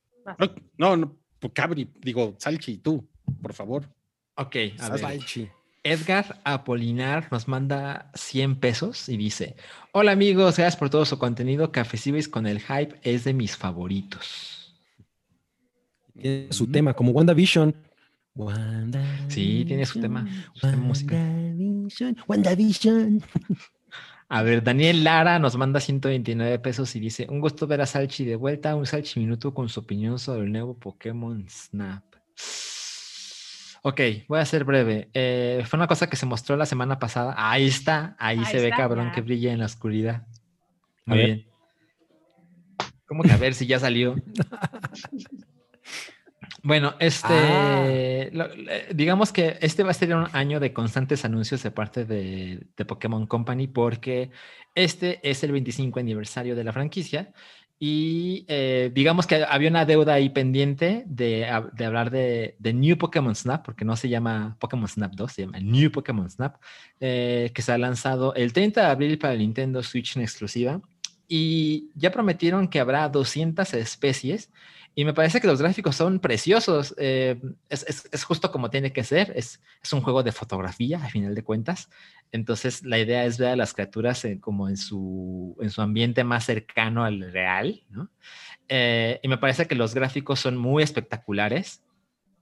[0.77, 3.09] No, no, pues Cabri, digo, Salchi, tú,
[3.41, 3.89] por favor.
[4.35, 5.43] Ok, a Salchi.
[5.43, 5.53] ver.
[5.85, 9.57] Edgar Apolinar nos manda 100 pesos y dice:
[9.93, 11.73] Hola amigos, gracias por todo su contenido.
[11.73, 14.81] Cafecibes con el hype es de mis favoritos.
[16.21, 17.75] Tiene su tema, como WandaVision.
[19.29, 20.87] Sí, tiene su tema, su tema.
[20.87, 22.17] WandaVision.
[22.29, 23.23] WandaVision.
[24.29, 28.25] A ver, Daniel Lara nos manda 129 pesos y dice: Un gusto ver a Salchi
[28.25, 28.77] de vuelta.
[28.77, 32.05] Un Salchi Minuto con su opinión sobre el nuevo Pokémon Snap.
[33.83, 35.11] Ok, voy a ser breve.
[35.13, 37.35] Eh, fue una cosa que se mostró la semana pasada.
[37.37, 39.13] Ahí está, ahí, Ahí se ve cabrón ya.
[39.13, 40.27] que brilla en la oscuridad.
[41.05, 41.47] Muy bien.
[43.07, 44.15] ¿Cómo que a ver si ya salió?
[46.65, 48.29] Bueno, este, Ah.
[48.33, 52.05] lo- eh, digamos que este va a ser un año de constantes anuncios de parte
[52.05, 54.31] de, de Pokémon Company porque
[54.77, 57.33] este es el 25 aniversario de la franquicia
[57.85, 62.73] y eh, digamos que había una deuda ahí pendiente de, hab- de hablar de, de
[62.73, 66.59] New Pokémon Snap, porque no se llama Pokémon Snap 2, se llama New Pokémon Snap,
[67.01, 70.81] eh, que se ha lanzado el 30 de abril para el Nintendo Switch en exclusiva.
[71.27, 74.53] Y ya prometieron que habrá 200 especies
[74.95, 76.95] y me parece que los gráficos son preciosos.
[76.99, 79.33] eh, es, es- es justo como tiene que ser.
[79.37, 81.89] Es, es un juego de fotografía, a final de cuentas.
[82.31, 86.45] Entonces, la idea es ver a las criaturas como en su, en su ambiente más
[86.45, 87.85] cercano al real.
[88.69, 91.83] Eh, y me parece que los gráficos son muy espectaculares.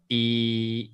[0.09, 0.93] Y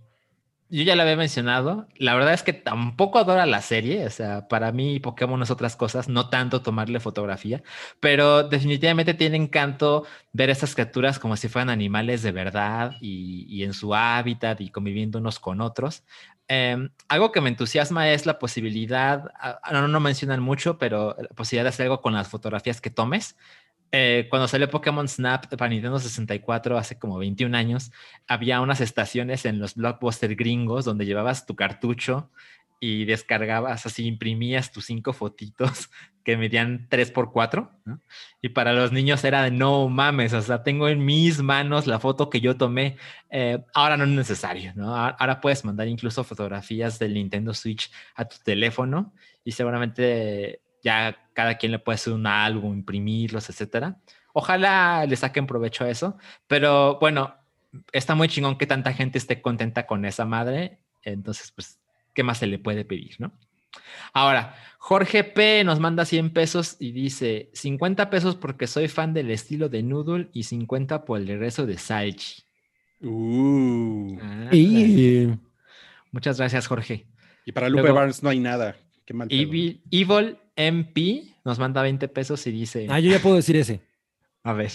[0.68, 1.86] yo ya lo había mencionado.
[1.96, 4.04] La verdad es que tampoco adora la serie.
[4.06, 7.62] O sea, para mí Pokémon es otras cosas, no tanto tomarle fotografía,
[8.00, 13.72] pero definitivamente tiene encanto ver estas criaturas como si fueran animales de verdad y, en
[13.72, 16.04] su hábitat y conviviendo unos con otros.
[16.48, 21.28] Eh, algo que me entusiasma es la posibilidad, ah, no, no mencionan mucho, pero la
[21.28, 23.36] posibilidad de hacer algo con las fotografías que tomes.
[23.92, 27.92] Eh, cuando salió Pokémon Snap para Nintendo 64 hace como 21 años,
[28.26, 32.30] había unas estaciones en los blockbuster gringos donde llevabas tu cartucho
[32.78, 35.90] y descargabas, así imprimías tus cinco fotitos
[36.24, 38.00] que medían 3x4, ¿no?
[38.42, 42.00] Y para los niños era de no mames, o sea, tengo en mis manos la
[42.00, 42.96] foto que yo tomé.
[43.30, 44.94] Eh, ahora no es necesario, ¿no?
[44.94, 49.14] Ahora puedes mandar incluso fotografías del Nintendo Switch a tu teléfono
[49.44, 53.96] y seguramente ya cada quien le puede hacer un álbum, imprimirlos, etcétera.
[54.32, 56.16] Ojalá le saquen provecho a eso,
[56.46, 57.34] pero bueno,
[57.92, 61.78] está muy chingón que tanta gente esté contenta con esa madre, entonces pues,
[62.14, 63.32] ¿qué más se le puede pedir, no?
[64.14, 69.30] Ahora, Jorge P nos manda 100 pesos y dice 50 pesos porque soy fan del
[69.30, 72.42] estilo de Noodle y 50 por el regreso de Salchi.
[73.02, 74.18] Uh.
[74.22, 75.28] Ah, Y
[76.12, 77.06] Muchas gracias, Jorge.
[77.44, 78.76] Y para Lupe Luego- Barnes no hay nada.
[79.04, 79.28] Qué mal.
[79.30, 79.82] Evil
[80.56, 83.80] MP nos manda 20 pesos y dice, ah, yo ya puedo decir ese.
[84.42, 84.72] a ver,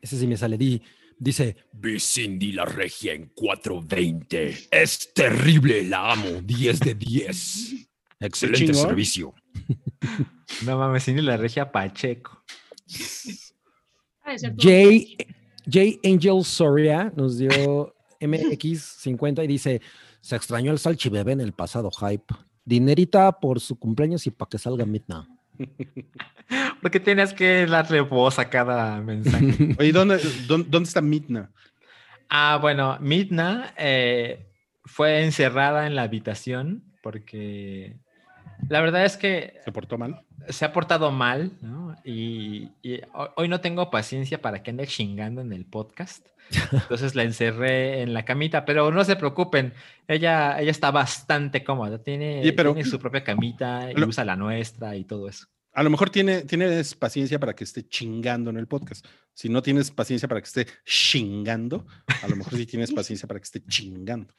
[0.00, 0.58] Ese sí me sale.
[0.58, 0.82] Di-
[1.18, 4.68] dice, Vi Cindy la regia en 420.
[4.70, 6.40] Es terrible, la amo.
[6.42, 7.74] 10 de 10.
[8.20, 9.34] Excelente servicio.
[10.66, 12.44] no mames, Cindy la regia Pacheco.
[14.58, 15.16] J,
[15.66, 19.80] J Angel Soria nos dio MX50 y dice,
[20.20, 22.34] se extrañó el Salchi bebé en el pasado hype.
[22.64, 25.28] Dinerita por su cumpleaños y para que salga Midna.
[26.80, 29.74] Porque tienes que darle voz a cada mensaje.
[29.78, 31.50] Oye, ¿dónde, dónde, dónde está Midna?
[32.28, 34.46] ah, bueno, Midna eh,
[34.84, 37.96] fue encerrada en la habitación porque
[38.68, 40.22] la verdad es que ¿Se portó mal?
[40.48, 41.94] se ha portado mal, ¿no?
[42.04, 46.26] Y, y ho- hoy no tengo paciencia para que ande chingando en el podcast.
[46.72, 49.72] Entonces la encerré en la camita, pero no se preocupen,
[50.08, 54.36] ella, ella está bastante cómoda, tiene, pero- tiene su propia camita y Lo- usa la
[54.36, 55.46] nuestra y todo eso.
[55.74, 59.06] A lo mejor tiene, tienes paciencia para que esté chingando en el podcast.
[59.34, 61.86] Si no tienes paciencia para que esté chingando,
[62.22, 64.32] a lo mejor sí tienes paciencia para que esté chingando.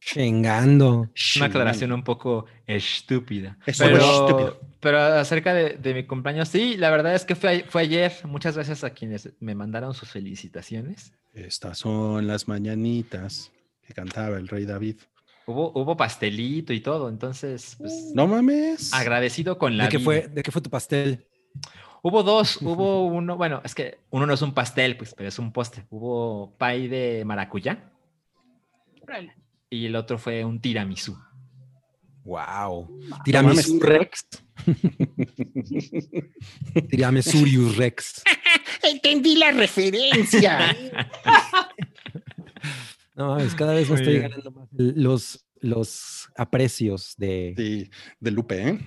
[0.00, 1.10] Chingando.
[1.36, 3.58] Una aclaración un poco estúpida.
[3.66, 3.78] Es
[4.80, 8.12] pero, acerca de, de mi cumpleaños, sí, la verdad es que fue, ayer.
[8.24, 11.12] Muchas gracias a quienes me mandaron sus felicitaciones.
[11.34, 13.52] Estas son las mañanitas
[13.86, 14.96] que cantaba el rey David.
[15.46, 18.92] Hubo, hubo pastelito y todo, entonces, pues, No mames.
[18.92, 20.04] agradecido con la ¿De qué, vida.
[20.04, 21.24] fue, ¿De qué fue tu pastel?
[22.06, 25.40] Hubo dos, hubo uno, bueno, es que uno no es un pastel, pues, pero es
[25.40, 25.86] un postre.
[25.90, 27.90] Hubo pay de maracuyá
[29.68, 31.18] y el otro fue un tiramisú.
[32.22, 33.00] Wow.
[33.24, 34.24] Tiramisú Rex.
[36.90, 38.22] Tiramisurius Rex.
[38.84, 40.76] Entendí la referencia.
[43.16, 48.68] No mames, cada vez me estoy ganando más los, los aprecios de Sí, de Lupe,
[48.68, 48.78] ¿eh?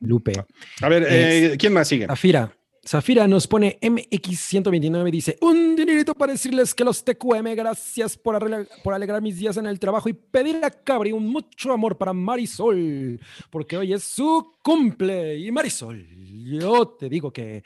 [0.00, 0.32] Lupe.
[0.80, 2.06] A ver, eh, ¿quién más sigue?
[2.06, 2.50] Zafira.
[2.84, 8.92] Zafira nos pone MX129 dice, un dinerito para decirles que los TQM, gracias por, por
[8.92, 13.20] alegrar mis días en el trabajo y pedir a Cabri un mucho amor para Marisol,
[13.50, 15.38] porque hoy es su cumple.
[15.38, 16.04] Y Marisol,
[16.44, 17.62] yo te digo que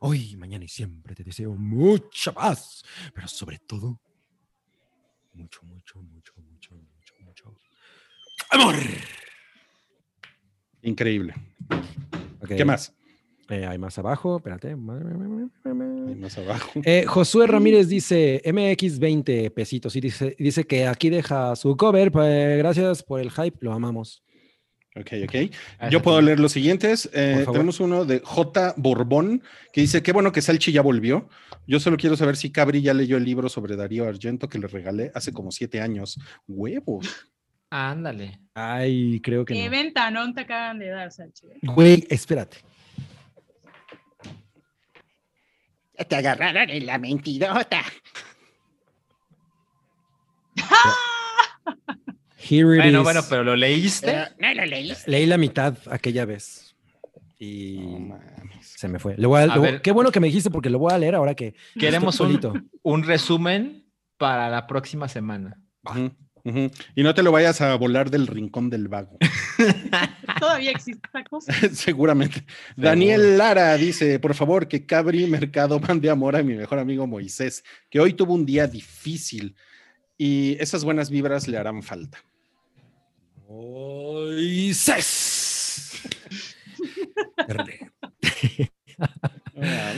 [0.00, 2.84] hoy, mañana y siempre te deseo mucha paz,
[3.14, 3.98] pero sobre todo,
[5.32, 7.56] mucho, mucho, mucho, mucho, mucho, mucho
[8.50, 8.74] amor.
[10.82, 11.34] Increíble.
[12.42, 12.94] Ok, ¿Qué más?
[13.50, 14.68] Eh, hay más abajo, espérate.
[14.68, 16.80] Ahí más abajo.
[16.84, 22.10] Eh, Josué Ramírez dice MX 20 pesitos y dice, dice que aquí deja su cover.
[22.10, 24.22] pues, gracias por el hype, lo amamos.
[24.96, 25.90] Ok, ok.
[25.90, 27.08] Yo puedo leer los siguientes.
[27.12, 28.74] Eh, tenemos uno de J.
[28.76, 31.28] Borbón que dice: Qué bueno que Salchi ya volvió.
[31.66, 34.66] Yo solo quiero saber si Cabri ya leyó el libro sobre Darío Argento que le
[34.66, 36.18] regalé hace como siete años.
[36.48, 37.28] Huevos.
[37.70, 38.40] Ándale.
[38.52, 39.70] Ay, creo que Qué no.
[39.70, 41.46] ventanón te acaban de dar, Salchi.
[41.62, 42.58] Güey, espérate.
[45.89, 47.82] Ya te agarraron en la mentirota.
[52.42, 53.04] Here it Bueno, is.
[53.04, 54.06] bueno, pero lo leíste.
[54.06, 55.10] Pero no lo leíste.
[55.10, 56.74] Leí la mitad aquella vez
[57.38, 57.78] y
[58.60, 59.16] se me fue.
[59.16, 59.82] Lo voy a- A lo- ver.
[59.82, 62.52] Qué bueno que me dijiste porque lo voy a leer ahora que Queremos un, solito.
[62.82, 63.86] un resumen
[64.16, 65.60] para la próxima semana.
[66.94, 69.18] Y no te lo vayas a volar del rincón del vago.
[70.40, 71.52] Todavía existe esta cosa.
[71.72, 72.44] Seguramente.
[72.76, 77.64] Daniel Lara dice: Por favor, que Cabri Mercado mande amor a mi mejor amigo Moisés,
[77.88, 79.54] que hoy tuvo un día difícil
[80.16, 82.18] y esas buenas vibras le harán falta.
[83.48, 85.20] Moisés.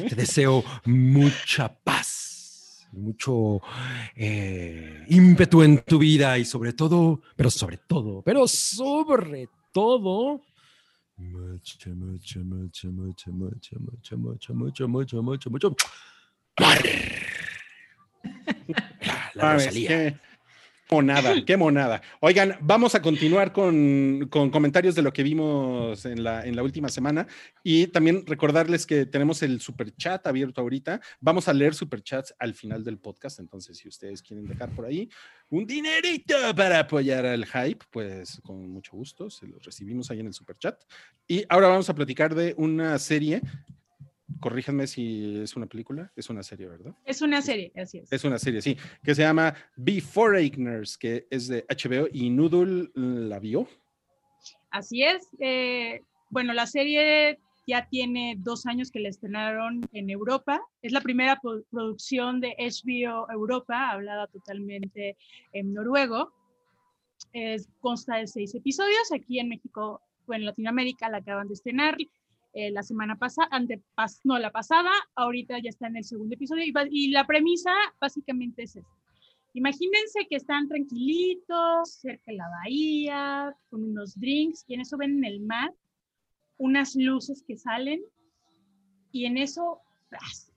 [0.08, 2.21] Te deseo mucha paz,
[2.92, 3.60] mucho
[4.14, 10.40] eh, ímpetu en tu vida y sobre todo, pero sobre todo, pero sobre todo,
[11.16, 15.76] mucho, mucho, mucho, mucho, mucho, mucho, mucho, mucho, mucho, mucho, mucho.
[16.56, 16.78] amor.
[19.34, 20.20] La Mames, Rosalía.
[20.92, 22.02] Monada, qué monada.
[22.20, 26.62] Oigan, vamos a continuar con, con comentarios de lo que vimos en la, en la
[26.62, 27.26] última semana
[27.62, 31.00] y también recordarles que tenemos el super chat abierto ahorita.
[31.20, 34.84] Vamos a leer super chats al final del podcast, entonces si ustedes quieren dejar por
[34.84, 35.08] ahí
[35.48, 40.26] un dinerito para apoyar al hype, pues con mucho gusto, se los recibimos ahí en
[40.26, 40.78] el super chat.
[41.26, 43.40] Y ahora vamos a platicar de una serie.
[44.40, 46.94] Corríjanme si es una película, es una serie, ¿verdad?
[47.04, 48.12] Es una serie, así es.
[48.12, 52.90] Es una serie, sí, que se llama Before Igners, que es de HBO y Noodle
[52.94, 53.68] la vio.
[54.70, 55.28] Así es.
[55.38, 56.00] eh,
[56.30, 60.60] bueno, la serie ya tiene dos años que la estrenaron en Europa.
[60.80, 65.16] Es la primera pro- producción de HBO Europa, hablada totalmente
[65.52, 66.32] en noruego.
[67.32, 69.12] Es, consta de seis episodios.
[69.14, 71.96] Aquí en México o en Latinoamérica la acaban de estrenar
[72.54, 73.48] eh, la semana pasada,
[74.24, 74.90] no, la pasada.
[75.14, 76.64] Ahorita ya está en el segundo episodio.
[76.90, 78.90] Y, la premisa básicamente es esta.
[79.54, 85.18] Imagínense que están tranquilitos, cerca de la bahía, con unos drinks, y en eso ven
[85.18, 85.74] en el mar
[86.56, 88.00] unas luces que salen,
[89.10, 89.80] y en eso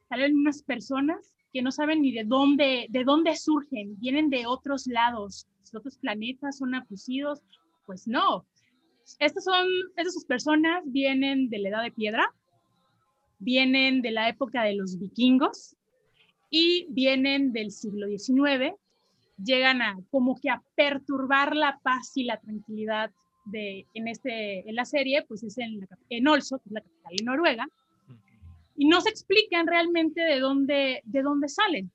[0.08, 4.88] salen unas personas que no saben ni de dónde, de dónde surgen, vienen de otros
[4.88, 7.42] lados, de otros planetas, son abducidos.
[7.86, 8.46] Pues no.
[9.20, 12.34] Estas son, estas personas vienen de la edad de piedra,
[13.40, 15.76] vienen de la época de los vikingos
[16.50, 18.76] y vienen del siglo XIX
[19.44, 23.12] llegan a como que a perturbar la paz y la tranquilidad
[23.46, 26.82] de en este en la serie pues es en, la en Oslo que es la
[26.82, 27.68] capital de Noruega.
[28.78, 31.92] Y no se explican realmente de dónde de dónde salen.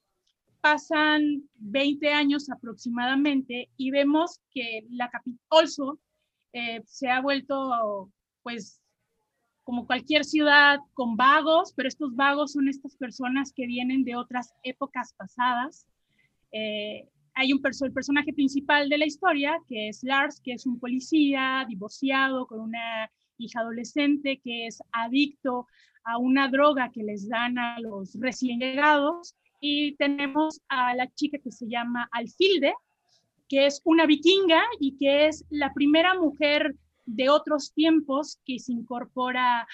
[0.60, 5.98] Pasan 20 años aproximadamente y vemos que la capital Oslo
[6.52, 8.10] eh, se ha vuelto
[8.42, 8.80] pues
[9.62, 14.52] como cualquier ciudad con vagos, pero estos vagos son estas personas que vienen de otras
[14.64, 15.86] épocas pasadas.
[16.50, 20.66] Eh, hay un perso el personaje principal de la historia, que es Lars, que es
[20.66, 25.66] un policía divorciado con una hija adolescente que es adicto
[26.04, 29.36] a una droga que les dan a los recién llegados.
[29.60, 32.74] Y tenemos a la chica que se llama Alfilde,
[33.50, 36.74] que es una vikinga y que es la primera mujer
[37.04, 39.66] de otros tiempos que se incorpora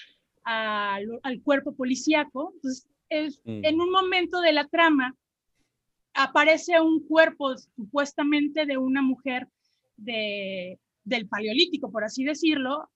[0.44, 2.53] a- al cuerpo policíaco.
[2.55, 3.65] Entonces, es- Mm.
[3.65, 5.15] en un momento de la trama
[6.15, 9.47] aparece un cuerpo supuestamente de una mujer
[9.98, 12.89] de, del paleolítico, por así decirlo,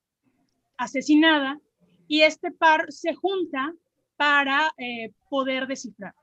[0.77, 1.59] asesinada,
[2.07, 3.73] y este par se junta
[4.17, 6.13] para eh, poder descifrar.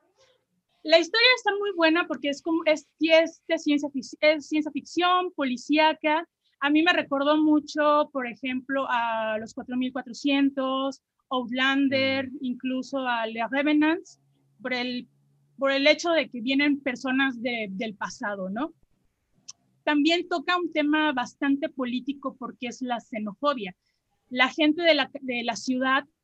[0.82, 3.90] La historia está muy buena porque es, como, es, es de ciencia,
[4.20, 6.26] es ciencia ficción, policíaca.
[6.60, 14.18] A mí me recordó mucho, por ejemplo, a los 4400, Outlander, incluso a The Revenants,
[14.62, 15.08] por el,
[15.58, 18.72] por el hecho de que vienen personas de- del pasado, ¿no?
[19.84, 23.74] También toca un tema bastante político porque es la xenofobia.
[24.30, 26.17] La gente de la, de la ciudad Mm,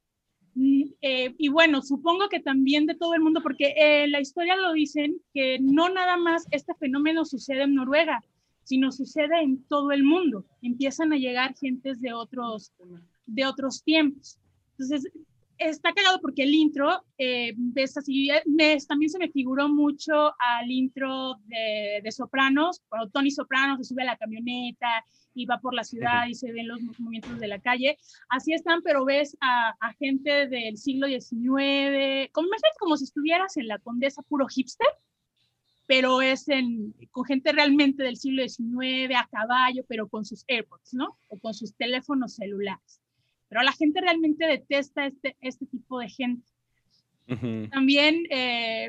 [0.56, 4.72] eh, y bueno, supongo que también de todo el mundo, porque eh, la historia lo
[4.72, 8.22] dicen que no nada más este fenómeno sucede en Noruega,
[8.62, 10.44] sino sucede en todo el mundo.
[10.62, 12.72] Empiezan a llegar gentes de otros,
[13.26, 14.38] de otros tiempos.
[14.72, 15.12] Entonces,
[15.58, 20.70] está cagado porque el intro, eh, ves así, me- también se me figuró mucho al
[20.70, 25.04] intro de, de Sopranos, cuando Tony Soprano se sube a la camioneta
[25.34, 27.96] y va por la ciudad y se ven los movimientos de la calle.
[28.28, 33.78] Así están, pero ves a, a gente del siglo XIX, como, si estuvieras en la
[33.78, 34.86] Condesa puro hipster,
[35.86, 40.94] pero es en, con gente realmente del siglo XIX, a caballo, pero con sus AirPods,
[40.94, 41.18] ¿no?
[41.28, 43.00] O con sus teléfonos celulares.
[43.54, 46.42] Pero la gente realmente detesta este, este tipo de gente.
[47.28, 47.68] Ujú.
[47.70, 48.88] También eh,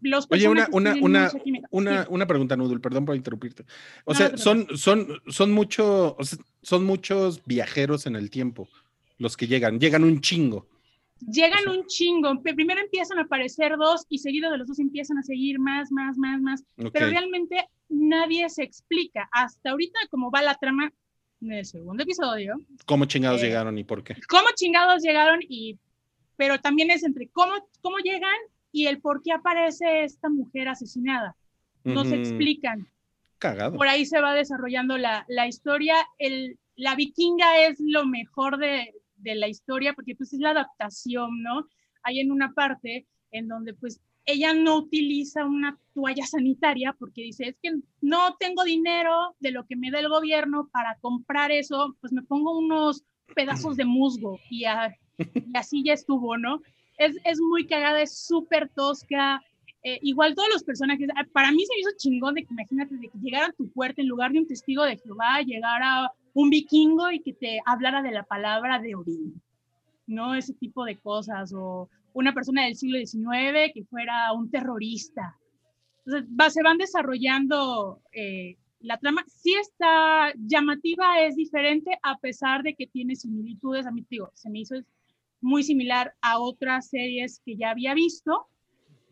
[0.00, 1.30] los Oye, una, una, una,
[1.70, 2.08] una, Sí.
[2.08, 3.64] una pregunta, Nudul, perdón por interrumpirte.
[4.06, 8.30] O No, sea, no son, son, son, mucho, o sea, son muchos viajeros en el
[8.30, 8.70] tiempo
[9.18, 10.66] los que llegan, llegan un chingo.
[11.30, 12.40] Llegan un chingo.
[12.42, 16.16] Primero empiezan a aparecer dos y seguido de los dos empiezan a seguir más, más,
[16.16, 16.64] más, más.
[16.78, 16.88] Ok.
[16.94, 19.28] Pero realmente nadie se explica.
[19.30, 20.90] Hasta ahorita, como va la trama
[21.40, 24.16] en el segundo episodio, ¿Cómo chingados Eh, llegaron y por qué?
[24.28, 25.78] cómo chingados llegaron y
[26.36, 28.36] pero también es entre cómo cómo llegan
[28.72, 31.34] y el por qué aparece esta mujer asesinada
[31.84, 32.20] no se Ujú.
[32.20, 32.88] explican
[33.38, 33.76] Cagado.
[33.76, 38.94] por ahí se va desarrollando la, la historia el la vikinga es lo mejor de,
[39.16, 41.66] de la historia porque pues es la adaptación no
[42.02, 47.48] hay en una parte en donde pues ella no utiliza una toalla sanitaria porque dice,
[47.48, 51.96] es que no tengo dinero de lo que me da el gobierno para comprar eso,
[52.02, 53.02] pues me pongo unos
[53.34, 54.64] pedazos de musgo y,
[55.54, 56.60] así ya estuvo, ¿no?
[56.98, 59.42] Es, es muy cagada, es súper tosca.
[59.82, 62.96] eh, igual todos los personajes, ah, para mí se me hizo chingón de que imagínate
[62.96, 66.50] de que llegara a tu puerta en lugar de un testigo de Jehová, llegara un
[66.50, 69.40] vikingo y que te hablara de la palabra de Odín,
[70.06, 70.34] ¿no?
[70.34, 71.88] Ese tipo de cosas, o
[72.18, 75.36] una persona del siglo XIX que fuera un terrorista.
[76.04, 79.24] Entonces, va- se van desarrollando eh, la trama.
[79.26, 83.86] Sí está llamativa, es diferente, a pesar de que tiene similitudes.
[83.86, 84.74] A mí, digo, se me hizo
[85.40, 88.48] muy similar a otras series que ya había visto,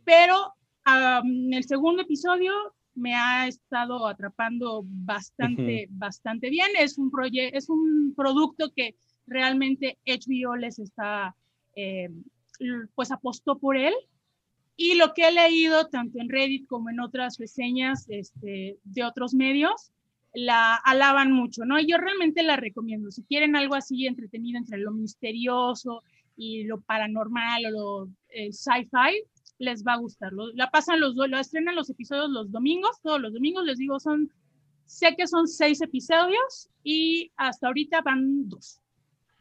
[0.05, 0.55] pero
[0.87, 2.53] en el segundo episodio
[2.95, 6.69] me ha estado atrapando bastante, bastante bien.
[6.79, 8.95] Es un, proye- es un producto que
[9.27, 11.35] realmente HBO les está,
[11.77, 12.09] eh,
[12.95, 13.95] pues apostó por él.
[14.77, 19.33] Y lo que he leído tanto en Reddit como en otras reseñas este, de otros
[19.33, 19.91] medios,
[20.35, 21.79] la alaban mucho, ¿no?
[21.81, 23.11] Y yo realmente la recomiendo.
[23.11, 26.03] Si quieren algo así entretenido entre lo misterioso
[26.37, 29.23] y lo paranormal o lo eh, sci-fi,
[29.59, 30.35] les va a gustar.
[30.35, 33.79] Lo- la pasan los dos, lo estrenan los episodios los domingos, todos los domingos, les
[33.79, 34.31] digo, son,
[34.85, 38.83] sé que son seis episodios y hasta ahorita van dos.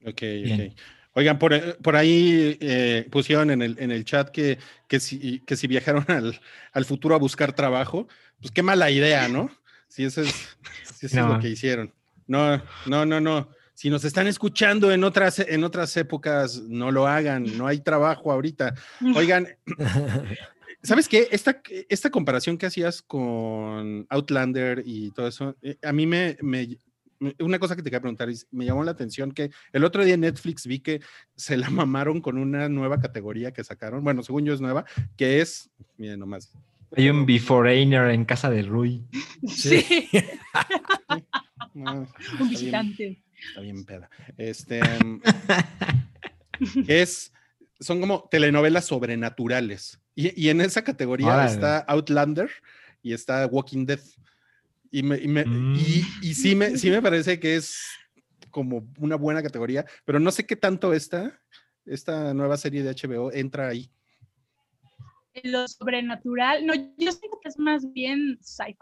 [0.05, 0.71] Ok, Bien.
[0.71, 0.77] ok.
[1.15, 5.39] Oigan, por, eh, por ahí eh, pusieron en el, en el chat que, que, si,
[5.39, 6.39] que si viajaron al,
[6.73, 8.07] al futuro a buscar trabajo,
[8.41, 9.49] pues qué mala idea, ¿no?
[9.87, 10.57] Si eso es,
[10.93, 11.33] si eso es No.
[11.35, 11.93] lo que hicieron.
[12.27, 13.49] No, no, no, no.
[13.73, 18.31] Si nos están escuchando en otras, en otras épocas, no lo hagan, no hay trabajo
[18.31, 18.73] ahorita.
[19.15, 19.47] Oigan,
[20.83, 21.27] ¿sabes qué?
[21.31, 26.77] Esta, esta comparación que hacías con Outlander y todo eso, eh, a mí me- me-
[27.39, 30.15] una cosa que te quería preguntar, y me llamó la atención que el otro día
[30.15, 31.01] en Netflix vi que
[31.35, 34.85] se la mamaron con una nueva categoría que sacaron, bueno, según yo es nueva,
[35.17, 36.53] que es, miren nomás,
[36.95, 39.03] Hay un Beforeigner en casa de Rui.
[39.47, 40.09] Sí,
[41.73, 42.07] no,
[42.39, 43.21] un visitante.
[43.49, 44.09] Está bien peda.
[44.37, 45.21] Este mm,
[46.87, 47.33] es,
[47.79, 49.99] son como telenovelas sobrenaturales.
[50.15, 51.51] Y, y en esa categoría Órale.
[51.51, 52.49] está Outlander
[53.01, 53.99] y está Walking Dead.
[54.97, 55.75] Y, me- y me- Mm.
[55.75, 57.83] y- y sí, me, sí me parece que es
[58.49, 61.37] como una buena categoría, pero no sé qué tanto esta,
[61.85, 63.91] esta nueva serie de HBO entra ahí.
[65.43, 68.77] Lo sobrenatural, no, yo siento que es más bien sci-fi.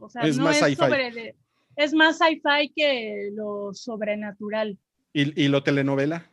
[0.00, 0.76] O sea, Es no más es sci-fi.
[0.76, 1.36] sobre
[1.76, 4.78] es más sci-fi que lo sobrenatural.
[5.12, 6.30] ¿Y, y lo telenovela?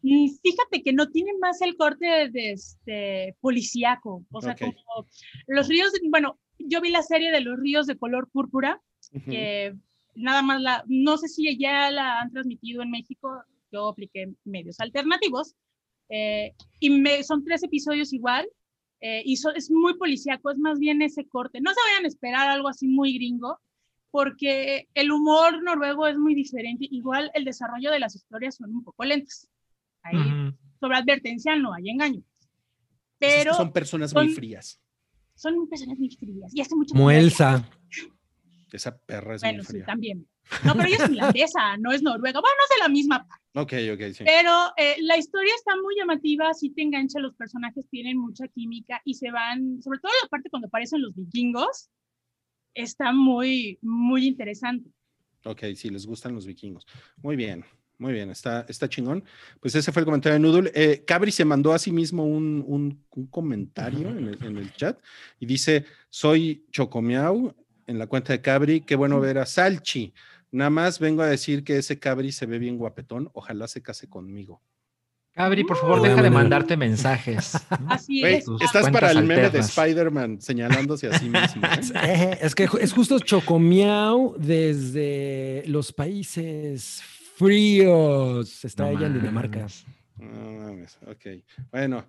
[0.00, 4.24] Y fíjate que no tiene más el corte de este policíaco.
[4.30, 4.72] O sea, como
[5.48, 8.80] los ríos, bueno, yo vi la serie de los ríos de color púrpura,
[9.24, 9.74] que
[10.14, 14.80] nada más la, no sé si ya la han transmitido en México, yo apliqué medios
[14.80, 15.54] alternativos,
[16.08, 18.48] eh, y me, son tres episodios igual,
[19.00, 21.60] eh, y so- es muy policíaco, es más bien ese corte.
[21.60, 23.58] No se vayan a esperar algo así muy gringo,
[24.10, 28.82] porque el humor noruego es muy diferente, igual el desarrollo de las historias son un
[28.82, 29.02] poco.
[29.02, 30.56] Ahí, Ujú.
[30.80, 32.22] sobre advertencia no hay engaño.
[33.18, 34.80] Pero son personas muy frías.
[35.36, 36.94] Son personas muy frías y hace mucho.
[36.94, 37.68] Muelsa.
[38.72, 39.84] Esa perra es Bueno, muy sí, fría.
[39.86, 40.26] también.
[40.64, 42.40] No, pero ella es finlandesa, no es noruega.
[42.40, 44.22] Bueno, no es de la misma Ok, ok, sí.
[44.24, 49.00] Pero eh, la historia está muy llamativa, sí te engancha, los personajes tienen mucha química
[49.04, 51.88] y se van, sobre todo la parte cuando aparecen los vikingos,
[52.74, 54.90] está muy, muy interesante.
[55.46, 56.86] Ok, si les gustan los vikingos.
[57.22, 57.64] Muy bien,
[57.98, 59.24] muy bien, está, está chingón.
[59.60, 60.70] Pues ese fue el comentario de Noodle.
[60.74, 64.72] Eh, Cabri se mandó a sí mismo un, un- un comentario en el, en el
[64.74, 64.98] chat
[65.40, 67.54] y dice: Soy Chocomiau
[67.86, 68.80] en la cuenta de Cabri.
[68.82, 70.12] Qué bueno ver a Salchi.
[70.52, 73.30] Nada más vengo a decir que ese Cabri se ve bien guapetón.
[73.32, 74.62] Ojalá se case conmigo.
[75.32, 77.52] Cabri, por favor, deja de mandarte mensajes.
[77.88, 78.46] Así es.
[78.60, 79.58] estás para el meme de.
[79.58, 81.62] Spider-Man señalándose a sí mismo.
[81.66, 81.80] ¿eh?
[82.32, 87.02] Eh, es que es justo Chocomiao desde los países
[87.36, 88.64] fríos.
[88.64, 89.66] Está No ella en Dinamarca.
[90.16, 91.42] No mames, ok.
[91.70, 92.06] Bueno,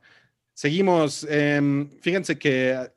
[0.54, 1.26] seguimos.
[1.30, 2.92] Em, fíjense que ah,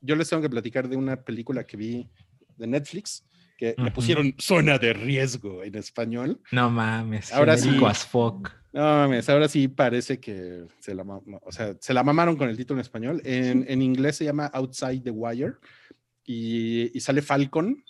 [0.00, 2.08] yo les tengo que platicar de una película que vi
[2.56, 3.24] de Netflix
[3.56, 3.92] que le Ujú.
[3.92, 6.40] pusieron zona de riesgo en español.
[6.52, 7.32] No mames.
[7.32, 7.70] Ahora sí.
[7.86, 8.50] as fuck.
[8.72, 12.56] No mames, ahora sí parece que se la, o sea, se la mamaron con el
[12.56, 13.22] título en español.
[13.24, 15.54] En, en inglés se llama Outside the Wire
[16.24, 17.82] y, y sale Falcon,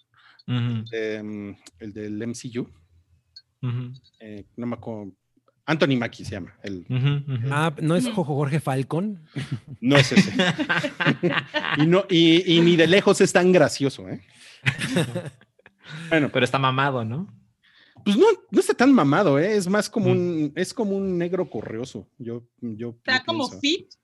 [0.47, 2.69] em, el del MCU.
[4.21, 5.13] Eh, no me acuerdo.
[5.67, 6.55] Anthony Mackie se llama.
[6.63, 6.85] El.
[7.51, 9.23] Ah, ¿no es Jojo Jorge Falcon?
[9.81, 10.33] no es ese.
[11.79, 14.21] y, no, y, y ni de lejos es tan gracioso, ¿eh?
[16.09, 17.29] Bueno, Pero está mamado, ¿no?
[18.05, 19.57] pues no, no está tan mamado, ¿eh?
[19.57, 22.07] Es más como un, es como un negro correoso.
[22.19, 23.61] Yo, yo, Está como pienso.
[23.61, 23.99] fit, o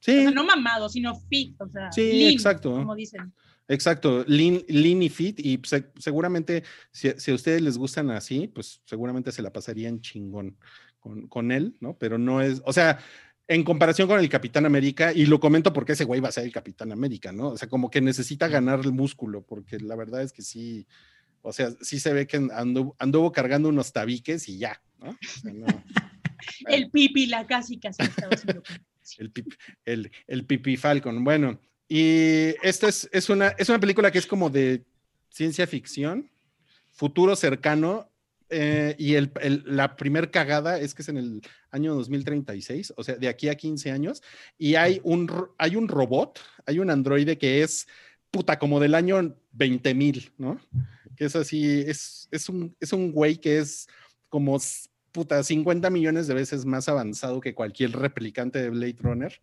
[0.00, 2.72] Sí, sea, no mamado, sino fit, o sea, Sí, lean, exacto.
[2.72, 3.32] como dicen.
[3.68, 4.24] Exacto.
[4.26, 5.38] Lean, lean y fit.
[5.40, 10.00] Y se- seguramente, si, si a ustedes les gustan así, pues seguramente se la pasarían
[10.00, 10.56] chingón
[10.98, 11.96] con, con él, ¿no?
[11.98, 12.98] Pero no es, o sea,
[13.46, 16.44] en comparación con el Capitán América, y lo comento porque ese güey va a ser
[16.44, 17.48] el Capitán América, ¿no?
[17.50, 20.86] O sea, como que necesita ganar el músculo, porque la verdad es que sí,
[21.40, 25.10] o sea, sí se ve que anduvo, anduvo cargando unos tabiques y ya, ¿no?
[25.10, 25.66] O sea, no.
[26.68, 28.62] El pipi, la casi, casi estaba haciendo.
[29.18, 31.24] El, pip- el, el Pipi Falcon.
[31.24, 34.84] Bueno, y esta es, es, una, es una película que es como de
[35.30, 36.30] ciencia ficción,
[36.92, 38.10] futuro cercano,
[38.50, 39.30] eh, y el,
[39.66, 43.54] la primer cagada es que es en el año 2036, o sea, de aquí a
[43.54, 44.22] 15 años,
[44.56, 47.86] y hay un, hay un robot, hay un androide que es
[48.30, 50.60] puta como del año 20.000, ¿no?
[51.16, 53.86] Que es así, es, es, un, es un güey que es
[54.28, 54.58] como
[55.12, 59.40] puta 50 millones de veces más avanzado que cualquier replicante de Blade Runner.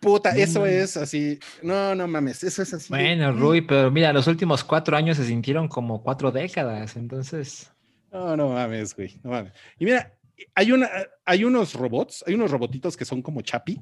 [0.00, 1.38] Puta, eso es así.
[1.62, 2.88] No, no mames, eso es así.
[2.88, 7.70] Bueno, Rui, pero mira, los últimos cuatro años se sintieron como cuatro décadas, entonces.
[8.10, 9.20] No, no mames, güey.
[9.22, 9.52] No mames.
[9.78, 10.16] Y mira,
[10.54, 10.88] hay, una,
[11.26, 13.78] hay unos robots, hay unos robotitos que son como Chapi,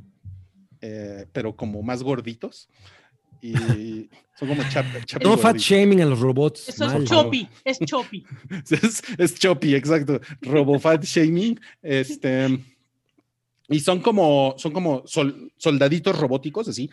[0.81, 2.69] eh, pero como más gorditos.
[3.41, 3.53] Y
[4.35, 6.69] son como Chap, Chapi No fat shaming a los robots.
[6.69, 7.03] Eso mal.
[7.05, 8.27] es chopi, es chopi.
[8.51, 10.21] es, es choppy, exacto.
[10.41, 11.61] Robofat shaming.
[11.81, 12.59] Este.
[13.69, 16.89] Y son como, son como sol- soldaditos robóticos, así.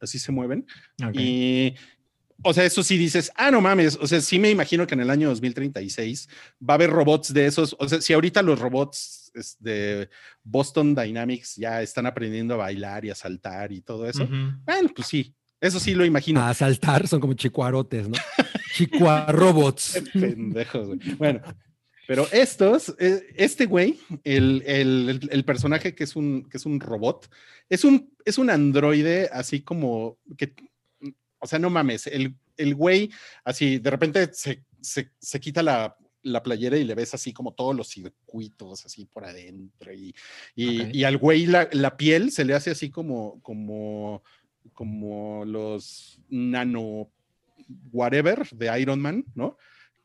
[0.00, 0.66] Así se mueven.
[1.14, 1.74] Y,
[2.42, 3.96] o sea, eso sí dices, ah, no mames.
[4.00, 6.28] O sea, sí me imagino que en el año 2036
[6.68, 7.76] va a haber robots de esos.
[7.78, 10.08] O sea, si ahorita los robots de
[10.42, 14.34] Boston Dynamics ya están aprendiendo a bailar y a saltar y todo eso, Ujú.
[14.64, 15.34] bueno, pues sí.
[15.60, 16.40] Eso sí lo imagino.
[16.44, 18.16] A saltar son como chicuarotes, ¿no?
[18.74, 20.00] Chicuarobots.
[20.12, 20.98] Pendejos, güey.
[21.16, 21.40] Bueno,
[22.08, 26.80] pero estos, eh, este güey, el, el- el- personaje que es un, que es un
[26.80, 27.30] robot,
[27.68, 30.54] es un, es un androide así como que,
[31.38, 33.10] o sea, no mames, el, el güey,
[33.44, 37.52] así, de repente se, se, se quita la, la playera y le ves así como
[37.52, 40.14] todos los circuitos así por adentro y,
[40.54, 40.94] y, Ok.
[40.94, 44.22] y al güey la, la piel se le hace así como, como,
[44.72, 47.10] como los nano
[47.92, 49.58] whatever de Iron Man, ¿no?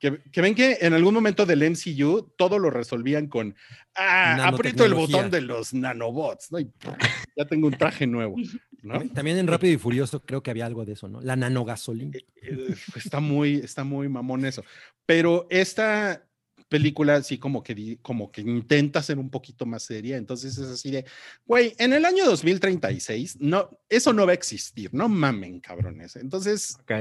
[0.03, 3.55] Que, que ven que en algún momento del MCU todo lo resolvían con,
[3.95, 6.59] ah, aprieto el botón de los nanobots, ¿no?
[6.59, 6.69] Y
[7.37, 8.35] ya tengo un traje nuevo,
[8.81, 8.99] ¿no?
[9.13, 11.21] También en Rápido y Furioso creo que había algo de eso, ¿no?
[11.21, 12.17] La nanogasolina.
[12.41, 14.65] Eh, está muy, está muy mamón eso.
[15.05, 16.27] Pero esta
[16.67, 20.91] película sí como que, como que intenta ser un poquito más seria, entonces es así
[20.91, 21.05] de,
[21.45, 26.17] güey, en el año 2036, no, eso no va a existir, no mamen, cabrones.
[26.17, 26.91] Entonces, Ok.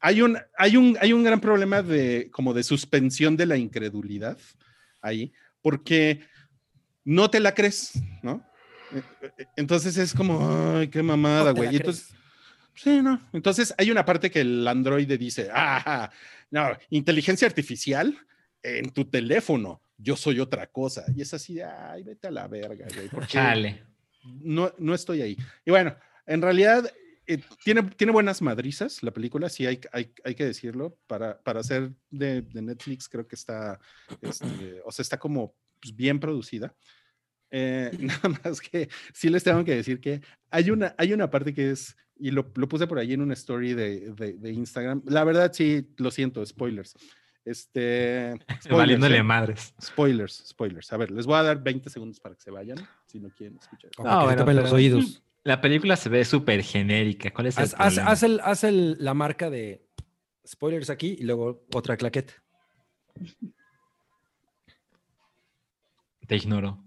[0.00, 4.38] Hay un, hay un, hay un gran problema de como de suspensión de la incredulidad
[5.00, 5.32] ahí,
[5.62, 6.20] porque
[7.04, 7.92] no te la crees,
[8.22, 8.44] ¿no?
[8.92, 9.02] Eh,
[9.38, 11.76] eh, Entonces es como, ay, qué mamada, güey.
[11.76, 12.14] Entonces,
[12.74, 13.20] sí, no.
[13.32, 16.10] Entonces hay una parte que el androide dice, ah,
[16.50, 18.16] no, inteligencia artificial
[18.62, 21.04] en tu teléfono, yo soy otra cosa.
[21.14, 23.08] Y es así de, ay, vete a la verga, güey.
[23.08, 23.84] porque Chale.
[24.22, 25.36] no, no estoy ahí.
[25.64, 25.96] Y bueno,
[26.26, 26.90] en realidad
[27.26, 30.98] eh, tiene, tiene buenas madrizas la película, sí hay, hay, hay que decirlo.
[31.06, 33.78] Para, para ser de, de Netflix, creo que está,
[34.20, 36.74] este, o sea, está como pues, bien producida.
[37.50, 40.20] Eh, nada más que sí les tengo que decir que
[40.50, 43.34] hay una, hay una parte que es, y lo, lo puse por ahí en una
[43.34, 45.02] story de, de, de Instagram.
[45.06, 46.94] La verdad, sí, lo siento, spoilers.
[47.44, 48.32] Este,
[48.62, 49.22] spoilers, Valiéndole ¿eh?
[49.22, 49.74] madres.
[49.82, 50.92] spoilers, spoilers.
[50.92, 53.58] A ver, les voy a dar 20 segundos para que se vayan, si no quieren
[53.58, 53.90] escuchar.
[53.98, 55.23] No, se bueno, los oídos.
[55.44, 57.30] La película se ve súper genérica.
[57.32, 59.86] ¿Cuál es el Haz, haz- haz el- haz el- la marca de
[60.46, 62.32] spoilers aquí y luego otra claqueta.
[66.26, 66.82] Te ignoro.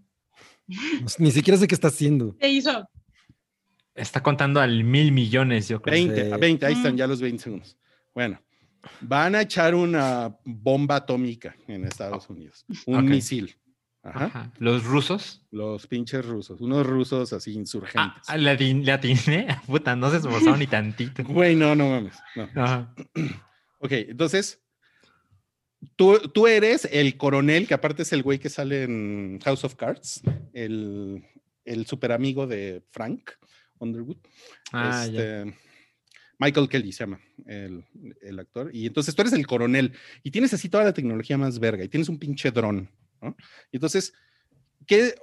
[1.01, 2.35] No sé, Ni siquiera sé qué está haciendo.
[2.37, 2.89] ¿Qué hizo?
[3.93, 5.93] Está contando al mil millones, yo creo.
[5.93, 6.41] 20, a Sí.
[6.41, 6.97] 20, ahí están Mm.
[6.97, 7.77] ya los 20 segundos.
[8.13, 8.41] Bueno,
[9.01, 13.55] van a echar una bomba atómica en Estados Unidos, un misil.
[14.03, 14.25] Ajá.
[14.25, 14.53] Ajá.
[14.59, 15.45] Los rusos.
[15.51, 18.23] Los pinches rusos, unos rusos así insurgentes.
[18.27, 18.35] ah,
[18.93, 19.47] atiné.
[19.67, 21.23] Puta, no se esforzaron ni tantito.
[21.23, 22.15] Güey, no, no mames.
[22.35, 22.49] No.
[22.55, 22.93] Ajá.
[23.79, 24.59] Ok, entonces,
[25.95, 29.75] tú, tú eres el coronel, que aparte es el güey que sale en House of
[29.75, 31.23] Cards, el,
[31.63, 33.29] el super amigo de Frank
[33.77, 34.17] Underwood.
[34.73, 35.43] Ah, ya.
[35.43, 35.57] este,
[36.39, 37.83] Michael Kelly se llama el,
[38.21, 38.71] el actor.
[38.73, 39.93] Y entonces tú eres el coronel
[40.23, 42.89] y tienes así toda la tecnología más verga y tienes un pinche dron,
[43.71, 44.13] entonces.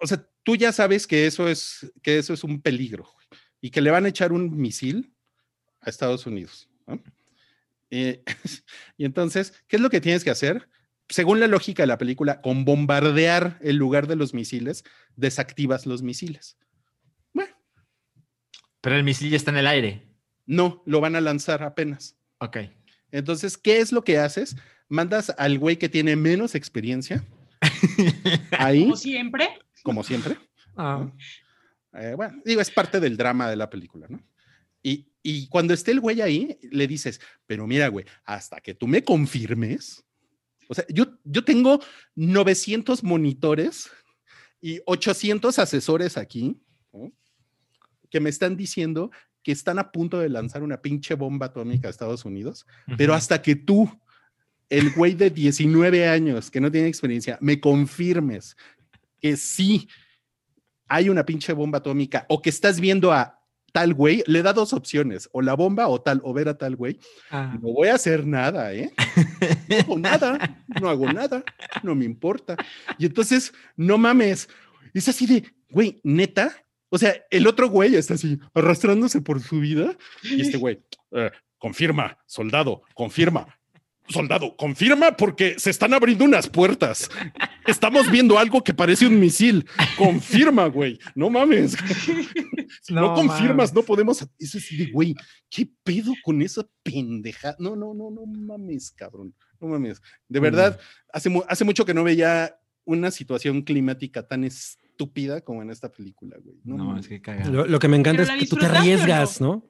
[0.03, 3.09] O sea, tú ya sabes que eso es, que eso es un peligro
[3.61, 5.15] y que le van a echar un misil
[5.81, 7.03] a Estados Unidos, ¿no?
[7.91, 8.23] Eh,
[8.99, 10.69] y entonces, ¿qué es lo que tienes que hacer?
[11.09, 14.85] Según la lógica de la película, con bombardear el lugar de los misiles,
[15.16, 16.59] desactivas los misiles.
[17.33, 17.55] Bueno,
[18.81, 20.03] Pero el misil ya está en el aire.
[20.47, 22.16] no, lo van a lanzar apenas.
[22.39, 22.59] Ok.
[23.11, 24.57] Entonces, ¿qué es lo que haces?
[24.89, 27.25] Mandas al güey que tiene menos experiencia
[28.59, 29.48] ahí, Como siempre.
[29.82, 30.36] como siempre.
[30.77, 31.06] Ah,
[31.93, 34.20] Eh, bueno, digo, es parte del drama de la película, ¿no?
[34.82, 38.86] Y, y cuando esté el güey ahí, le dices, pero mira, güey, hasta que tú
[38.89, 40.05] me confirmes,
[40.69, 41.81] o sea, yo, yo tengo
[42.16, 43.90] 900 monitores
[44.61, 46.61] y 800 asesores aquí,
[46.93, 47.12] ¿no?
[48.11, 49.11] que me están diciendo
[49.43, 52.66] que están a punto de lanzar una pinche bomba atómica a Estados Unidos,
[52.97, 53.90] pero hasta que tú,
[54.70, 58.57] el güey de 19 años que no tiene experiencia, me confirmes
[59.20, 59.89] que sí
[60.89, 63.41] hay una pinche bomba atómica o que estás viendo a
[63.73, 66.77] tal güey, le da dos opciones, o la bomba o tal, o ver a tal
[66.77, 67.01] güey.
[67.31, 68.93] Ah, No voy a hacer nada, ¿eh?
[69.69, 71.43] No hago nada, no hago nada,
[71.82, 72.57] no me importa.
[72.99, 74.49] Y entonces, no mames,
[74.93, 76.55] es así de, güey, neta.
[76.89, 80.81] O sea, el otro güey está así, arrastrándose por su vida, y este güey,
[81.11, 83.59] "Eh, confirma, soldado, confirma.
[84.09, 87.09] Soldado, confirma porque se están abriendo unas puertas.
[87.66, 89.66] Estamos viendo algo que parece un misil.
[89.97, 90.98] Confirma, güey.
[91.14, 91.76] No mames.
[92.82, 93.74] Si no, No confirmas, mames.
[93.74, 94.26] no podemos.
[94.39, 95.14] Eso es de, güey,
[95.48, 97.56] ¿qué pedo con esa pendeja?
[97.59, 99.35] No, no, no, no mames, cabrón.
[99.60, 100.02] No mames.
[100.28, 100.78] De verdad,
[101.12, 102.55] hace, mu- hace mucho que no veía
[102.85, 106.56] una situación climática tan estúpida como en esta película, güey.
[106.64, 107.51] No, es que cagado.
[107.51, 108.74] Lo, lo que me encanta ¿Pero es que tú te no?
[108.74, 109.66] arriesgas, ¿no?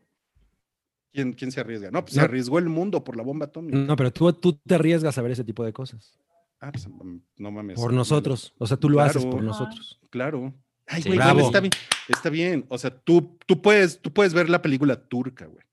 [1.14, 1.90] ¿Quién, quién se arriesga?
[1.92, 3.78] No, pues se arriesgó el mundo por la bomba atómica.
[3.78, 6.18] No, pero tú, tú te arriesgas a ver ese tipo de cosas.
[6.60, 7.76] Ah, pues, mm, no mames.
[7.76, 8.52] Por nosotros.
[8.58, 10.00] O sea, tú lo haces por nosotros.
[10.10, 10.52] Claro.
[10.88, 11.08] Ay, Sí.
[11.08, 11.72] güey, está bien.
[12.08, 12.66] Está bien.
[12.68, 15.64] O sea, tú, tú, puedes, tú puedes ver la película turca, güey.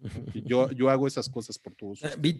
[0.46, 2.02] Yo, yo hago esas cosas por todos.
[2.04, 2.38] Eh, Vi,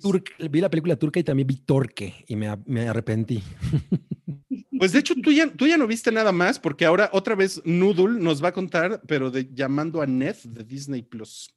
[0.50, 3.42] vi la película turca y también vi Torque y me, me arrepentí.
[4.78, 7.62] Pues de hecho, tú ya, tú ya no viste nada más, porque ahora otra vez
[7.64, 11.50] Noodle nos va a contar, pero de llamando a Ned de Disney Plus.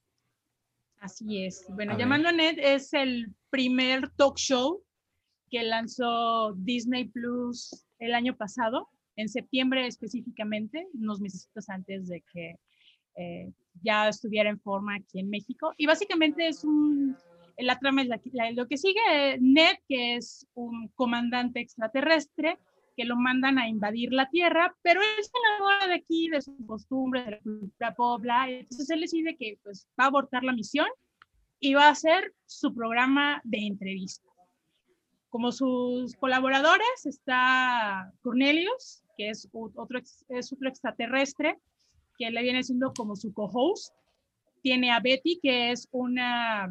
[1.00, 1.66] Así es.
[1.70, 2.00] Bueno, A ver.
[2.04, 4.84] Llamando a Ned es el primer talk show
[5.50, 12.56] que lanzó Disney Plus el año pasado, en septiembre específicamente, unos meses antes de que
[13.16, 13.52] eh,
[13.82, 15.74] ya estuviera en forma aquí en México.
[15.78, 17.18] Y básicamente es un,
[17.58, 22.58] la trama es la- la- lo que sigue, eh, Ned, que es un comandante extraterrestre,
[23.00, 26.54] que lo mandan a invadir la Tierra, pero él se enamora de aquí, de sus
[26.68, 30.44] costumbres, de la cultura pop, bla, y entonces él decide que pues, va a abortar
[30.44, 30.88] la misión
[31.62, 34.28] y va a hacer su programa de entrevista.
[35.30, 41.58] Como sus colaboradores está Cornelius, que es otro, es otro extraterrestre,
[42.18, 43.94] que le viene siendo como su co-host.
[44.62, 46.70] Tiene a Betty, que es una,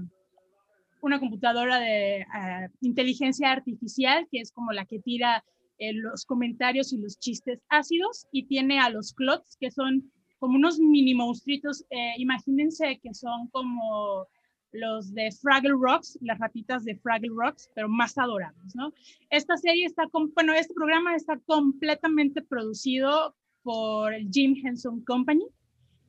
[1.01, 5.43] una computadora de ah, inteligencia artificial, que es como la que tira
[5.79, 8.27] eh, los comentarios y los chistes ácidos.
[8.33, 11.85] Y tiene a los clots, que son como unos mini monstruitos.
[11.91, 14.27] eh, imagínense que son como
[14.73, 18.93] los de Fraggle Rocks, las ratitas de Fraggle Rocks, pero más adorables, ¿no?
[19.31, 25.47] Esta serie está, con, bueno, este programa está completamente producido por el Jim Henson Company,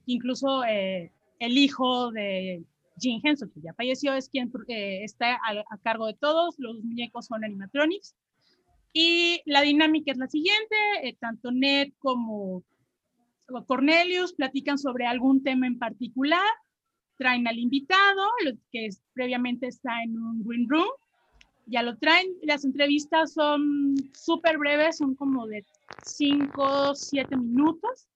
[0.05, 2.63] incluso eh, el hijo de
[2.99, 6.83] Jim Henson, que ya falleció, es quien eh, está a, a cargo de todos, los
[6.83, 8.15] muñecos son animatronics,
[8.93, 12.63] y la dinámica es la siguiente, eh, tanto Ned como
[13.67, 16.45] Cornelius platican sobre algún tema en particular,
[17.17, 18.27] traen al invitado,
[18.71, 20.87] que es- previamente está en un green room,
[21.65, 25.63] ya lo traen, las entrevistas son súper breves, son como de
[26.03, 28.07] 5, 7 minutos,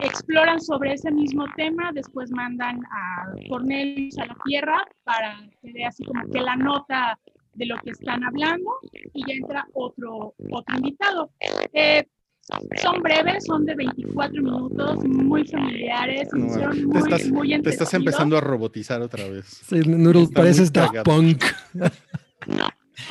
[0.00, 5.84] exploran sobre ese mismo tema, después mandan a Cornelius a la Tierra para que dé
[5.84, 7.18] así como que la nota
[7.56, 8.70] de lo que están hablando
[9.14, 11.30] y ya entra otro, otro invitado.
[11.72, 12.04] Eh,
[12.80, 17.92] son breves, son de 24 minutos, muy familiares, No, te muy, estás- muy Te estás
[17.94, 19.46] empezando a robotizar otra vez.
[19.68, 21.02] Sí, Noodles, pareces Daft.
[21.04, 21.42] Punk.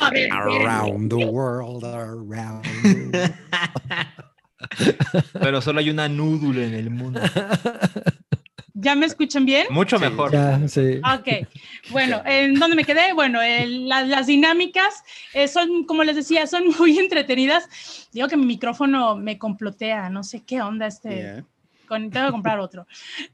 [0.00, 0.64] A ver, espérenme.
[0.64, 2.64] Around the world, around.
[5.34, 7.20] Pero solo hay una núdula en el mundo.
[8.78, 9.66] ¿Ya me escuchan bien?
[9.70, 10.04] Mucho Sí.
[10.04, 10.32] mejor.
[10.32, 10.98] ya, sí.
[10.98, 11.48] Ok,
[11.90, 13.14] bueno, ¿en dónde me quedé?
[13.14, 18.08] Bueno, el- la- las dinámicas eh, son, como les decía, son muy entretenidas.
[18.12, 21.44] Digo que mi micrófono me complotea, no sé qué onda este, Yeah.
[21.88, 22.86] con- tengo que comprar otro.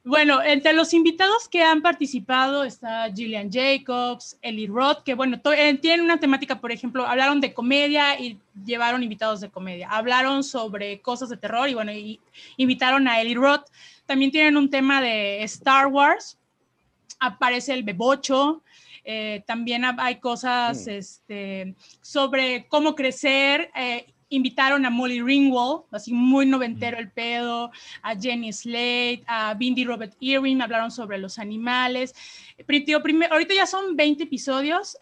[0.05, 5.52] Bueno, entre los invitados que han participado está Gillian Jacobs, Ellie Roth, que bueno, to-
[5.52, 9.89] eh, tienen una temática, por ejemplo, hablaron de comedia y llevaron invitados de comedia.
[9.90, 12.20] Hablaron sobre cosas de terror y bueno, y
[12.59, 13.64] invitaron a Ellie Roth.
[14.12, 16.39] También tienen un tema de Star Wars.
[17.18, 18.62] Aparece el Bebocho.
[19.05, 20.90] eh, también ha- hay cosas Mm.
[20.90, 23.70] este, sobre cómo crecer.
[23.74, 27.70] eh, invitaron a Molly Ringwald, así muy noventero el pedo,
[28.02, 32.14] a Jenny Slate, a Bindi Robert Irwin, hablaron sobre los animales.
[32.66, 34.97] Primer- ahorita ya son 20 episodios.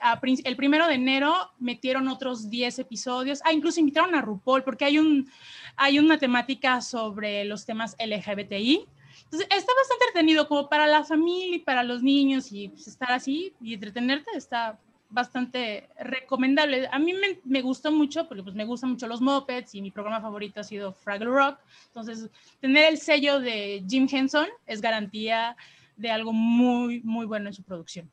[0.45, 3.41] el primero de enero metieron otros 10 episodios.
[3.45, 5.31] Ah, incluso invitaron a RuPaul porque hay, un,
[5.77, 8.87] hay una temática sobre los temas LGBTI.
[9.31, 13.13] Entonces, está bastante entretenido como para la familia y para los niños y pues, estar
[13.13, 14.79] así y entretenerte está
[15.09, 16.89] bastante recomendable.
[16.91, 19.91] A mí me, me gustó mucho porque pues me gustan mucho los Muppets y mi
[19.91, 21.59] programa favorito ha sido Fraggle Rock.
[21.89, 22.29] Entonces,
[22.61, 25.57] tener el sello de Jim Henson es garantía
[25.97, 28.11] de algo muy, muy bueno en su producción.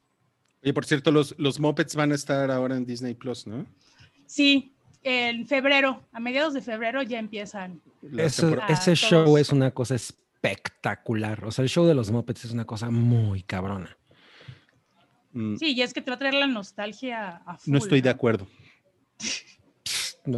[0.64, 3.66] Oye, por cierto, los, los Muppets van a estar ahora en Disney Plus, ¿no?
[4.26, 4.74] Sí,
[5.04, 7.82] en febrero, a mediados de febrero ya empiezan.
[8.02, 9.40] La Ese, show todos.
[9.40, 10.27] es una cosa espectacular.
[11.44, 13.98] O sea, el show de los Muppets es una cosa muy cabrona.
[15.34, 17.72] Mm, Sí, y es que te va a traer la nostalgia a full.
[17.74, 18.48] no estoy de acuerdo.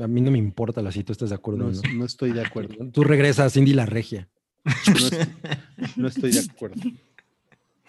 [0.01, 1.93] A mí no me importa la si tú estás de acuerdo No, o no.
[1.93, 2.75] no estoy de acuerdo.
[2.93, 4.29] Tú regresas a Cindy la Regia.
[4.65, 5.27] No estoy,
[5.95, 6.81] no estoy de acuerdo.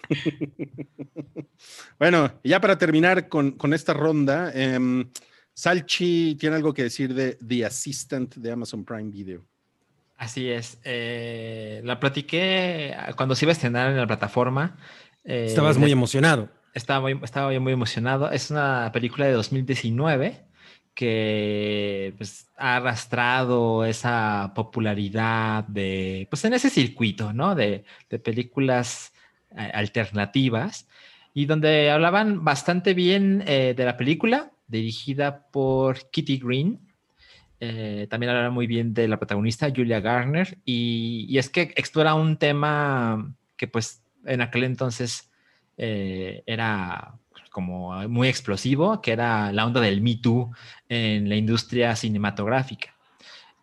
[1.99, 5.09] bueno, y ya para terminar con, con esta ronda, em,
[5.53, 9.45] Salchi tiene algo que decir de The Assistant de Amazon Prime Video.
[10.21, 10.79] Así es.
[10.83, 14.77] eh, la platiqué cuando se iba a estrenar en la plataforma.
[15.25, 16.47] eh, Estabas muy emocionado.
[16.75, 18.29] Estaba muy, estaba muy emocionado.
[18.29, 20.43] Es una película de 2019
[20.93, 27.55] que pues, ha arrastrado esa popularidad de, pues en ese circuito, ¿no?
[27.55, 29.13] De, de películas
[29.57, 30.87] eh, alternativas
[31.33, 36.90] y donde hablaban bastante bien eh, de la película, dirigida por Kitty Green.
[37.63, 42.15] Eh, también hablaban muy bien de la protagonista, Julia Garner, y, y es que explora
[42.15, 45.31] un tema que pues en aquel entonces
[45.77, 47.15] eh, era
[47.51, 50.51] como muy explosivo, que era la onda del Me Too
[50.89, 52.95] en la industria cinematográfica.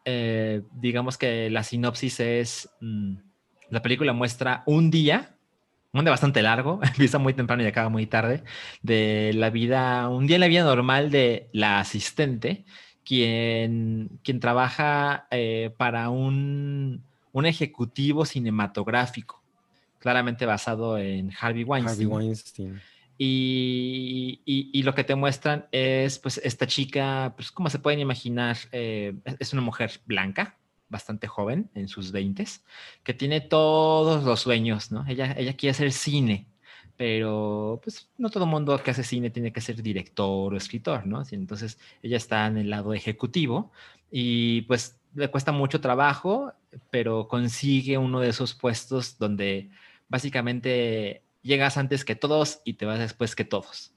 [0.05, 3.17] Eh, digamos que la sinopsis es, mm,
[3.71, 5.37] la película muestra un día,
[5.93, 8.45] un día bastante largo, empieza muy temprano y acaba muy tarde,
[8.83, 12.65] de la vida, un día en la vida normal de la asistente,
[13.09, 17.03] quien, quien trabaja eh, para un,
[17.33, 19.43] un ejecutivo cinematográfico,
[19.99, 22.07] claramente basado en Harvey Weinstein.
[22.13, 22.81] Harvey Weinstein.
[23.17, 27.99] Y, y- y lo que te muestran es, pues, esta chica, pues, como se pueden
[28.01, 30.59] imaginar, eh, es- es una mujer blanca,
[30.91, 32.63] bastante joven, en sus veintes,
[33.03, 35.05] que tiene todos los sueños, ¿no?
[35.09, 36.47] Ella, ella quiere hacer cine,
[36.99, 41.23] pero, pues, no todo mundo que hace cine tiene que ser director o escritor, ¿no?
[41.31, 43.71] Entonces, ella está en el lado ejecutivo
[44.11, 46.53] y, pues, le cuesta mucho trabajo,
[46.91, 49.71] pero consigue uno de esos puestos donde
[50.09, 53.93] básicamente llegas antes que todos y te vas después que todos.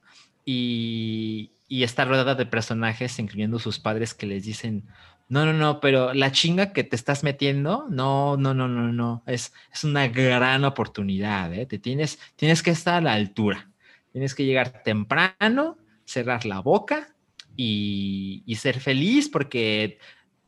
[0.46, 4.86] Y, y está rodeada de personajes, incluyendo sus padres, que les dicen,
[5.32, 9.24] no, no, no, pero la chinga que te estás metiendo, no, no, no, no, no,
[9.26, 11.66] es, es una gran oportunidad, ¿eh?
[11.66, 13.72] Te tienes, tienes que estar a la altura,
[14.12, 17.16] tienes que llegar temprano, cerrar la boca
[17.56, 20.00] y, ser feliz porque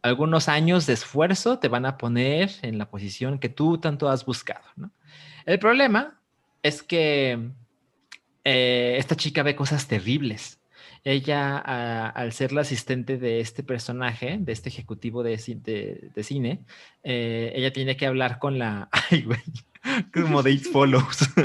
[0.02, 4.26] algunos años de esfuerzo te van a poner en la posición que tú tanto has
[4.26, 4.92] buscado, ¿no?
[5.46, 6.20] El problema
[6.62, 7.40] es que
[8.44, 10.60] eh, esta chica ve cosas terribles.
[11.06, 15.36] Ella, al ser la asistente de este personaje, de este ejecutivo de,
[16.14, 16.62] de- cine,
[17.04, 18.88] eh, ella tiene que hablar con la...
[19.12, 19.40] Ay, güey,
[20.14, 21.30] como de It Follows.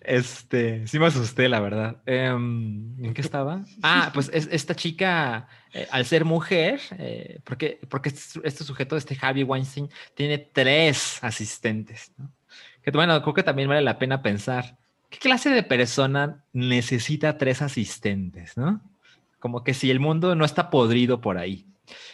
[0.00, 1.96] Este, sí me asusté, la verdad.
[2.06, 3.64] Em, ¿en qué estaba?
[3.82, 8.96] Ah, pues es- esta chica, eh, al ser mujer, eh, porque, porque este, este sujeto,
[8.96, 12.32] este Javi Weinstein, tiene tres asistentes, ¿no?
[12.82, 14.76] Que bueno, creo que también vale la pena pensar,
[15.12, 18.80] ¿qué clase de persona necesita tres asistentes, no?
[19.38, 21.66] Como que si el mundo no está podrido por ahí.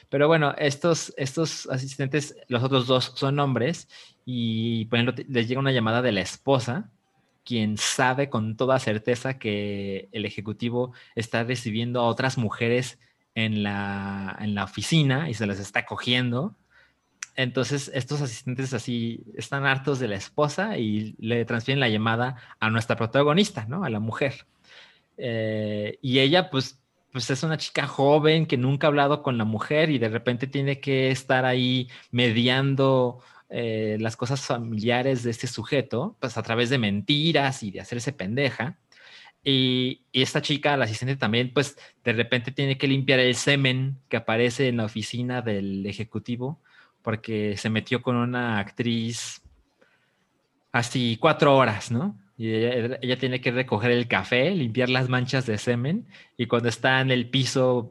[0.08, 3.88] Pero bueno, estos, estos asistentes, los otros dos son hombres
[4.26, 6.90] y por ejemplo, les llega una llamada de la esposa,
[7.44, 12.98] quien sabe con toda certeza que el ejecutivo está recibiendo a otras mujeres
[13.36, 16.56] en la, en la oficina y se las está cogiendo.
[17.38, 22.68] Entonces, estos asistentes así están hartos de la esposa y le transfieren la llamada a
[22.68, 23.84] nuestra protagonista, ¿no?
[23.84, 24.44] A la mujer.
[25.16, 26.82] Eh, y ella, pues,
[27.12, 30.48] pues es una chica joven que nunca ha hablado con la mujer y de repente
[30.48, 33.20] tiene que estar ahí mediando
[33.50, 38.12] eh, las cosas familiares de este sujeto, pues a través de mentiras y de hacerse
[38.12, 38.80] pendeja.
[39.44, 44.00] Y, y esta chica, la asistente también, pues de repente tiene que limpiar el semen
[44.08, 46.60] que aparece en la oficina del ejecutivo
[47.08, 49.40] porque se metió con una actriz
[50.72, 52.20] así cuatro horas, ¿no?
[52.36, 56.06] Y ella, tiene que recoger el café, limpiar las manchas de semen
[56.36, 57.90] y cuando está en el piso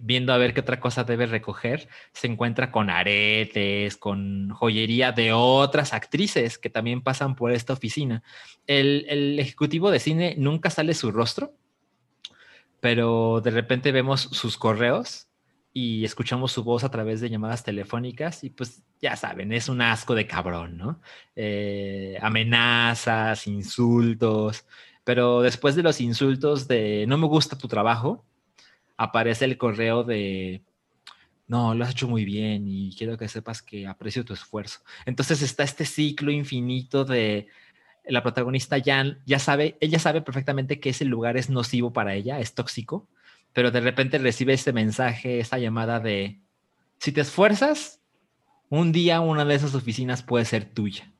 [0.00, 5.32] viendo a ver qué otra cosa debe recoger, se encuentra con aretes, con joyería de
[5.32, 8.22] otras actrices que también pasan por esta oficina.
[8.68, 11.52] El ejecutivo de cine nunca sale su rostro,
[12.78, 15.31] pero de repente vemos sus correos
[15.72, 19.80] y escuchamos su voz a través de llamadas telefónicas y pues ya saben, es un
[19.80, 21.00] asco de cabrón, ¿no?
[21.34, 24.66] Eh, amenazas, insultos,
[25.04, 28.24] pero después de los insultos de no me gusta tu trabajo,
[28.96, 30.62] aparece el correo de
[31.48, 34.80] no, lo has hecho muy bien y quiero que sepas que aprecio tu esfuerzo.
[35.04, 37.48] Entonces está este ciclo infinito de
[38.04, 42.40] la protagonista ya, ya sabe, ella sabe perfectamente que ese lugar es nocivo para ella,
[42.40, 43.08] es tóxico,
[43.52, 46.40] pero de repente recibe este mensaje, esta llamada de,
[46.98, 48.00] si te esfuerzas,
[48.68, 51.12] un día una de esas oficinas puede ser tuya.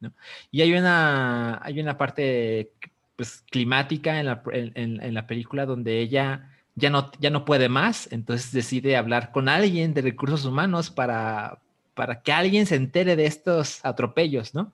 [0.00, 0.12] ¿no?
[0.50, 2.72] Y hay una, hay una parte
[3.16, 8.10] pues, climática en la, en, la película donde ella ya no, ya no puede más,
[8.10, 11.60] entonces decide hablar con alguien de recursos humanos para,
[11.94, 14.72] para que alguien se entere de estos atropellos, ¿no?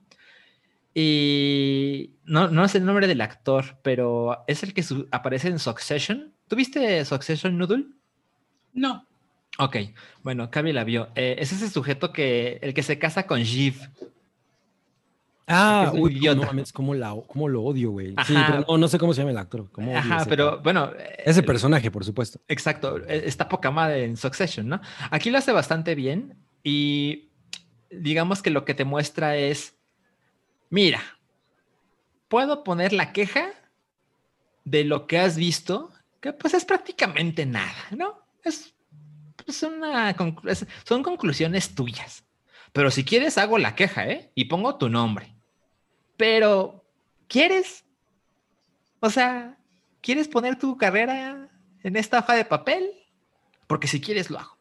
[0.94, 6.29] Y no, no sé el nombre del actor, pero es el que aparece en Succession.
[6.50, 7.84] ¿Tuviste Succession, Noodle?
[8.72, 9.06] No.
[9.58, 9.76] Ok,
[10.24, 11.08] bueno, Cavi la vio.
[11.14, 13.78] Eh, es ese sujeto que, el que se casa con Jeeve.
[15.46, 16.40] Ah, uy, idiota.
[16.40, 18.16] no mames, cómo, la, cómo lo odio, güey.
[18.26, 19.70] Sí, pero no, no sé cómo se llama el actor.
[19.70, 20.90] cómo odio Ajá, ese pero bueno.
[20.98, 22.40] eh, Ese personaje, por supuesto.
[22.48, 24.80] Exacto, eh, está poca madre en Succession, ¿no?
[25.12, 27.28] Aquí lo hace bastante bien y
[27.90, 29.76] digamos que lo que te muestra es,
[30.68, 31.00] mira,
[32.28, 33.50] puedo poner la queja
[34.64, 38.20] de lo que has visto, que pues es prácticamente nada, ¿no?
[38.44, 38.74] Es,
[39.46, 42.24] es una, conclu- es- son conclusiones tuyas.
[42.72, 44.30] Pero si quieres, hago la queja, ¿eh?
[44.34, 45.34] Y pongo tu nombre.
[46.16, 46.84] Pero,
[47.26, 47.84] ¿quieres?
[49.00, 49.56] O sea,
[50.00, 51.48] ¿quieres poner tu carrera
[51.82, 52.90] en esta hoja de papel?
[53.66, 54.58] Porque si quieres, lo hago.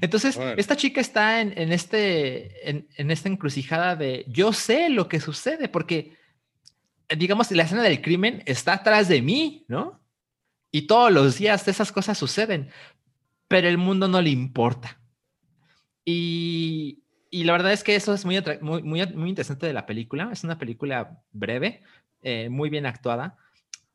[0.00, 5.08] Entonces, esta chica está en, en este, en, en esta encrucijada de yo sé lo
[5.08, 6.16] que sucede, porque,
[7.16, 10.00] digamos, la escena del crimen está atrás de mí, ¿no?
[10.72, 12.70] Y todos los días esas cosas suceden,
[13.46, 14.98] pero el mundo no le importa.
[16.04, 20.30] Y, la verdad es que eso es muy, muy, muy interesante de la película.
[20.32, 21.82] Es una película breve,
[22.22, 23.36] eh, muy bien actuada,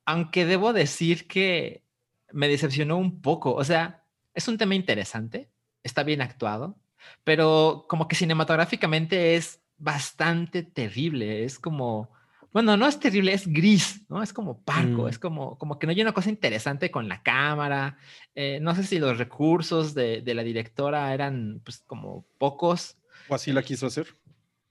[0.05, 1.83] aunque debo decir que
[2.31, 3.53] me decepcionó un poco.
[3.53, 5.49] O sea, es un tema interesante,
[5.83, 6.77] está bien actuado,
[7.23, 11.43] pero como que cinematográficamente es bastante terrible.
[11.43, 12.11] Es como,
[12.53, 14.23] bueno, no es terrible, es gris, ¿no?
[14.23, 15.07] Es como parco, Mm.
[15.09, 17.97] es como, como que no hay una cosa interesante con la cámara.
[18.35, 22.97] Eh, no sé si los recursos de, de la directora eran pues como pocos
[23.29, 24.07] ¿O así la quiso hacer?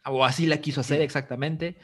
[0.08, 1.76] o así la quiso hacer exactamente.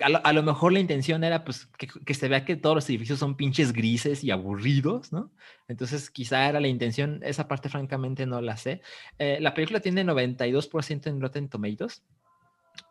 [0.00, 2.74] A lo, a lo mejor la intención era pues que, que se vea que todos
[2.74, 5.30] los edificios son pinches grises y aburridos, ¿no?
[5.68, 8.82] Entonces quizá era la intención, esa parte francamente no la sé.
[9.18, 12.02] Eh, la película tiene 92% en Rotten Tomatoes.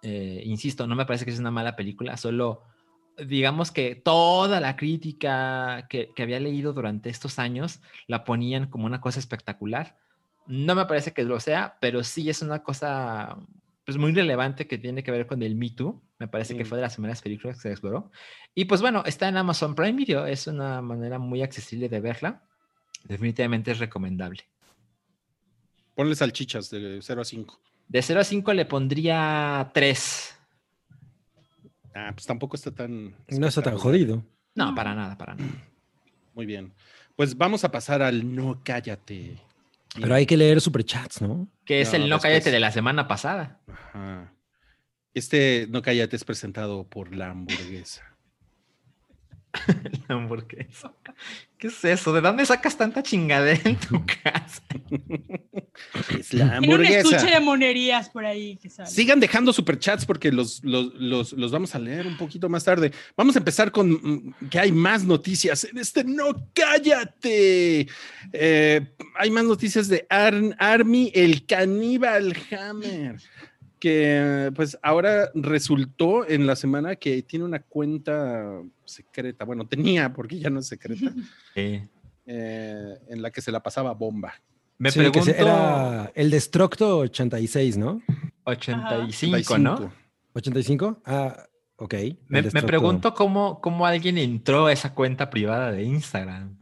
[0.01, 2.61] Eh, insisto, no me parece que es una mala película, solo
[3.25, 8.85] digamos que toda la crítica que, que había leído durante estos años la ponían como
[8.85, 9.97] una cosa espectacular.
[10.45, 13.37] No me parece que lo sea, pero sí es una cosa
[13.85, 15.99] pues muy relevante que tiene que ver con el Me Too.
[16.19, 16.67] Me parece que Mm.
[16.67, 18.11] fue de las primeras películas que se exploró.
[18.53, 20.25] Y pues bueno, está en Amazon Prime Video.
[20.27, 22.43] Es una manera muy accesible de verla.
[23.05, 24.43] Definitivamente es recomendable.
[25.95, 27.59] Ponle salchichas de 0 a 5.
[27.87, 30.35] De 0 a 5 le pondría 3.
[31.95, 33.15] Ah, pues tampoco está tan.
[33.29, 34.23] No está tan jodido.
[34.55, 35.51] No, para nada, para nada.
[36.33, 36.73] Muy bien.
[37.15, 39.37] Pues vamos a pasar al no cállate.
[39.99, 41.47] Pero hay que leer superchats, ¿no?
[41.65, 42.33] Que es No, el no después.
[42.33, 43.59] cállate de la semana pasada.
[43.67, 44.31] Ajá.
[45.13, 48.03] Este no cállate es presentado por la hamburguesa.
[50.07, 50.93] La hamburguesa.
[51.57, 52.13] ¿Qué es eso?
[52.13, 54.61] ¿De dónde sacas tanta chingadera en tu casa?
[56.17, 57.25] Es la Tiene un estuche hamburguesa.
[57.25, 58.89] de monerías por ahí que sale.
[58.89, 62.91] Sigan dejando superchats porque los, los, los, los vamos a leer un poquito más tarde.
[63.15, 67.87] Vamos a empezar con mm, que hay más noticias en este No Cállate.
[68.33, 68.81] Eh,
[69.15, 73.15] hay más noticias de Ar- Army, el caníbal Hammer,
[73.79, 79.45] que pues ahora resultó en la semana que tiene una cuenta secreta.
[79.45, 81.11] Bueno, tenía porque ya no es secreta,
[81.55, 81.81] Sí.
[82.25, 84.33] eh, en la que se la pasaba bomba.
[84.79, 85.33] Me Sí, que pregunto.
[85.33, 88.01] se- era el Destructo 86, ¿no?
[88.43, 89.91] 85, ¿no?
[90.33, 91.01] 85.
[91.01, 91.01] ¿85?
[91.05, 91.43] Ah,
[91.77, 91.93] ok.
[92.27, 96.57] Me, me pregunto cómo, cómo alguien entró a esa cuenta privada de Instagram.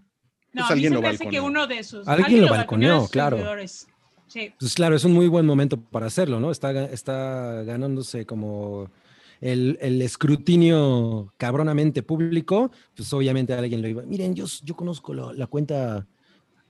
[0.53, 1.43] No, Pues a mí alguien se lo me hace que balconeó.
[1.45, 2.07] uno de sus.
[2.07, 3.38] Alguien lo balconeó, claro.
[4.27, 4.53] Sí.
[4.60, 6.49] Pues claro, es un muy buen momento para hacerlo, ¿no?
[6.52, 8.89] Está, está ganándose como
[9.41, 12.72] el, el escrutinio cabronamente público.
[12.95, 14.03] Pues obviamente alguien lo iba.
[14.03, 16.06] Miren, yo, yo conozco lo- la cuenta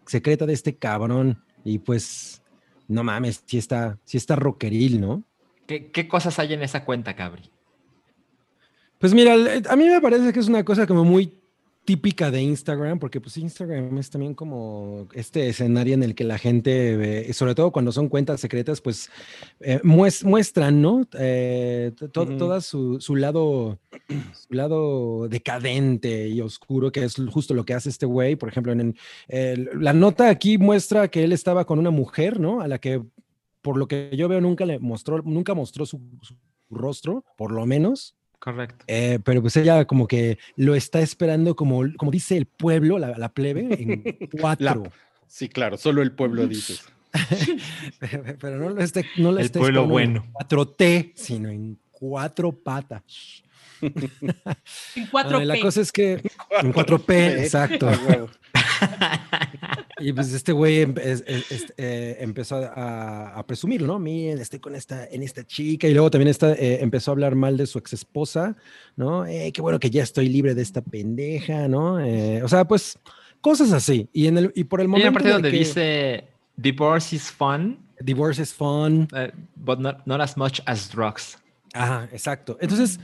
[0.05, 2.41] secreta de este cabrón y pues
[2.87, 5.23] no mames, sí está, sí está rockeril, ¿no?
[5.65, 7.49] ¿Qué, qué cosas hay en esa cuenta, Cabri?
[8.99, 11.33] Pues mira, a mí me parece que es una cosa como muy
[11.85, 16.37] típica de Instagram, porque pues Instagram es también como este escenario en el que la
[16.39, 19.09] gente, ve, sobre todo cuando son cuentas secretas, pues
[19.59, 21.07] eh, mues- muestran, ¿no?
[21.17, 22.25] Eh, to-.
[22.37, 23.77] Toda su, su lado,
[24.33, 28.35] su lado decadente y oscuro, que es justo lo que hace este güey.
[28.35, 28.95] Por ejemplo, en,
[29.79, 32.61] la nota aquí muestra que él estaba con una mujer, ¿no?
[32.61, 33.01] A la que,
[33.61, 36.35] por lo que yo veo, nunca le mostró, nunca mostró su- su
[36.71, 38.14] rostro, por lo menos.
[38.39, 38.85] Correcto.
[38.87, 43.17] Eh, pero pues ella como que lo está esperando como, como dice el pueblo, la,
[43.17, 44.83] la plebe, en cuatro.
[45.27, 46.75] Sí, claro, solo el pueblo dice.
[48.39, 50.25] pero no lo está, no lo El está pueblo esperando bueno.
[50.25, 53.43] en 4T, sino en cuatro patas.
[53.81, 55.41] En 4P.
[55.41, 56.13] Ah, la cosa es que
[56.61, 57.89] en 4P, exacto.
[59.99, 63.97] Y pues este güey em- es- es- es- eh, empezó a, a presumirlo, ¿no?
[63.99, 65.87] Miren, estoy con esta, en esta chica.
[65.87, 68.55] Y luego también está, eh, empezó a hablar mal de su ex esposa,
[68.97, 69.25] ¿no?
[69.25, 71.99] Eh, qué bueno que ya estoy libre de esta pendeja, ¿no?
[71.99, 72.99] Eh, o sea, pues
[73.39, 74.09] cosas así.
[74.11, 75.07] Y, en el, y por el Hay momento.
[75.09, 76.27] una parte de donde que dice
[76.57, 79.07] Divorce is fun, Divorce is fun.
[79.15, 81.37] eh, but not, not as much as drugs.
[81.73, 82.57] Ajá, exacto.
[82.59, 82.99] Entonces,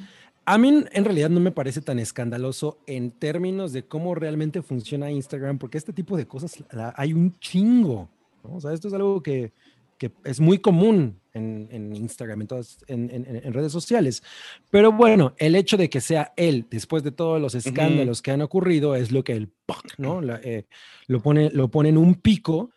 [0.45, 5.11] a mí en realidad no me parece tan escandaloso en términos de cómo realmente funciona
[5.11, 8.09] Instagram, porque este tipo de cosas la- hay un chingo.
[8.43, 8.55] ¿no?
[8.55, 9.51] O sea, esto es algo que,
[9.97, 14.23] que es muy común en, en Instagram, en, todas, en, en- redes sociales.
[14.72, 18.41] Pero bueno, el hecho de que sea él, después de todos los escándalos que han
[18.41, 19.49] ocurrido, es lo que el.
[19.97, 20.22] ¿no?
[20.22, 20.65] La- eh,
[21.07, 22.72] lo, pone, lo pone en un pico.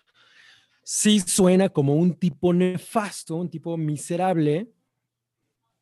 [0.82, 4.69] Sí suena como un tipo nefasto, un tipo miserable,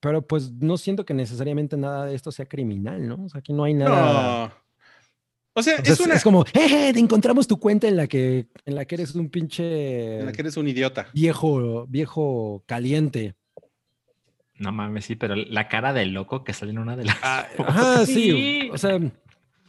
[0.02, 3.24] pero pues no siento que necesariamente nada de esto sea criminal, ¿no?
[3.24, 4.48] O sea, aquí no hay nada.
[4.48, 4.52] No.
[5.54, 6.14] O sea, Entonces, es una.
[6.16, 9.28] es como, "Eh, te encontramos tu cuenta en la que, en la que eres un
[9.28, 11.06] pinche en la que eres un idiota.
[11.14, 13.36] viejo, viejo caliente.
[14.56, 17.16] No mames, sí, pero la cara del loco que sale en una de las.
[17.22, 17.54] Ajá,
[18.06, 18.12] sí.
[18.14, 18.70] Sí.
[18.72, 18.98] O sea,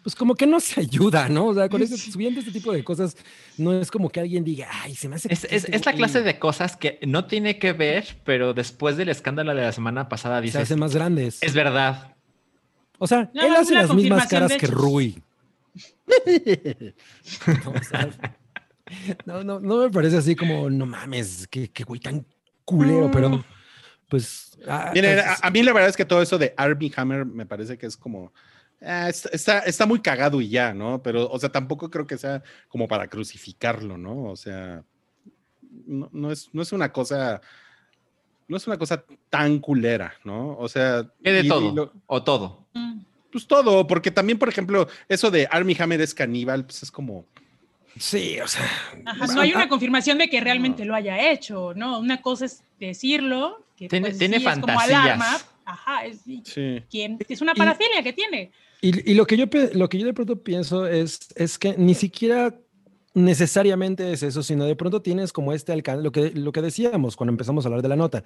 [0.04, 1.48] pues como que no se ayuda, ¿no?
[1.48, 3.16] O sea, con este, subiendo este tipo de cosas,
[3.58, 5.32] no es como que alguien diga, ay, se me hace.
[5.34, 9.10] Es, es- es la clase de cosas que no tiene que ver, pero después del
[9.10, 11.42] escándalo de la semana pasada Se dices, hacen más grandes.
[11.42, 12.16] es verdad.
[13.00, 14.68] O sea, No, él hace las mismas caras que.
[14.68, 15.22] Rui.
[16.06, 18.10] no, o sea,
[19.26, 22.26] no, no, no me parece así como, no mames, qué, qué güey tan
[22.66, 23.44] culero, pero
[24.10, 24.58] pues.
[24.68, 27.26] ah, Miren, pues, a, a mí la verdad es que todo eso de Armie Hammer
[27.26, 28.34] me parece que es como.
[28.86, 31.02] Ah, está, está, está muy cagado y ya, ¿no?
[31.02, 34.26] Pero, o sea, tampoco creo que sea como para crucificarlo, ¿no?
[34.26, 34.84] O sea,
[35.86, 37.42] no, no es, no es una cosa.
[38.48, 40.58] No es una cosa tan culera, ¿no?
[40.58, 41.08] O sea.
[41.24, 41.74] ¿Qué de y- y todo?
[41.74, 42.68] lo- O todo.
[42.74, 43.00] Mm.
[43.32, 47.26] pues todo, porque también, por ejemplo, eso de Armie Hammer es caníbal, pues es como.
[47.98, 48.64] Sí, o sea.
[49.06, 52.00] Ajá, no hay una confirmación de que realmente lo haya hecho, ¿no?
[52.00, 55.00] Una cosa es decirlo, que Tiene- pues, tiene sí es como fantasías.
[55.04, 55.38] alarma.
[55.66, 56.84] Ajá, es, y- Sí.
[56.92, 57.18] ¿quién?
[57.28, 58.52] es una Y- parafilia que tiene.
[58.84, 61.94] Y, y lo, que yo, lo que yo de pronto pienso es, es que ni
[61.94, 62.54] siquiera
[63.14, 67.16] necesariamente es eso, sino de pronto tienes como este alcance, lo que, lo que decíamos
[67.16, 68.26] cuando empezamos a hablar de la nota.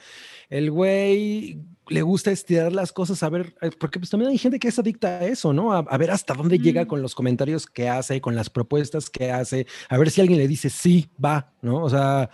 [0.50, 1.60] El güey
[1.90, 4.80] le gusta estirar las cosas, a ver, eh, porque pues también hay gente que es
[4.80, 5.74] adicta a eso, ¿no?
[5.74, 9.32] A, a ver hasta dónde llega con los comentarios que hace, con las propuestas que
[9.32, 11.84] hace, a ver si alguien le dice sí, va, ¿no?
[11.84, 12.32] O sea,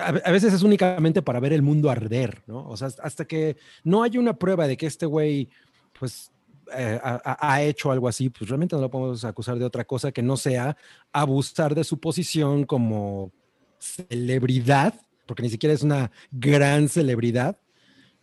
[0.00, 2.66] a, a veces es únicamente para ver el mundo arder, ¿no?
[2.68, 5.50] O sea, hasta que no hay una prueba de que este güey,
[5.98, 6.30] pues,
[6.76, 10.12] eh, ha, ha- hecho algo así, pues realmente no lo podemos acusar de otra cosa
[10.12, 10.76] que no sea
[11.12, 13.32] abusar de su posición como
[13.78, 14.94] celebridad,
[15.26, 17.58] porque ni siquiera es una gran celebridad,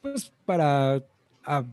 [0.02, 1.04] pues para
[1.44, 1.64] a,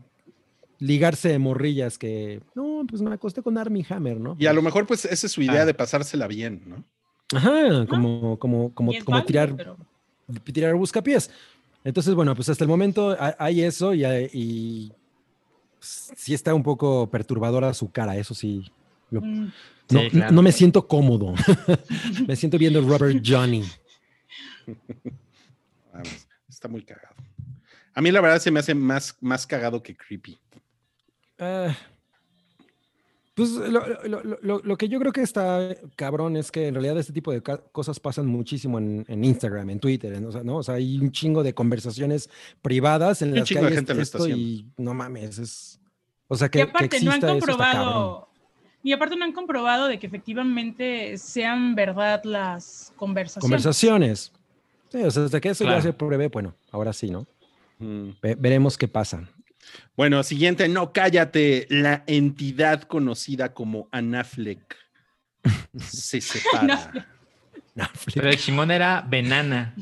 [0.79, 4.35] ligarse de morrillas que, no, pues me acosté con Armie Hammer, ¿no?
[4.39, 5.65] Y a lo mejor, pues, esa es su idea Ah.
[5.65, 6.83] de pasársela bien, ¿no?
[7.37, 9.77] Ajá, como, como, como, como válido, tirar, pero-
[10.45, 11.29] tirar buscapiés.
[11.83, 14.91] Entonces, bueno, pues hasta el momento hay, hay eso y, hay- y
[15.79, 18.71] sí está un poco perturbadora su cara, eso sí.
[19.11, 19.45] lo- Mm.
[19.45, 19.51] no,
[19.89, 20.31] Sí, no- claro.
[20.33, 21.33] no me siento cómodo.
[22.27, 23.63] me siento viendo Robert Johnny.
[25.93, 27.15] Vamos, está muy cagado.
[27.95, 30.39] A mí la verdad se me hace más, más cagado que creepy.
[31.39, 31.75] Ah,
[33.39, 36.97] pues lo, lo- lo- lo- que yo creo que está cabrón es que en realidad
[36.97, 37.41] este tipo de
[37.71, 40.57] cosas pasan muchísimo en, en Instagram, en Twitter, en- o sea, ¿no?
[40.57, 42.29] O sea, hay un chingo de conversaciones
[42.61, 45.79] privadas en Un las que de hay gente lo está esto y no mames, es...
[46.27, 47.39] O sea, que, y que aparte no han exista está cabrón.
[47.57, 48.29] comprobado
[48.83, 53.41] y aparte no han comprobado de que efectivamente sean verdad las conversaciones.
[53.41, 54.31] Conversaciones.
[54.89, 55.79] Sí, o sea, hasta que eso Claro.
[55.79, 57.27] ya se pruebe, bueno, ahora sí, ¿no?
[57.79, 58.09] Mm.
[58.21, 59.27] Ve- veremos qué pasa.
[59.95, 61.67] Bueno, siguiente, no cállate.
[61.69, 64.75] La entidad conocida como Anafleck
[65.77, 67.07] se separa.
[68.13, 69.73] Pero el chingón era Benana.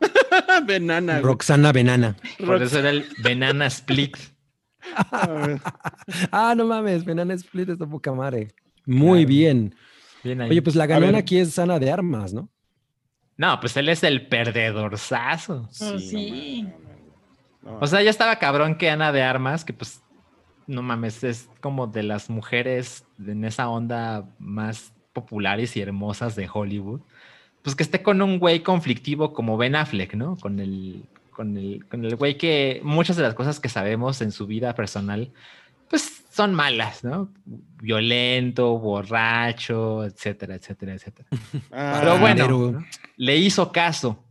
[0.66, 1.14] Venana.
[1.14, 1.22] güey.
[1.24, 2.16] Roxana Benana.
[2.44, 4.16] Por eso era el Benana Split.
[6.32, 8.48] Ah, no mames, Benana Split está poca madre.
[8.84, 9.28] Muy Claro.
[9.28, 9.74] bien.
[10.24, 10.50] Bien ahí.
[10.50, 12.48] Oye, pues la ganona aquí es Sana de Armas, ¿no?
[13.36, 15.68] No, pues él es el perdedorzazo.
[15.80, 16.62] Oh, sí.
[16.62, 16.81] no,
[17.62, 17.78] no.
[17.80, 20.02] O sea, ya estaba cabrón que Ana de Armas, que pues,
[20.66, 26.48] no mames, es como de las mujeres en esa onda más populares y hermosas de
[26.52, 27.00] Hollywood.
[27.62, 30.36] Pues que esté con un güey conflictivo como Ben Affleck, ¿no?
[30.36, 34.32] Con el, con el, con el güey que muchas de las cosas que sabemos en
[34.32, 35.32] su vida personal,
[35.88, 37.28] pues son malas, ¿no?
[37.44, 41.28] Violento, borracho, etcétera, etcétera, etcétera.
[41.70, 42.84] Ah, Pero bueno, Pero- ¿no?
[43.16, 44.24] le hizo caso.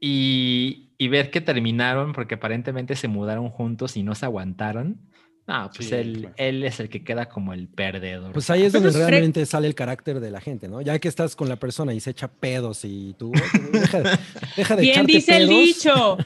[0.00, 4.98] Y, y ver que terminaron porque aparentemente se mudaron juntos y no se aguantaron.
[5.46, 6.34] No, pues Sí, él, claro.
[6.38, 8.32] él es el que queda como el perdedor.
[8.32, 10.80] Pues ahí es donde Pero realmente sale el carácter de la gente, ¿no?
[10.80, 13.30] Ya que estás con la persona y se echa pedos y tú
[13.72, 14.02] deja,
[14.56, 15.60] deja de Bien echarte dice el pedos.
[15.64, 16.18] dicho.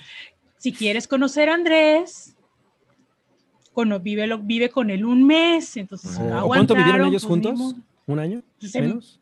[0.57, 2.35] Si quieres conocer a Andrés,
[3.73, 5.77] cono- vive, lo- vive con él un mes.
[5.77, 7.59] Entonces, ¿O- no o cuánto vivieron ellos pues, juntos?
[7.59, 7.75] modo.
[8.11, 8.43] ¿Un año?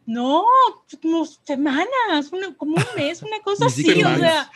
[0.06, 0.44] No,
[1.02, 4.50] como semanas, una- como un mes, una cosa así, o sea,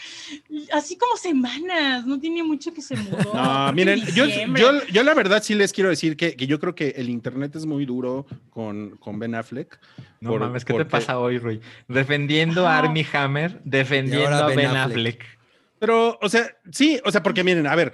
[0.73, 3.35] así como semanas, no tiene mucho que se mudó.
[3.35, 4.25] No, miren, en yo,
[4.57, 7.55] yo, yo la verdad sí les quiero decir que, que yo creo que el internet
[7.57, 9.79] es muy duro con, con Ben Affleck.
[10.21, 11.61] no por- mames, ¿qué te pasa hoy, Rui?
[11.89, 12.79] Defendiendo a.
[12.79, 14.87] Armie Hammer, defendiendo a Ben Ben Affleck.
[15.21, 15.39] Affleck.
[15.79, 17.93] Pero, o sea, sí, o sea, porque miren, a ver,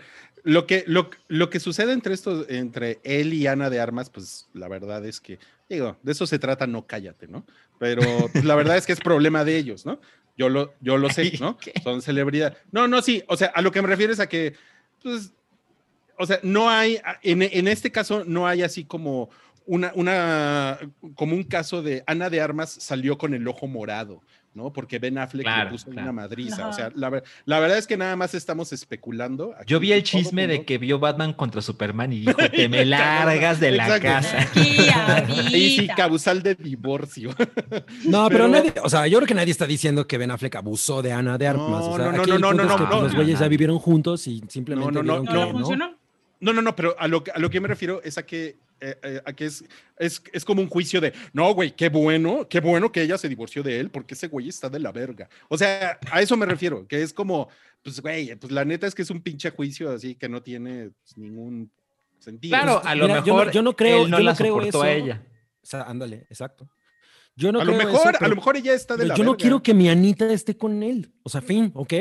[0.49, 4.49] lo que, lo, lo que sucede entre estos, entre él y Ana de Armas, pues
[4.55, 5.39] la verdad es que,
[5.69, 7.45] digo, de eso se trata, no cállate, ¿no?
[7.79, 8.01] Pero
[8.33, 10.01] pues, la verdad es que es problema de ellos, ¿no?
[10.39, 11.59] Yo lo, yo lo sé, ¿no?
[11.59, 11.75] ¿Qué?
[11.85, 12.57] Son celebridad.
[12.73, 14.55] No, no, sí, o sea, a lo que me refiero es a que,
[15.03, 15.35] pues,
[16.17, 19.29] o sea, no hay, en, en este caso, no hay así como
[19.67, 20.79] una, una,
[21.15, 24.23] como un caso de Ana de Armas salió con el ojo morado,
[24.59, 24.71] ¿no?
[24.73, 26.03] Porque Ben Affleck Claro, le puso claro.
[26.03, 26.69] una madriza.
[26.69, 29.55] O sea, la, la verdad es que nada más estamos especulando.
[29.57, 32.85] aquí, Yo vi el chisme de que vio Batman contra Superman y dijo, te me
[32.85, 34.07] largas de la Exacto.
[34.09, 34.49] casa.
[35.47, 37.31] Ahí sí, cabuzal de divorcio.
[38.05, 40.57] No, pero, Pero- nadie, o sea, yo creo que nadie está diciendo que Ben Affleck
[40.57, 41.69] abusó de Ana de Armas.
[41.69, 43.15] No, o sea, no, no, aquí no, no, no, es que, no, pues, no, los
[43.15, 43.41] güeyes no.
[43.41, 45.53] ya vivieron juntos y simplemente No, no, no, No, que no no.
[45.53, 45.95] funcionó.
[46.41, 48.57] No, no, no, pero a lo, que- a lo que me refiero es a que,
[48.81, 49.65] eh, eh, es,
[49.99, 53.29] es, es como un juicio de, no, güey, qué bueno, qué bueno que ella se
[53.29, 55.29] divorció de él, porque ese güey está de la verga.
[55.49, 57.49] O sea, a eso me refiero, que es como,
[57.83, 60.91] pues, güey, pues la neta es que es un pinche juicio así que no tiene
[61.03, 61.71] pues, ningún
[62.19, 62.57] sentido.
[62.57, 64.37] Claro, a lo Mira, yo no- mejor yo no creo- él no yo no la
[64.37, 65.05] creo soportó a eso.
[65.05, 65.23] ella.
[65.63, 66.69] O sea, ándale, exacto.
[67.37, 69.23] Yo no a lo creo mejor, eso, a lo mejor ella está de la yo
[69.23, 71.13] no quiero que mi Anita esté con él.
[71.23, 71.93] O sea, fin, ¿ok?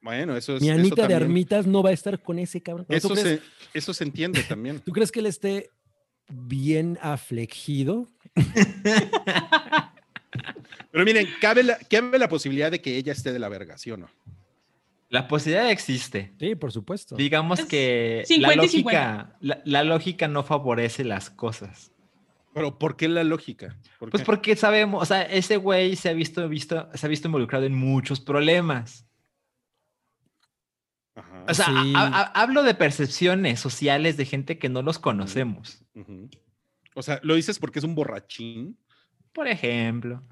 [0.00, 0.62] Bueno, eso es.
[0.62, 2.86] Mi eso Anita de también- Armitas no va a estar con ese cabrón.
[2.88, 2.92] ¿No?
[2.92, 4.80] ¿Tú, Eso crees, se, eso se entiende también.
[4.84, 5.70] ¿Tú crees que él esté
[6.28, 8.08] bien aflegido?
[10.90, 13.90] Pero miren, cabe la, cabe la posibilidad de que ella esté de la verga, ¿sí
[13.90, 14.08] o no?
[15.08, 16.32] La posibilidad existe.
[16.38, 17.14] Sí, por supuesto.
[17.16, 19.12] Digamos Es que 50 la y 50.
[19.12, 21.92] lógica, la, la lógica no favorece las cosas.
[22.54, 23.76] Pero ¿por qué la lógica?
[23.98, 24.26] ¿Por Pues qué?
[24.26, 27.74] porque sabemos, o sea, ese güey se ha visto, visto, se ha visto involucrado en
[27.74, 29.05] muchos problemas.
[31.48, 31.92] O sea, Sí.
[32.34, 35.84] hablo de percepciones sociales de gente que no los conocemos.
[36.94, 38.78] O sea, lo dices porque es un borrachín.
[39.32, 40.22] Por ejemplo,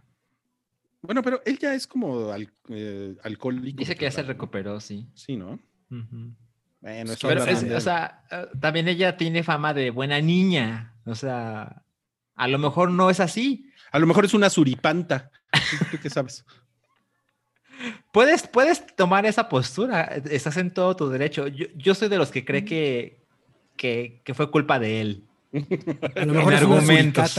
[1.03, 3.77] Bueno, pero él ya es como al- eh, alcohólico.
[3.79, 5.07] dice que ya se recuperó, sí.
[5.15, 5.61] Sí, ¿no?
[6.81, 10.95] Bueno, eso Pero es- o sea, eh, también ella tiene fama de buena niña.
[11.05, 11.83] O sea,
[12.35, 13.71] a lo mejor no es así.
[13.93, 15.31] A lo mejor es una suripanta.
[15.91, 16.45] ¿Tú qué sabes?
[18.15, 21.49] Puedes, puedes tomar esa postura, estás en todo tu derecho.
[21.49, 23.19] Yo, yo soy de los que cree que,
[23.77, 25.25] que, que fue culpa de él.
[26.15, 27.39] A lo mejor en es argumentos.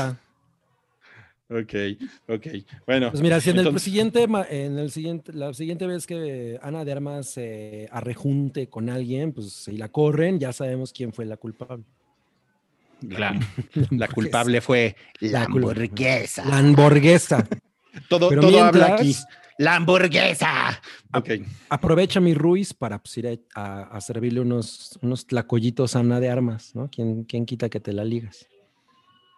[1.48, 1.74] Ok,
[2.28, 2.48] ok.
[2.86, 6.84] Bueno, Pues mira, si en el siguiente, en el siguiente, la siguiente vez que Ana
[6.84, 11.38] de Armas se arrejunte con alguien, pues si la corren, ya sabemos quién fue la
[11.38, 11.86] culpable.
[13.08, 13.40] Claro.
[13.92, 16.44] la culpable fue La hamburguesa.
[16.44, 17.48] La hamburguesa.
[18.10, 19.16] Todo, Pero todo habla mientras- aquí.
[19.58, 20.82] La hamburguesa.
[21.14, 21.30] Ok.
[21.70, 26.20] Aprovecha mi Ruiz para pues, ir a, a- a servirle unos, unos tlacoyitos a Ana
[26.20, 26.90] de Armas, ¿no?
[26.90, 28.46] ¿Quién, quién quita que te la ligas?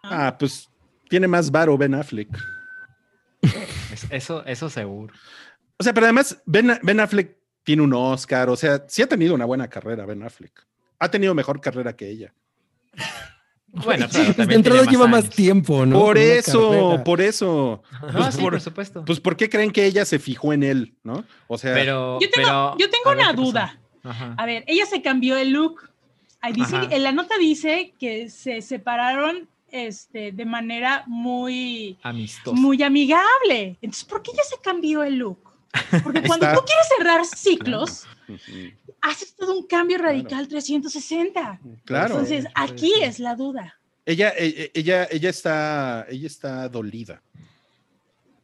[0.02, 0.68] Ah, pues
[1.08, 2.28] tiene más varo Ben Affleck.
[3.92, 5.14] Es- Eso, eso seguro.
[5.78, 8.48] O sea, pero además Ben, Ben Affleck tiene un Oscar.
[8.50, 10.66] O sea, sí ha tenido una buena carrera Ben Affleck.
[10.98, 12.34] Ha tenido mejor carrera que ella.
[13.72, 15.98] Bueno, claro, pues, de entrada lleva más tiempo, ¿no?
[16.00, 17.04] por eso, carrera.
[17.04, 17.82] por eso.
[18.12, 19.04] No, sí, por- por supuesto.
[19.04, 20.94] Pues, ¿por qué creen que ella se fijó en él?
[21.04, 21.24] ¿No?
[21.46, 23.78] O sea, pero, Yo tengo, pero- yo tengo a ver, una duda.
[24.02, 24.34] Ajá.
[24.38, 25.90] A ver, ella se cambió el look.
[26.40, 26.88] Ahí dice, Ajá.
[26.90, 32.54] en la nota dice que se separaron este, de manera muy, Amistoso.
[32.56, 33.76] muy amigable.
[33.82, 35.40] Entonces, ¿por qué ella se cambió el look?
[36.02, 38.06] Porque cuando Está- tú quieres cerrar ciclos,
[39.00, 41.60] haces todo un cambio radical 360.
[41.84, 42.14] claro.
[42.14, 43.78] Entonces, Sí, aquí es la duda.
[44.04, 47.22] Ella, e- ella, ella está, ella está dolida.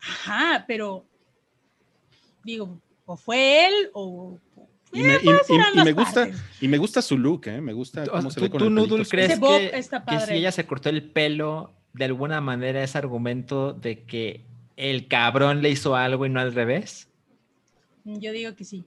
[0.01, 1.05] Ajá, pero
[2.45, 4.39] digo, o fue él o...
[4.93, 6.29] Y me, Eh, y- puede y- y ambas me gusta,
[6.61, 7.61] y me gusta su look, ¿eh?
[7.61, 9.71] Me gusta cómo se ¿Tú, ve con tú, el Noodle, crees Ese que,
[10.09, 14.45] que si ella se cortó el pelo, de alguna manera es argumento de que
[14.77, 17.09] el cabrón le hizo algo y no al revés?
[18.05, 18.85] Yo digo que sí.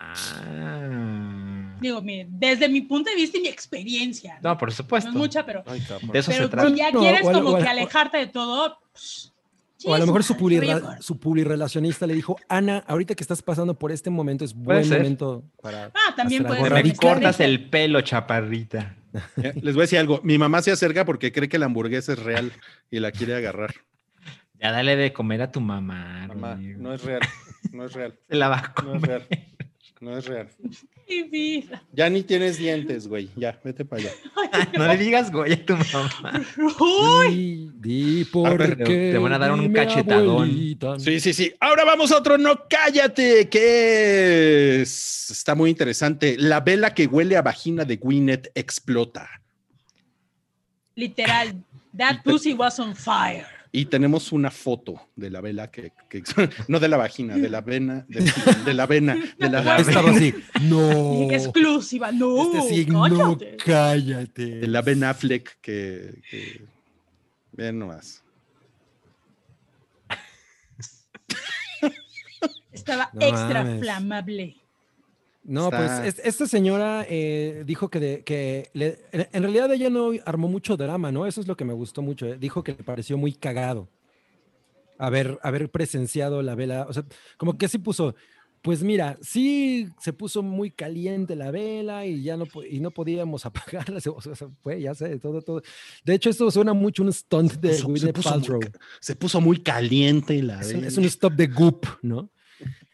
[0.00, 1.76] Ah.
[1.80, 4.38] Digo, mire, desde mi punto de vista y mi experiencia.
[4.42, 5.10] No, por No supuesto.
[5.10, 5.80] es mucha, pero, Ay.
[5.80, 6.68] De eso pero se trata.
[6.70, 8.78] si ya No, quieres como o que o- alejarte de todo.
[8.92, 9.32] pues,
[9.84, 11.02] O a lo mejor su, corto.
[11.02, 14.98] su publirelacionista le dijo, Ana, ahorita que estás pasando por este momento es buen ser.
[14.98, 15.86] momento para...
[15.94, 18.94] Ah, también puede Me cortas el pelo, chaparrita.
[19.42, 20.20] Eh, Les voy a decir algo.
[20.22, 22.52] Mi mamá se acerca porque cree que la hamburguesa es real
[22.90, 23.74] y la quiere agarrar.
[24.60, 26.26] Ya dale de comer a tu mamá.
[26.28, 27.20] Mamá, no es real.
[27.72, 28.18] No es real.
[28.28, 29.26] Se la va a No es real.
[30.00, 30.48] No es real.
[31.08, 31.82] Mi vida.
[31.92, 33.30] Ya ni tienes dientes, güey.
[33.36, 34.12] Ya, vete para allá.
[34.78, 36.42] No le digas Goya a tu mamá.
[36.80, 40.30] Uy, Di, di por qué te van a dar un cachetadón.
[40.30, 40.98] abuelita.
[40.98, 41.52] Sí, sí, sí.
[41.60, 42.38] Ahora vamos a otro.
[42.38, 46.36] No cállate, que es- está muy interesante.
[46.38, 49.28] La vela que huele a vagina de Gwyneth explota.
[50.94, 51.54] literal,
[51.96, 53.46] that pussy was on fire.
[53.70, 56.22] Y tenemos una foto de la vela que, que-
[56.68, 58.32] no de la vagina, de la vena, de,
[58.64, 61.30] de la vena, de la, Estaba así, no.
[61.30, 62.54] Exclusiva, no.
[62.58, 64.46] Este sí, no, cállate.
[64.60, 66.62] de la Ben Affleck que, que
[67.52, 68.22] vean nomás.
[72.72, 73.80] Estaba No extra mames.
[73.80, 74.56] flamable.
[75.50, 79.72] No, Está- pues es- esta señora eh, dijo que, de- que le- en en realidad
[79.72, 81.26] ella no armó mucho drama, ¿no?
[81.26, 82.26] Eso es lo que me gustó mucho.
[82.26, 82.36] eh.
[82.38, 83.88] Dijo que le pareció muy cagado
[84.98, 86.86] haber, haber presenciado la vela.
[86.88, 87.04] O sea,
[87.36, 88.14] como que sí puso,
[88.62, 93.46] pues mira, sí se puso muy caliente la vela y ya no, y no podíamos
[93.86, 94.00] apagarla.
[94.14, 95.62] O sea, fue, ya sé, todo, todo.
[96.04, 98.60] De hecho, esto suena mucho un stunt de puso- se Gwyneth puso muy Paltrow.
[98.60, 101.00] ca- Se puso muy caliente la Es un, es vela.
[101.00, 102.30] un stop de goop, ¿no?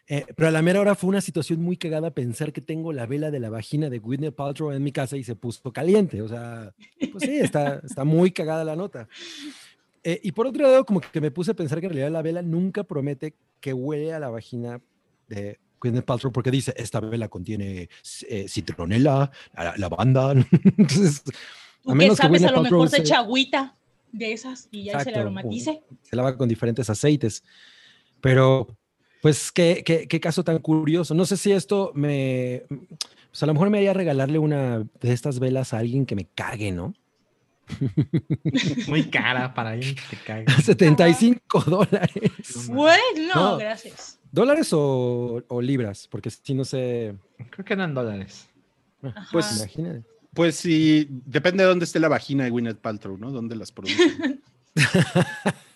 [0.07, 3.07] Eh, pero a la mera hora fue una situación muy cagada pensar que tengo la
[3.07, 6.21] vela de la vagina de Gwyneth Paltrow en mi casa y se puso caliente.
[6.21, 6.73] O sea,
[7.11, 9.07] pues sí, está, está muy cagada la nota.
[10.03, 12.21] Eh, y por otro lado, como que me puse a pensar que en realidad la
[12.21, 14.79] vela nunca promete que huele a la vagina
[15.27, 17.89] de Gwyneth Paltrow porque dice, esta vela contiene
[18.29, 20.31] eh, citronela, la- lavanda.
[20.77, 21.23] Entonces,
[21.85, 23.75] a que menos que sabes, a Gwyneth lo Paltrow mejor se echa agüita
[24.11, 25.81] de esas y ya se le aromatice.
[26.03, 27.43] se lava con diferentes aceites.
[28.21, 28.67] Pero,
[29.25, 31.15] pues, ¿qué, qué, qué caso tan curioso.
[31.15, 32.61] No sé si esto me...
[33.31, 36.25] Pues a lo mejor me haría regalarle una de estas velas a alguien que me
[36.25, 36.93] cague, ¿no?
[38.87, 40.45] Muy cara para alguien que te cague.
[40.63, 42.67] 75 dólares.
[42.67, 44.19] Bueno, no, gracias.
[44.31, 46.07] ¿Dólares o, o libras?
[46.07, 47.15] Porque si no sé...
[47.49, 48.47] Creo que eran dólares.
[49.01, 49.27] Ajá.
[49.31, 50.03] Pues- Imagínate.
[50.35, 53.31] Pues sí, depende de dónde esté la vagina de Gwyneth Paltrow, ¿no?
[53.31, 54.43] ¿Dónde las producen?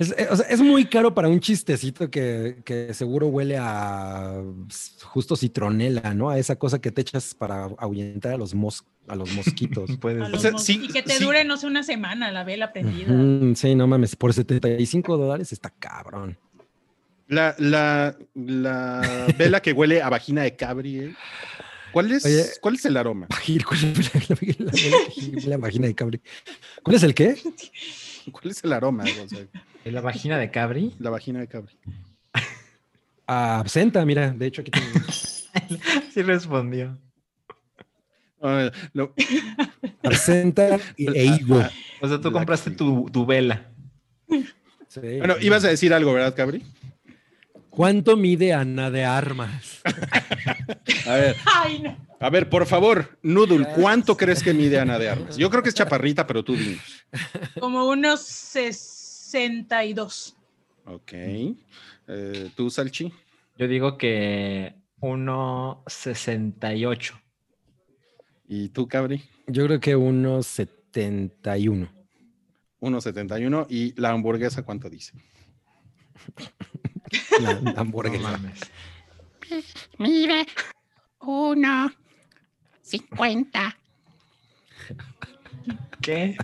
[0.00, 4.42] Es, eh, o sea, es muy caro para un chistecito que, que seguro huele a
[5.02, 6.30] justo citronela, ¿no?
[6.30, 9.90] A esa cosa que te echas para ahuyentar a los, mos- a los mosquitos.
[10.00, 10.22] Puedes.
[10.22, 11.22] A los sea, mos- sí, y que te sí.
[11.24, 13.08] dure, no sé, una semana la vela prendida.
[13.54, 16.38] Sí, no mames, por 75 dólares está cabrón.
[17.28, 21.14] La, la, la vela que huele a vagina de cabri, ¿eh?
[21.92, 22.44] ¿Cuál es, Oye.
[22.62, 23.26] ¿Cuál es el aroma?
[23.28, 24.72] ¿Cuál es la, la-
[25.42, 26.20] la- la vagina de cabri?
[26.82, 27.36] ¿Cuál es el qué?
[28.32, 29.04] ¿Cuál es el aroma?
[29.04, 29.48] O sea, ¿En
[29.84, 30.94] la vagina de Cabri?
[30.98, 31.74] la vagina de cabri.
[33.26, 34.86] Ah, absenta, mira, de hecho aquí tengo.
[36.12, 36.96] Sí respondió.
[38.42, 38.70] Ah,
[40.02, 41.62] Absenta y- e higo.
[42.00, 43.66] O sea, tú compraste tu, tu vela.
[44.88, 45.00] Sí.
[45.18, 46.64] Bueno, ibas a decir algo, ¿verdad, Cabri?
[47.68, 49.80] ¿Cuánto mide Ana de Armas?
[51.06, 51.96] A ver, Ay, no.
[52.18, 55.36] a ver, por favor, Noodle, ¿cuánto crees que mide Ana de Armas?
[55.36, 56.82] Yo creo que es chaparrita, pero tú dinos.
[57.60, 58.20] Como unos
[59.30, 60.36] 62.
[60.86, 61.12] Ok.
[61.12, 63.12] Eh, ¿Tú, Salchi?
[63.56, 67.20] Yo digo que 1.68.
[68.48, 69.22] ¿Y tú, Cabri?
[69.46, 71.88] Yo creo que unos 71.
[72.80, 73.66] 1.71.
[73.68, 75.12] ¿Y la hamburguesa cuánto dice?
[77.40, 78.22] La, la No hamburguesa.
[78.22, 78.60] mames.
[79.98, 80.46] Mire,
[81.20, 81.90] uno,
[82.82, 83.76] cincuenta.
[86.00, 86.36] ¿Qué?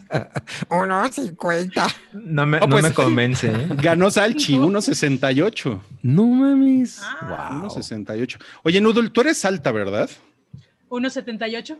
[0.70, 1.86] Uno, cincuenta.
[2.12, 3.48] No me, Oh, no pues- me convence.
[3.48, 3.68] ¿eh?
[3.82, 5.80] Ganó Salchi, 1.68.
[6.02, 7.00] No mames.
[7.02, 7.58] Ah.
[7.62, 7.70] Wow.
[7.70, 8.38] 1.68.
[8.64, 10.10] Oye, Noodle, tú eres alta, ¿verdad?
[10.90, 11.78] 1.78.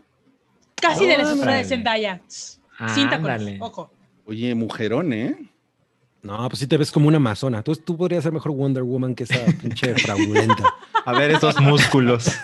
[0.81, 1.63] Casi de la cintura de.
[1.65, 2.21] Zendaya.
[2.29, 3.57] Sin tacones, Ándale.
[3.61, 3.91] ojo.
[4.25, 5.35] Oye, mujerón, ¿eh?
[6.21, 7.63] No, pues sí te ves como una amazona.
[7.63, 10.63] Tú, tú podrías ser mejor Wonder Woman que esa pinche fraudulenta.
[11.05, 12.27] A ver esos músculos.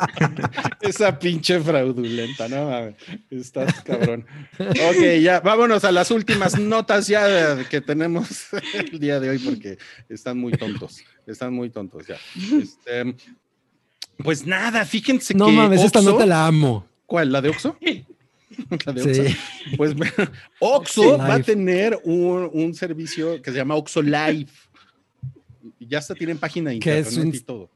[0.80, 2.70] Esa pinche fraudulenta, ¿no?
[2.70, 2.94] mames,
[3.30, 4.24] Estás cabrón.
[4.58, 9.78] Ok, ya, vámonos a las últimas notas ya que tenemos el día de hoy porque
[10.08, 11.02] están muy tontos.
[11.26, 12.16] Están muy tontos ya.
[12.60, 13.14] Este,
[14.18, 15.52] pues nada, fíjense No que.
[15.52, 16.86] mames, esta nota la amo.
[17.06, 17.32] ¿Cuál?
[17.32, 17.76] ¿La de Oxxo?
[18.84, 19.36] ¿La de Sí.
[19.78, 20.32] Oxxo?
[20.58, 21.00] Pues Sí.
[21.20, 24.46] va a tener un, un servicio que se llama Oxxo Live.
[25.78, 27.70] Y Ya hasta tienen página de internet es un- y todo.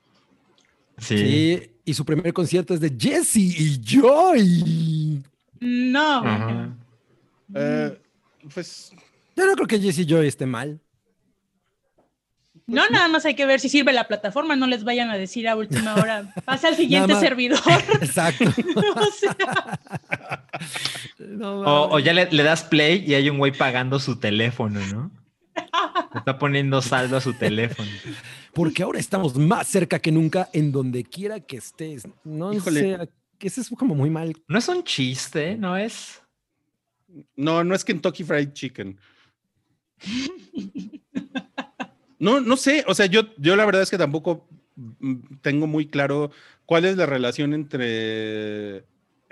[0.99, 1.19] Sí.
[1.19, 5.23] Sí, y su primer concierto es de Jesse y Joy.
[5.61, 6.77] No, bueno.
[7.55, 7.99] Eh,
[8.53, 8.93] pues
[9.37, 10.81] Yo no creo que Jesse y Joy esté mal.
[12.67, 14.57] No, nada más hay que ver si sirve la plataforma.
[14.57, 16.33] No les vayan a decir a última hora.
[16.45, 17.61] Pasa al siguiente servidor.
[18.01, 18.45] Exacto.
[18.97, 19.79] o sea,
[21.19, 25.11] No O, ya le, le das play y hay un güey pagando su teléfono, ¿no?
[26.15, 27.91] Está poniendo saldo a su teléfono.
[28.55, 32.07] Porque ahora estamos más cerca que nunca en donde quiera que estés.
[32.23, 32.81] No Híjole.
[32.81, 33.09] sé,
[33.39, 34.35] que eso es como muy mal.
[34.49, 36.23] No es un chiste, ¿no es?
[37.37, 38.99] No, no es Kentucky Fried Chicken.
[42.19, 45.87] No, no sé, o sea, yo, yo la verdad es que tampoco mm, tengo muy
[45.89, 46.31] claro
[46.65, 48.85] cuál es la relación entre,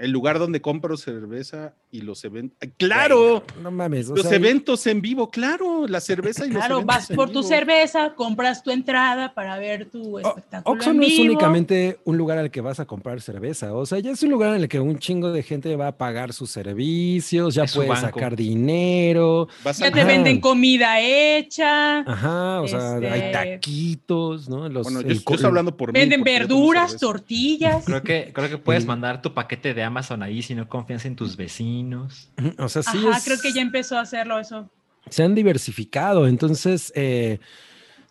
[0.03, 2.59] El lugar donde compro cerveza y los eventos.
[2.77, 3.45] ¡Claro!
[3.63, 4.11] No mames.
[4.11, 5.87] o Los sea, eventos en vivo, claro.
[5.87, 9.89] La cerveza y los Claro, vas en por tu cerveza, compras tu entrada para ver
[9.91, 10.75] tu espectáculo.
[10.77, 14.11] Oxxo no es únicamente un lugar al que vas a comprar cerveza, o sea, ya
[14.11, 17.55] es un lugar en el que un chingo de gente va a pagar sus servicios,
[17.55, 18.01] ya Es su puede banco.
[18.07, 20.09] sacar dinero, Vas Ya al- te Ajá.
[20.09, 24.69] venden comida hecha, ajá, o sea, hay Este- taquitos, ¿no?
[24.69, 25.99] Los, Bueno, yo, el yo co- estoy hablando por mí.
[26.01, 27.85] venden verduras, tortillas.
[27.85, 28.89] Creo que, creo que puedes Sí.
[28.89, 32.31] mandar tu paquete de Amazon ahí si no confías en tus vecinos.
[32.59, 34.69] o sea, sí Ajá, es- creo que ya empezó a hacerlo eso.
[35.11, 37.39] se han diversificado, entonces, eh,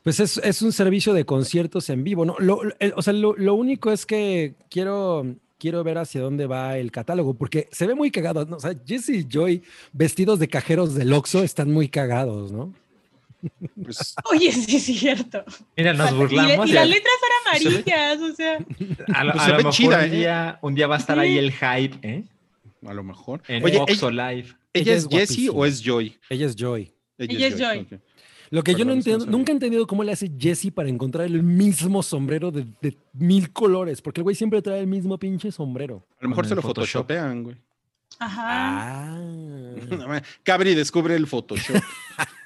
[0.03, 2.35] pues es, es un servicio de conciertos en vivo, ¿no?
[2.39, 2.61] Lo-
[2.95, 5.25] o sea, lo, lo único es que quiero,
[5.59, 8.57] quiero ver hacia dónde va el catálogo, porque se ve muy cagado, ¿no?
[8.57, 9.61] O sea, Jesse y Joy
[9.93, 12.73] vestidos de cajeros del Oxxo están muy cagados, ¿no?
[13.83, 15.43] Pues, Oye, sí es cierto.
[15.77, 16.67] Mira, nos Y, le- burlamos.
[16.67, 18.57] y y las letras eran se ve- amarillas, o sea.
[19.15, 20.09] A lo, Pues a se lo ve mejor chida, un, ¿eh?
[20.09, 22.23] día, un día va a estar ahí el hype, ¿eh?
[22.87, 23.41] a lo mejor.
[23.47, 24.47] En Oye, Oxxo ¿ella, Live.
[24.73, 26.17] ella es es Jessie o es Joy?
[26.29, 26.91] Ella es Joy.
[27.17, 27.87] Ella es Joy.
[28.49, 30.71] Lo que yo no Perdón, que no entiendo, nunca he entendido cómo le hace Jesse
[30.75, 34.87] para encontrar el mismo sombrero de, de mil colores, porque el güey siempre trae el
[34.87, 36.05] mismo pinche sombrero.
[36.19, 37.03] A lo mejor se lo Photoshop.
[37.07, 37.55] photoshopean, güey.
[38.19, 39.15] Ajá.
[39.15, 40.21] Ah.
[40.43, 41.77] Cabri descubre el Photoshop.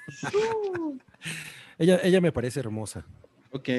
[1.77, 3.05] ella, ella me parece hermosa.
[3.51, 3.69] ok.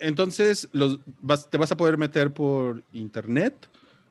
[0.00, 3.68] entonces, los, vas- ¿te vas a poder meter por internet?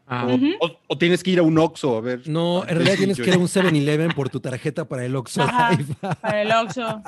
[0.07, 0.47] Ah, O, Ujú.
[0.61, 2.27] o- o tienes que ir a un Oxxo a ver?
[2.27, 5.43] No, en realidad tienes que ir a un 7-Eleven por tu tarjeta para el Oxxo
[5.43, 5.77] Ajá.
[6.21, 7.03] Para el Oxxo.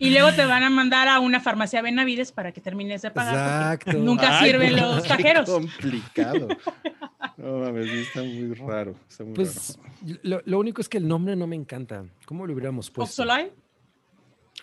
[0.00, 3.34] Y luego te van a mandar a una farmacia Benavides para que termines de pagar.
[3.76, 4.04] porque Exacto.
[4.04, 5.48] Nunca Ay, sirven los cajeros.
[5.48, 6.48] complicado.
[7.36, 8.94] No mames, está muy raro.
[9.08, 10.18] Está muy Pues raro.
[10.22, 12.04] lo, lo único es que el nombre no me encanta.
[12.26, 13.22] ¿Cómo lo hubiéramos puesto?
[13.22, 13.52] Oxxo Live.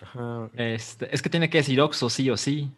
[0.00, 0.48] Ajá.
[0.56, 2.70] este, es que tiene que decir Oxxo, sí o sí.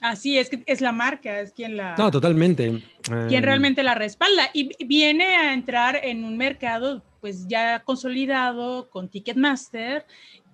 [0.00, 2.84] Así es que es la marca, es quien la No, totalmente.
[3.02, 8.88] quien Em, realmente la respalda y viene a entrar en un mercado pues ya consolidado
[8.90, 10.06] con Ticketmaster,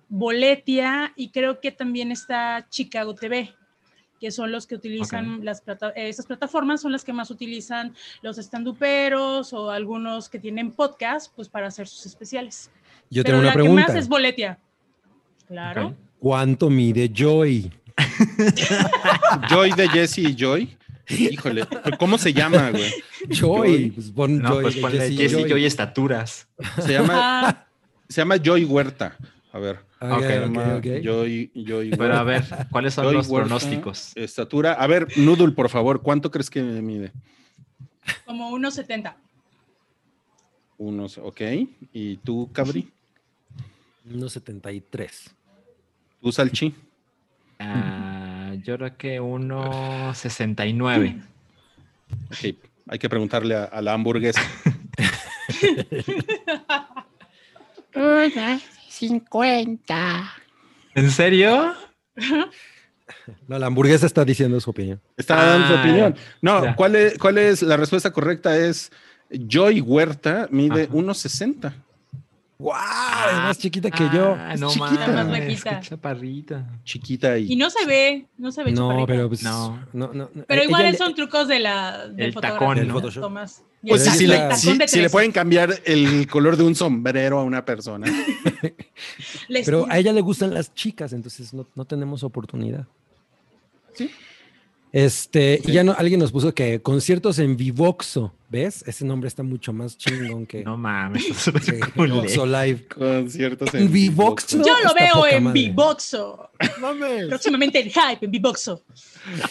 [0.09, 3.53] Boletia y creo que también está Chicago TV,
[4.19, 7.93] que son los que utilizan las plata eh, esas plataformas son las que más utilizan
[8.21, 12.69] los estanduperos o algunos que tienen podcast pues para hacer sus especiales.
[13.09, 13.85] Yo Pero tengo una la pregunta.
[13.85, 14.59] que más es Boletia.
[15.47, 15.95] Claro.
[16.19, 17.71] ¿Cuánto mide Joy?
[19.49, 20.77] Joy de Jesse y Joy.
[21.07, 21.67] Híjole,
[21.99, 22.91] ¿cómo se llama, güey?
[23.29, 23.91] Joy.
[23.91, 25.41] Pues pon No, Joy pues ponle Jesse Jesse Joy.
[25.43, 26.47] y Joy estaturas.
[26.81, 27.13] Se llama,
[27.49, 27.67] Ah,
[28.09, 29.15] se llama Joy Huerta.
[29.51, 29.84] A ver.
[29.99, 30.85] Ok, Ok, Se ok, llama ok.
[31.01, 34.11] Joy, Joy Pero a ver, ¿cuáles son los pronósticos?
[34.15, 34.73] Estatura.
[34.73, 37.11] A ver, Noodle, por favor, ¿cuánto crees que mide?
[38.25, 39.15] como 1.70.
[40.77, 41.41] Unos, ok.
[41.93, 42.91] ¿Y tú, Cabri?
[44.09, 45.31] 1.73.
[46.21, 46.73] ¿Tú, Salchi?
[47.59, 51.21] Ah, yo creo que 1.69.
[52.31, 52.55] Ok,
[52.87, 54.41] hay que preguntarle a, a la hamburguesa.
[59.01, 60.33] Una, 50.
[60.95, 61.73] ¿En serio?
[63.47, 65.01] No, la hamburguesa está diciendo su opinión.
[65.17, 66.15] Está dando su Ah, opinión.
[66.41, 66.75] No, ya.
[66.75, 68.57] ¿cuál es, ¿cuál es la respuesta correcta?
[68.57, 68.91] Es
[69.29, 70.93] Joy Huerta mide Ajá.
[70.93, 71.73] 1.60.
[72.57, 72.73] ¡Wow!
[73.31, 74.33] es más chiquita que yo.
[74.39, 75.07] Ah, Es no chiquita.
[75.07, 75.79] Más bajita.
[75.81, 76.65] chaparrita.
[76.85, 77.51] Chiquita y.
[77.51, 79.07] Y no se ve, no se ve No, chaparrita.
[79.07, 79.43] pero pues.
[79.43, 79.77] No.
[79.91, 80.43] no, no, no.
[80.47, 82.93] Pero Eh, igual le- son trucos de la, del El tacón, Del ¿no?
[82.93, 83.23] Photoshop.
[83.23, 83.61] Tomás.
[83.85, 85.09] Pues sí, si, de si- si le 13.
[85.09, 88.07] pueden cambiar el color de un sombrero a una persona.
[89.65, 92.87] Pero a ella le gustan las chicas, entonces no, no tenemos oportunidad.
[93.93, 94.09] Sí.
[94.91, 95.71] Este, Sí.
[95.71, 98.83] y ya no, alguien nos puso que conciertos en Vivoxo, ¿ves?
[98.87, 102.21] Ese nombre está mucho más chingón que No mames, está súper que culero.
[102.21, 102.87] Oxxo Live.
[102.87, 104.57] Conciertos En Vivoxo.
[104.57, 105.51] Yo lo está veo en.
[105.51, 106.49] Vivoxo.
[107.27, 108.81] Próximamente en Hype, en Vivoxo.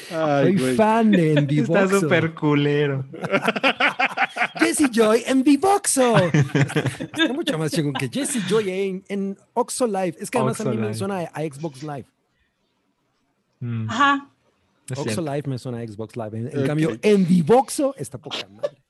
[0.08, 0.74] Soy güey.
[0.74, 2.00] fan de en Está Vivoxo.
[2.00, 3.04] súper culero.
[4.58, 6.16] Jesse Joy en Vivoxo.
[6.16, 10.16] Está mucho más chingón que Jesse Joy en, en Oxxo Live.
[10.18, 12.06] Es que además a mí me suena a, a Xbox Live.
[13.60, 14.30] Mm, Ajá.
[14.90, 15.20] es cierto.
[15.20, 16.50] Live me suena a Xbox Live.
[16.52, 18.83] En, cambio, en Vivoxo está poca madre.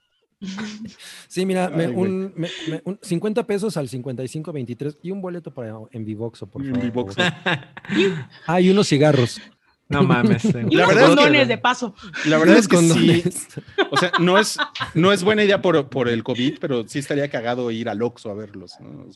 [1.29, 2.11] Sí, mira, me- Ay, güey.
[2.11, 6.63] un, me- me- un 50 pesos al 55.23 y un boleto para en Vivoxo, por
[6.63, 6.83] En favor.
[6.85, 7.21] Vivoxo.
[8.47, 9.41] Ah, y unos cigarros.
[9.89, 10.45] No mames.
[10.71, 11.95] Y La verdad es que- condones de paso.
[12.25, 12.89] La verdad es que sí.
[12.89, 13.47] condones.
[13.91, 14.57] O sea, no es,
[14.95, 18.31] no es buena idea por, por el COVID, pero sí estaría cagado ir al Oxxo
[18.31, 18.73] a verlos.
[18.81, 19.07] ¿no?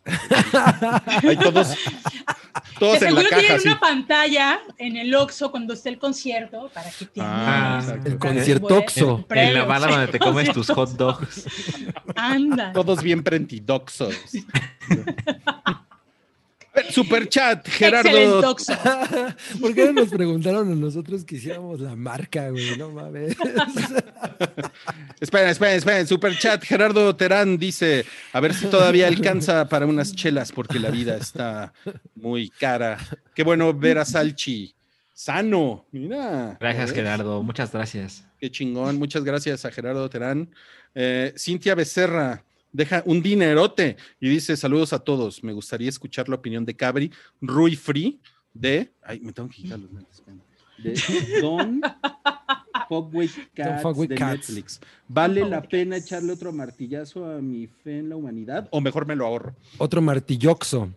[1.29, 1.75] Hay todos,
[2.79, 3.41] todos en la seguro caja.
[3.41, 7.83] tienen una pantalla en el Oxxo cuando esté el concierto para que te Ah.
[8.05, 9.27] El concierto Oxxo.
[9.31, 11.47] En la barra donde te comes tus hot dogs.
[12.15, 12.73] Anda.
[12.73, 14.15] Todos bien prentidoxos.
[16.91, 18.41] Super chat, Gerardo.
[19.61, 22.77] ¿Por qué no nos preguntaron a nosotros que hiciéramos la marca, güey?
[22.77, 23.37] No mames.
[25.21, 26.07] Esperen, esperen, esperen.
[26.07, 30.91] Super chat, Gerardo Terán dice: A ver si todavía alcanza para unas chelas, porque la
[30.91, 31.73] vida está
[32.15, 32.99] muy cara.
[33.35, 34.75] Qué bueno ver a Salchi.
[35.13, 36.57] Sano, mira.
[36.61, 36.95] Gracias, ¿ves?
[36.95, 37.43] Gerardo.
[37.43, 38.25] Muchas gracias.
[38.39, 38.99] Qué chingón.
[38.99, 40.51] Muchas gracias a Gerardo Terán.
[40.95, 45.43] Eh, Cintia Becerra deja un dinerote y dice: Saludos a todos.
[45.43, 48.21] Me gustaría escuchar la opinión de Cabri, Rui Free,
[48.55, 48.93] de.
[49.03, 50.23] Ay, me tengo que quitar los lentes.
[50.79, 51.81] De Don
[53.15, 54.17] with Cats de.
[54.17, 54.81] Netflix.
[55.09, 56.07] ¿Vale Don't la pena cats.
[56.07, 58.69] echarle otro martillazo a mi fe en la humanidad?
[58.71, 59.55] ¿O mejor me lo ahorro?
[59.79, 60.91] Otro martilloxo.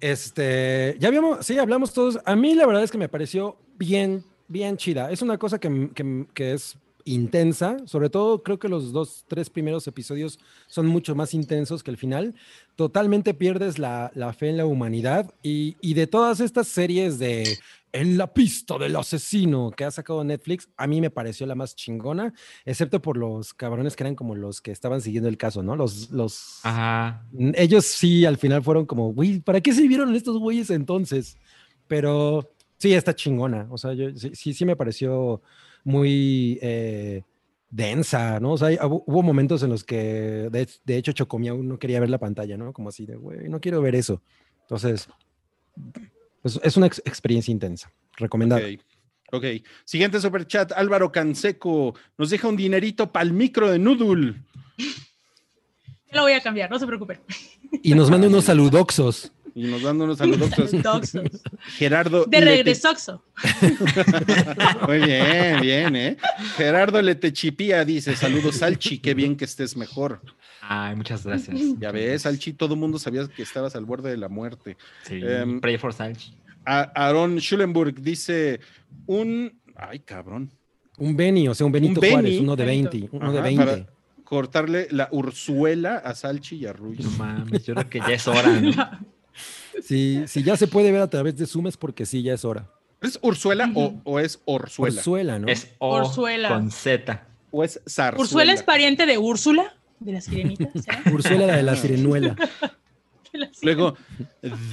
[0.00, 2.18] Este, ya habíamos, sí, hablamos todos.
[2.24, 5.10] A mí la verdad es que me pareció bien, bien chida.
[5.10, 5.90] Es una cosa que,
[6.34, 11.34] que es intensa, sobre todo creo que los dos, tres primeros episodios son mucho más
[11.34, 12.34] intensos que el final.
[12.76, 17.58] Totalmente pierdes la, la fe en la humanidad y, y de todas estas series de
[17.94, 21.76] En la pista del asesino que ha sacado Netflix, a mí me pareció la más
[21.76, 22.32] chingona,
[22.64, 25.76] excepto por los cabrones que eran como los que estaban siguiendo el caso, ¿no?
[25.76, 27.26] Los, los, Ajá.
[27.54, 31.36] Ellos sí, al final fueron como, güey, ¿para qué sirvieron estos güeyes entonces?
[31.86, 33.66] Pero sí, está chingona.
[33.70, 35.42] O sea, yo, sí, sí, sí me pareció
[35.84, 37.22] muy eh,
[37.70, 38.52] densa, ¿no?
[38.52, 42.00] O sea, hay- hubo, hubo momentos en los que, de, de hecho, Chocomiao no quería
[42.00, 42.72] ver la pantalla, ¿no?
[42.72, 44.22] Como así de, güey, no quiero ver eso.
[44.62, 45.08] Entonces,
[46.42, 47.92] pues, es una ex- experiencia intensa.
[48.16, 48.62] Recomendada.
[48.66, 48.80] Ok.
[49.34, 49.44] Ok.
[49.84, 54.34] Siguiente super chat, Álvaro Canseco nos deja un dinerito para el micro de Noodle.
[56.10, 57.18] Lo voy a cambiar, no se preocupen.
[57.82, 59.32] Y nos manda unos saludoxos.
[59.54, 60.50] Y nos dan unos saludos.
[61.76, 62.24] Gerardo.
[62.24, 63.22] De regreso.
[64.88, 66.16] Muy bien, bien, ¿eh?
[66.56, 70.22] Gerardo Letechipía dice: Saludos, Salchi, qué bien que estés mejor.
[70.62, 71.58] Ay, muchas gracias.
[71.78, 74.76] Ya ves, Salchi, todo el mundo sabía que estabas al borde de la muerte.
[75.02, 76.34] Sí, Em, pray for Salchi.
[76.64, 78.60] A- Aaron Schulenburg dice:
[79.06, 79.60] Un.
[79.76, 80.50] Ay, cabrón.
[80.98, 82.12] Un Beni, o sea, un Benito Beni.
[82.12, 82.90] Juárez, uno de Benito.
[82.92, 83.16] 20.
[83.16, 83.64] Uno de Ajá, 20.
[83.64, 83.86] para
[84.24, 87.00] cortarle la urzuela a Salchi y a Ruiz.
[87.00, 88.70] No mames, yo creo que ya es hora, ¿no?
[89.82, 92.44] Si, si ya se puede ver a través de Zoom es porque sí, ya es
[92.44, 92.70] hora.
[93.00, 94.96] ¿Es urzuela o, es orzuela?
[94.98, 95.48] Orzuela, ¿no?
[95.48, 96.48] Es O Orzuela.
[96.50, 97.26] con Z.
[97.50, 98.22] ¿O es zarzuela?
[98.22, 100.68] Úrsula es pariente de Úrsula, de la sirenita.
[101.12, 102.36] Úrsula la de la sirenuela.
[103.62, 103.96] Luego,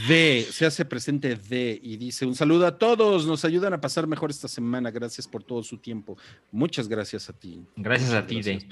[0.07, 4.05] D, se hace presente D y dice, un saludo a todos, nos ayudan a pasar
[4.05, 6.17] mejor esta semana, gracias por todo su tiempo.
[6.51, 7.63] Muchas gracias a ti.
[7.77, 8.63] Gracias Muchas a ti, gracias.
[8.63, 8.69] de.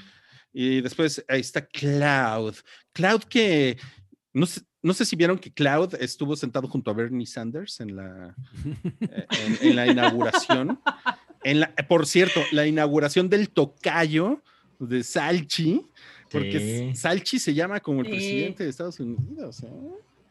[0.52, 2.54] Y después ahí está Cloud.
[2.92, 3.78] Cloud que,
[4.32, 7.96] no sé, no sé si vieron que Cloud estuvo sentado junto a Bernie Sanders en
[7.96, 8.34] la,
[9.00, 10.80] eh, en, en la inauguración.
[11.44, 14.42] En la, por cierto, la inauguración del tocayo
[14.78, 15.82] de Salchi,
[16.30, 16.96] porque Sí.
[17.00, 18.12] Salchi se llama como el Sí.
[18.12, 19.62] presidente de Estados Unidos.
[19.62, 19.68] ¿eh?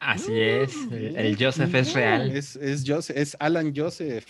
[0.00, 0.72] Así es.
[0.92, 2.30] El, el Joseph es real.
[2.30, 4.24] Es, es, Joseph, es Alan Joseph.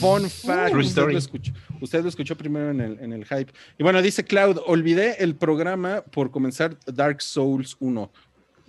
[0.00, 0.70] Fun fact.
[0.72, 3.52] True Usted lo, escuchó, usted lo escuchó primero en el, en el hype.
[3.78, 8.10] Y bueno, dice Cloud, olvidé el programa por comenzar Dark Souls 1.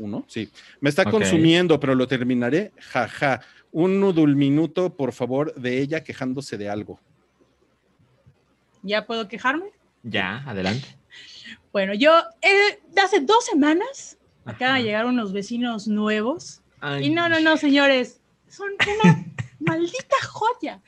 [0.02, 0.26] ¿Uno?
[0.28, 0.50] Sí.
[0.80, 2.72] Me está consumiendo, pero lo terminaré.
[2.80, 3.42] Jaja.
[3.72, 7.00] Un nudul minuto, por favor, de ella quejándose de algo.
[8.82, 9.72] ¿Ya puedo quejarme?
[10.04, 10.98] Ya, adelante.
[11.72, 12.12] Bueno, yo
[12.42, 16.62] eh, de hace dos semanas acaban de llegar unos vecinos nuevos.
[16.80, 18.20] Ay, Y no, no, no, señores,
[18.50, 18.70] son
[19.04, 19.24] una
[19.60, 20.82] maldita joya.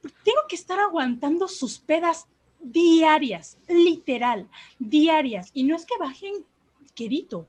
[0.00, 2.26] Tengo que estar aguantando sus pedas
[2.60, 4.48] diarias, literal,
[4.78, 5.50] diarias.
[5.52, 6.44] Y no es que bajen
[6.94, 7.48] querido,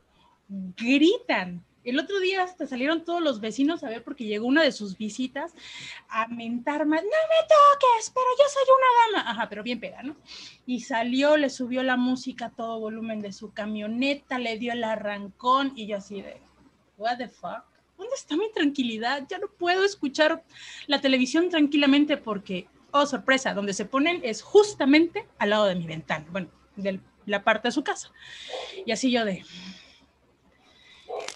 [0.77, 1.63] gritan.
[1.83, 4.97] El otro día hasta salieron todos los vecinos a ver porque llegó una de sus
[4.97, 5.53] visitas
[6.09, 7.01] a mentar más.
[7.01, 9.31] No me toques, pero yo soy una dama.
[9.31, 10.15] Ajá, pero bien peda, ¿no?
[10.67, 14.83] Y salió, le subió la música a todo volumen de su camioneta, le dio el
[14.83, 16.39] arrancón y yo así de,
[16.97, 17.63] what the fuck?
[17.97, 19.25] ¿Dónde está mi tranquilidad?
[19.27, 20.43] Ya no puedo escuchar
[20.87, 25.87] la televisión tranquilamente porque, oh sorpresa, donde se ponen es justamente al lado de mi
[25.87, 28.11] ventana, bueno, de la parte de su casa.
[28.85, 29.43] Y así yo de...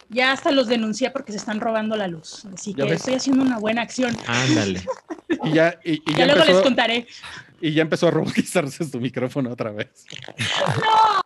[0.09, 2.45] Ya hasta los denuncié porque se están robando la luz.
[2.53, 2.93] Así que ves.
[2.93, 4.15] estoy haciendo una buena acción.
[4.27, 4.81] Ándale.
[5.43, 7.07] Y ya, y, y Ya, ya luego les contaré.
[7.59, 10.05] y ya empezó a robotizarse tu micrófono otra vez.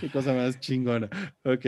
[0.00, 1.08] Qué cosa más chingona.
[1.44, 1.64] Ok.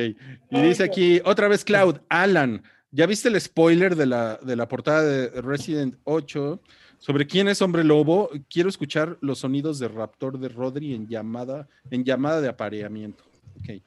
[0.50, 4.68] Y dice aquí, otra vez Cloud, Alan, ¿ya viste el spoiler de la, de la
[4.68, 6.60] portada de Resident 8?
[6.98, 11.68] Sobre quién es Hombre Lobo, quiero escuchar los sonidos de Raptor de Rodri en llamada,
[11.90, 13.24] en llamada de apareamiento.
[13.60, 13.82] Ok.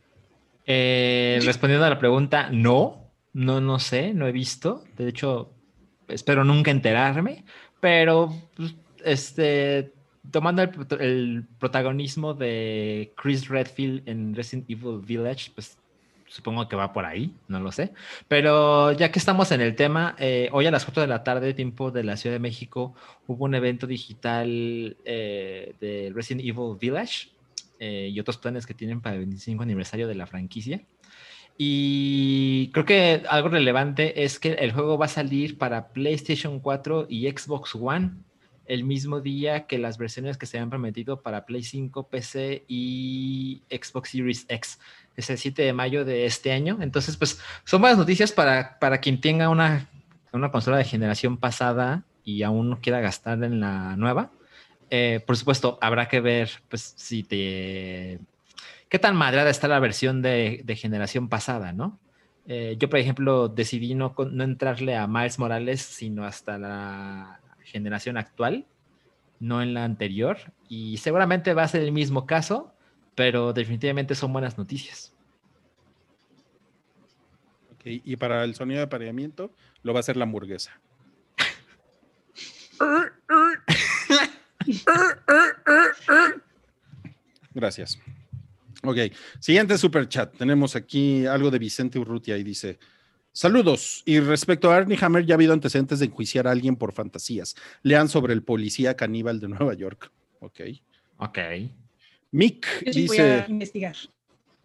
[0.72, 4.84] Eh, respondiendo a la pregunta, no, no, no sé, no he visto.
[4.98, 5.52] De hecho,
[6.08, 7.44] espero nunca enterarme,
[7.80, 9.92] pero pues, este,
[10.30, 15.80] tomando el, prot- el protagonismo de Chris Redfield en Resident Evil Village, pues
[16.28, 17.92] supongo que va por ahí, no lo sé.
[18.28, 21.56] Pero ya que estamos en el tema, eh, hoy a las 4 de la tarde,
[21.56, 22.94] tiempo de la Ciudad de México,
[23.26, 27.30] hubo un evento digital eh, de Resident Evil Village
[27.80, 30.82] eh, y otros planes que tienen para el 25 aniversario de la franquicia.
[31.58, 37.08] Y creo que algo relevante es que el juego va a salir para PlayStation 4
[37.10, 38.12] y Xbox One
[38.70, 43.64] el mismo día que las versiones que se habían prometido para Play 5, PC y
[43.70, 44.80] Xbox Series X.
[45.18, 46.78] Es el 7 de mayo de este año.
[46.80, 49.90] Entonces, pues son buenas noticias para, para quien tenga una,
[50.32, 54.30] una consola de generación pasada y aún no quiera gastar en la nueva.
[54.90, 58.20] Eh, por supuesto, habrá que ver pues, si te
[58.90, 62.00] qué tan madrada está la versión de, de generación pasada, ¿no?
[62.52, 68.66] Eh, yo, por ejemplo, decidí no, entrarle a Miles Morales, sino hasta la generación actual,
[69.40, 70.38] no en la anterior.
[70.68, 72.74] Y seguramente va a ser el mismo caso,
[73.14, 75.14] pero definitivamente son buenas noticias.
[77.76, 79.54] Ok, Y para el sonido de apareamiento
[79.84, 80.82] lo va a hacer la hamburguesa.
[87.54, 88.00] Gracias.
[88.84, 88.98] Ok,
[89.40, 90.36] siguiente super chat.
[90.38, 92.80] Tenemos aquí algo de Vicente Urrutia y dice:
[93.32, 94.04] Saludos.
[94.06, 97.56] Y respecto a Arnie Hammer, ya ha habido antecedentes de enjuiciar a alguien por fantasías.
[97.84, 100.12] Lean sobre el policía caníbal de Nueva York.
[100.40, 100.62] Ok.
[101.18, 101.38] Ok.
[102.32, 103.96] Mick Yo sí voy dice: a investigar.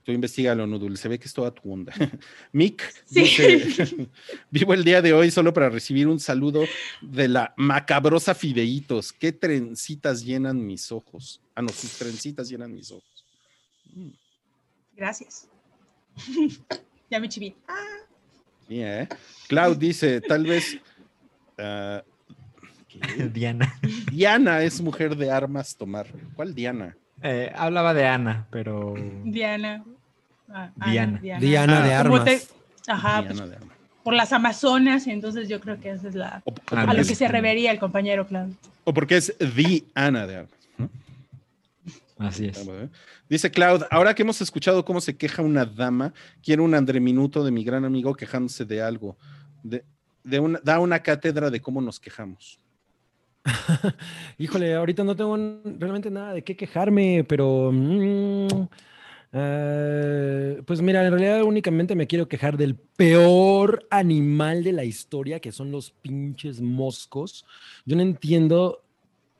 [0.05, 0.99] Tú investigalo, Nudul.
[0.99, 1.93] Se ve que es toda tu onda.
[2.53, 3.21] Mick Sí.
[3.23, 4.09] dice:
[4.51, 6.65] Vivo el día de hoy solo para recibir un saludo
[7.01, 9.13] de la macabrosa Fideitos.
[9.13, 11.41] ¿Qué trencitas llenan mis ojos?
[11.55, 13.25] Ah, no, sus trencitas llenan mis ojos.
[13.95, 14.11] Mm,
[14.97, 15.49] Gracias.
[17.11, 17.55] ya me chiví.
[17.67, 17.97] Ah,
[18.69, 19.09] sí, ¿eh?
[19.49, 20.79] Cloud dice: Tal vez.
[21.57, 22.05] ah,
[22.89, 23.29] ¿qué?
[23.33, 23.75] Diana.
[24.13, 26.07] Diana es mujer de armas tomar.
[26.37, 26.95] ¿Cuál Diana?
[27.23, 28.95] Eh, hablaba de Ana, pero.
[29.25, 29.83] Diana.
[30.51, 31.41] Ah, Ana, Diana.
[31.41, 32.25] Diana de Ah, armas.
[32.25, 32.43] te-
[32.87, 33.77] Ajá, Diana pues, de armas.
[34.03, 36.97] por las Amazonas, entonces yo creo que esa es la O, o Ah, a porque
[36.97, 38.51] lo es- que se revería el compañero Cloud.
[38.85, 40.55] o porque es Diana de armas.
[42.17, 42.65] Así es.
[43.29, 46.13] Dice Cloud, ahora que hemos escuchado cómo se queja una dama,
[46.45, 49.17] quiero un andreminuto de mi gran amigo quejándose de algo.
[49.65, 49.85] De,
[50.23, 52.61] de una, da una cátedra de cómo nos quejamos.
[54.39, 58.69] Híjole, ahorita no tengo realmente nada de qué quejarme, pero mm,
[59.37, 65.41] eh, pues mira, en realidad únicamente me quiero quejar del peor animal de la historia,
[65.41, 67.45] que son los pinches moscos.
[67.85, 68.83] Yo no entiendo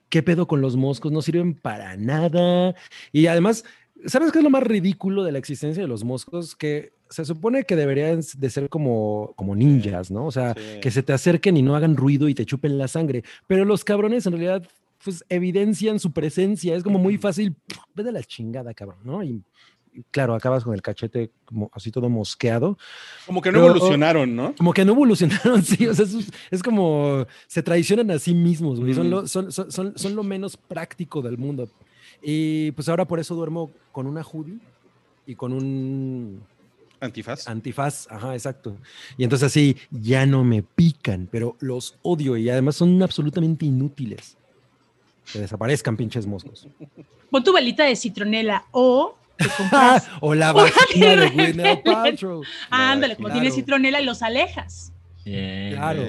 [0.09, 2.75] qué pedo con los moscos, no sirven para nada.
[3.13, 3.65] Y además,
[4.07, 6.57] ¿sabes qué es lo más ridículo de la existencia de los moscos?
[6.57, 10.27] Que se supone que deberían de ser como, como ninjas, ¿no?
[10.27, 10.81] O sea, Sí.
[10.81, 13.23] que se te acerquen y no hagan ruido y te chupen la sangre.
[13.47, 14.67] Pero los cabrones en realidad
[15.05, 16.75] pues evidencian su presencia.
[16.75, 17.55] Es como muy fácil,
[17.95, 19.23] ve de la chingada, cabrón, ¿no?
[19.23, 19.43] Y
[20.11, 22.77] claro, acabas con el cachete como así todo mosqueado.
[23.27, 24.55] Como que no Pero- evolucionaron, ¿no?
[24.57, 25.87] Como que no evolucionaron, sí.
[25.87, 26.15] O sea, es,
[26.51, 28.95] es como se traicionan a sí mismos, güey.
[28.95, 29.17] Son, Ujú.
[29.23, 31.69] lo, son, son, son- son lo menos práctico del mundo.
[32.23, 34.59] Y pues ahora por eso duermo con una hoodie
[35.27, 36.43] y con un
[37.01, 37.47] Antifaz.
[37.49, 38.77] Antifaz, ajá, exacto.
[39.19, 44.39] Y entonces así ya no me pican, pero los odio y además son absolutamente inútiles.
[45.31, 46.67] Que desaparezcan pinches moscos.
[47.31, 50.09] Pon tu velita de citronela o te compras.
[50.21, 51.83] o la vagina de Gwyneth.
[51.85, 52.43] Paltrow.
[52.71, 53.41] Ándale, como claro.
[53.41, 54.93] tiene citronela y los alejas.
[55.25, 55.73] Bien.
[55.75, 56.03] Claro.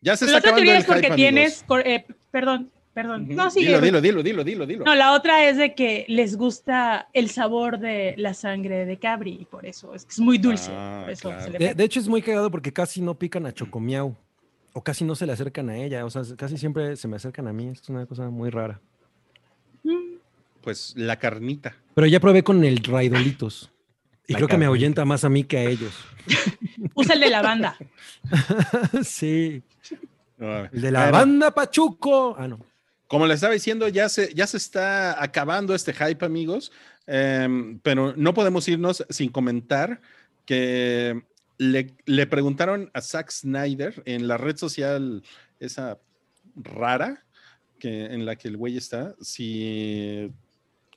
[0.00, 1.64] Ya se La está otra acabando teoría es porque hype, tienes.
[1.84, 3.24] eh, perdón, perdón.
[3.24, 3.32] Ujú.
[3.34, 3.66] No, sigue.
[3.66, 4.84] Dilo, dilo, dilo, dilo, dilo, dilo.
[4.84, 9.38] No, la otra es de que les gusta el sabor de la sangre de cabri
[9.40, 10.70] y por eso es que es muy dulce.
[10.72, 11.44] Ah, por eso claro.
[11.44, 14.16] se le De, de hecho es muy cagado porque casi no pican a Chocomiao.
[14.74, 16.04] O casi no se le acercan a ella.
[16.04, 17.68] O sea, casi siempre se me acercan a mí.
[17.68, 18.80] Es una cosa muy rara.
[19.82, 20.17] Mm,
[20.60, 21.76] Pues la carnita.
[21.94, 23.70] Pero ya probé con el Raidolitos.
[24.26, 25.94] Y La creo que me ahuyenta más a mí que a ellos.
[26.94, 27.76] Usa el de la banda.
[29.02, 29.62] sí.
[30.36, 32.36] No, El de la banda Pachuco.
[32.38, 32.60] Ah, no.
[33.06, 36.72] Como les estaba diciendo, ya se, ya se está acabando este hype, amigos,
[37.06, 40.02] em, pero no podemos irnos sin comentar
[40.44, 41.22] que
[41.56, 45.22] le, le preguntaron a Zack Snyder en la red social
[45.58, 45.98] esa
[46.54, 47.24] rara
[47.78, 50.30] que, en la que el güey está, si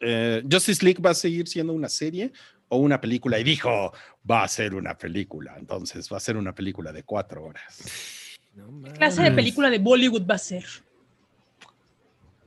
[0.01, 2.31] eh, Justice League va a seguir siendo una serie
[2.69, 3.39] o una película.
[3.39, 3.93] Y dijo,
[4.29, 7.81] va a ser una película, entonces va a ser una película de cuatro horas.
[8.83, 10.65] ¿Qué clase de película de Bollywood va a ser?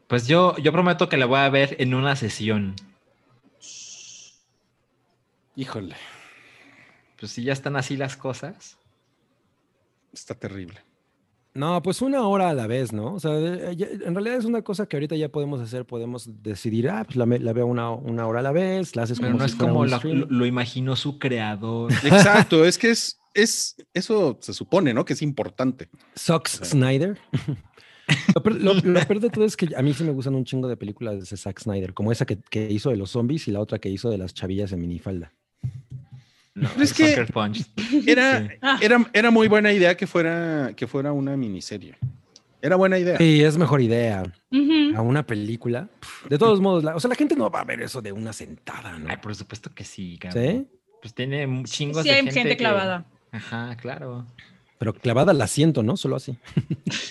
[0.07, 2.75] Pues yo, yo prometo que la voy a ver en una sesión.
[5.57, 5.97] Híjole,
[7.19, 8.77] Pues si ya están así las cosas.
[10.13, 10.81] está terrible.
[11.57, 13.15] No, pues una hora a la vez, ¿no?
[13.15, 13.31] O sea,
[13.73, 17.15] ya- en realidad es una cosa que ahorita ya podemos hacer, podemos decidir, ah, pues
[17.17, 19.49] la, me- la veo una, una hora a la vez, la haces Pero como no
[19.49, 19.87] si es como
[20.29, 21.93] lo, imaginó su creador.
[22.05, 25.05] Exacto, es que es, es, eso se supone, ¿no?
[25.05, 25.89] Que es importante.
[26.19, 26.65] Zack Sí.
[26.65, 27.19] Snyder.
[28.35, 30.45] lo, peor- lo- lo peor de todo es que a mí sí me gustan un
[30.45, 33.53] chingo de películas de Zack Snyder, como esa que, que hizo de los zombies y
[33.53, 35.33] la otra que hizo de las chavillas en minifalda.
[36.55, 37.67] No, Pero es que- Punch.
[38.07, 38.49] Era, Sí.
[38.81, 41.97] Era, era muy buena idea que fuera, que fuera una miniserie.
[42.63, 43.19] Era buena idea.
[43.19, 44.23] Sí, es mejor idea
[44.97, 45.89] a una película.
[46.31, 48.33] De todos modos, la- o sea, la gente no va a ver eso de una
[48.33, 49.11] sentada, ¿no?
[49.11, 50.43] Ay, por supuesto que sí, cabrón.
[50.45, 50.67] ¿Sí?
[51.03, 53.05] Pues tiene chingos Sí, de hay gente, gente que- clavada.
[53.33, 54.25] Ajá, claro.
[54.79, 55.97] Pero clavada al asiento, ¿no?
[55.97, 56.39] Solo así.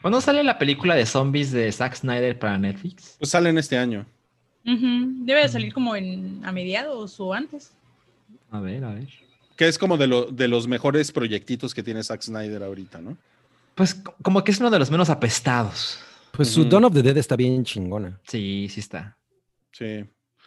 [0.00, 3.16] ¿Cuándo sale la película de zombies de Zack Snyder para Netflix?
[3.18, 4.06] Pues salen este año.
[4.64, 7.72] Debe de salir como en a mediados o antes.
[8.50, 9.08] A ver, a ver.
[9.56, 13.16] Que es como de, lo, de los mejores proyectitos que tiene Zack Snyder ahorita, ¿no?
[13.74, 15.98] Pues co- como que es uno de los menos apestados.
[16.32, 16.64] Pues su.
[16.64, 18.18] Dawn of the Dead está bien chingona.
[18.26, 19.16] Sí, sí está.
[19.72, 20.04] Sí.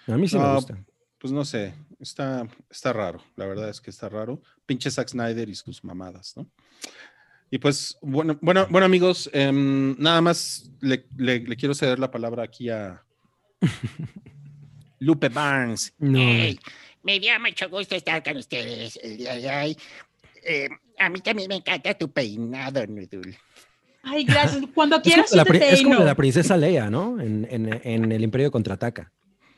[0.08, 0.78] A mí sí me No, gusta.
[1.20, 3.22] Pues no sé, está, está raro.
[3.36, 4.42] La verdad es que está raro.
[4.66, 6.48] Pinche Zack Snyder y sus mamadas, ¿no?
[7.52, 12.12] Y pues, bueno, bueno, bueno amigos, em, nada más le, le- le quiero ceder la
[12.12, 13.04] palabra aquí a
[15.00, 15.94] Lupe Barnes.
[16.00, 16.20] No.
[16.20, 16.60] Ey,
[17.04, 19.78] me dio mucho gusto estar con ustedes el día de hoy.
[20.44, 20.70] Eh,
[21.00, 23.36] a mí también me encanta tu peinado, Nudul.
[24.04, 24.64] Ay, gracias.
[24.74, 27.20] Cuando Es como, quieras, la, es como la princesa Leia, ¿no?
[27.20, 29.12] En, en- en el Imperio Contraataca.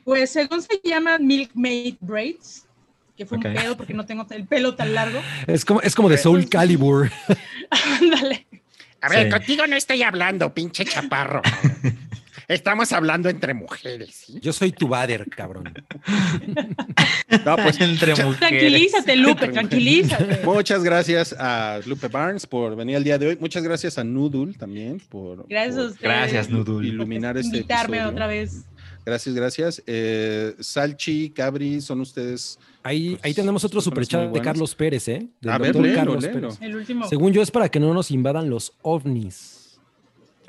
[0.04, 2.66] Pues según se llama Milkmaid Braids,
[3.14, 3.44] que fue Ok.
[3.44, 5.20] un pedo porque no tengo el pelo tan largo.
[5.46, 7.10] Es como, es como de Soul Calibur.
[8.00, 8.46] Ándale.
[9.02, 9.30] A ver, Sí.
[9.30, 11.42] contigo no estoy hablando, pinche chaparro.
[12.48, 14.38] Estamos hablando entre mujeres, ¿sí?
[14.40, 15.72] Yo soy tu Vader, cabrón.
[17.44, 18.38] No, pues, Entre mujeres.
[18.38, 20.40] Tranquilízate, Lupe, tranquilízate.
[20.44, 23.36] muchas gracias a Lupe Barnes por venir el día de hoy.
[23.38, 26.00] Muchas gracias a Noodle también por, Gracias a ustedes.
[26.00, 26.76] Gracias, Nudul.
[26.76, 28.12] por iluminar este invitarme episodio.
[28.14, 28.64] otra vez.
[29.04, 29.82] Gracias, gracias.
[29.86, 32.58] Eh, Salchi, Cabri, son ustedes.
[32.82, 34.40] Ahí, Pues, ahí tenemos otro superchat de.
[34.40, 35.28] Carlos Pérez, ¿eh?
[35.40, 36.40] Del A ver, léelo, Carlos léelo.
[36.40, 36.58] Pérez.
[36.62, 37.06] El último.
[37.08, 39.78] Según yo es para que no nos invadan los ovnis.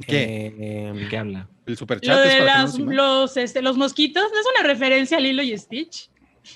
[0.07, 0.53] ¿Qué?
[0.57, 1.49] Eh, ¿Qué habla?
[1.69, 4.45] El Lo superchat es de que las- no se los, este, los mosquitos, ¿no es
[4.59, 6.09] una referencia a Lilo y Stitch?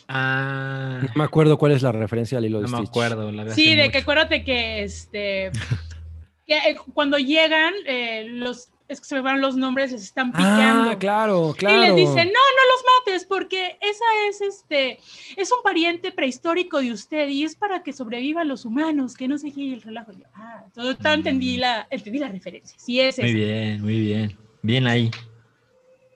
[0.08, 2.90] Ah, no me acuerdo cuál es la referencia al hilo de no me Stitch.
[2.90, 3.32] acuerdo.
[3.32, 5.51] La Sí, de que acuérdate que este
[6.48, 10.32] que eh, cuando llegan eh, los es que se me van los nombres les están
[10.32, 10.92] picando.
[10.92, 11.77] Ah, claro, claro.
[11.77, 15.00] Y les dicen, no, no los mates, porque esa es este,
[15.38, 19.38] es un pariente prehistórico de usted y es para que sobrevivan los humanos, que no
[19.38, 20.11] sé qué, y el relajo.
[20.11, 22.77] Yo, ah, todo, entendí la, entendí la referencia.
[22.77, 24.38] Sí, es Muy bien, muy bien.
[24.64, 25.11] Bien ahí.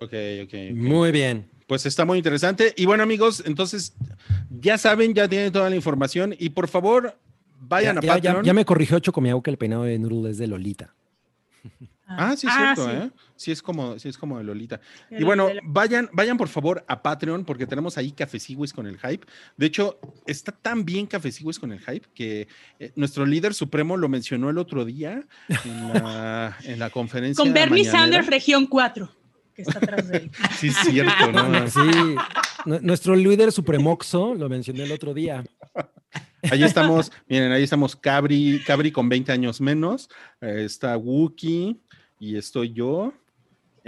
[0.01, 0.43] Ok, ok.
[0.45, 0.53] ok.
[0.75, 1.49] Muy bien.
[1.67, 2.73] Pues está muy interesante.
[2.77, 3.93] Y bueno, amigos, entonces
[4.49, 6.33] ya saben, ya tienen toda la información.
[6.39, 7.17] Y por favor,
[7.59, 8.45] vayan Ya, a ya- ya- Patreon.
[8.45, 10.95] ya me corrigió Chocomiao que el peinado de Noodle es de Lolita.
[12.09, 12.97] Ah, sí, es Ah, cierto, sí.
[13.05, 13.11] ¿eh?
[13.35, 14.79] Sí, es como, sí, es como de Lolita.
[15.09, 18.87] De Y bueno, la- vayan, vayan por favor a Patreon porque tenemos ahí cafecigües con
[18.87, 19.27] el hype.
[19.57, 22.47] De hecho, está tan bien cafecigües con el hype que
[22.79, 25.23] eh, nuestro líder supremo lo mencionó el otro día
[25.65, 27.43] en la, en la conferencia.
[27.43, 27.99] con Bernie mañanera.
[27.99, 29.11] Sanders, región 4,
[29.53, 30.31] que está atrás de él.
[30.57, 31.67] Sí, es cierto, ¿no?
[31.67, 32.15] Sí,
[32.65, 35.43] nu- nuestro líder supremoxo lo mencioné el otro día.
[36.49, 41.81] Ahí estamos, miren, ahí estamos Cabri, Cabri con 20 años menos, eh, está Wookie
[42.19, 43.13] y estoy yo.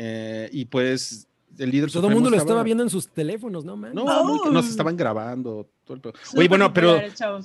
[0.02, 1.28] eh, y pues
[1.58, 3.94] el líder Todo el mundo lo estaba estaba- viendo en sus teléfonos, ¿no, man?
[3.94, 4.24] No, Oh.
[4.46, 5.68] muy- nos estaban grabando.
[5.84, 7.00] todo el Oye, bueno, pero.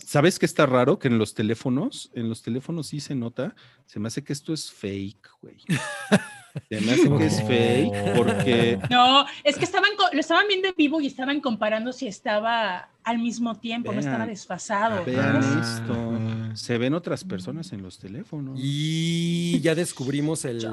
[0.04, 0.98] ¿sabes qué está raro?
[0.98, 3.54] Que en los teléfonos, en los teléfonos sí se nota.
[3.86, 5.56] Se me hace que esto es fake, güey.
[6.68, 10.74] Se me hace que es fake porque No, es que estaban lo estaban viendo en
[10.76, 15.04] vivo y estaban comparando si estaba al mismo tiempo, no estaba desfasado.
[15.04, 15.60] vean Ah.
[15.62, 16.56] esto.
[16.56, 18.58] Se ven otras personas en los teléfonos.
[18.62, 20.60] Y ya descubrimos el.
[20.60, 20.66] Sí,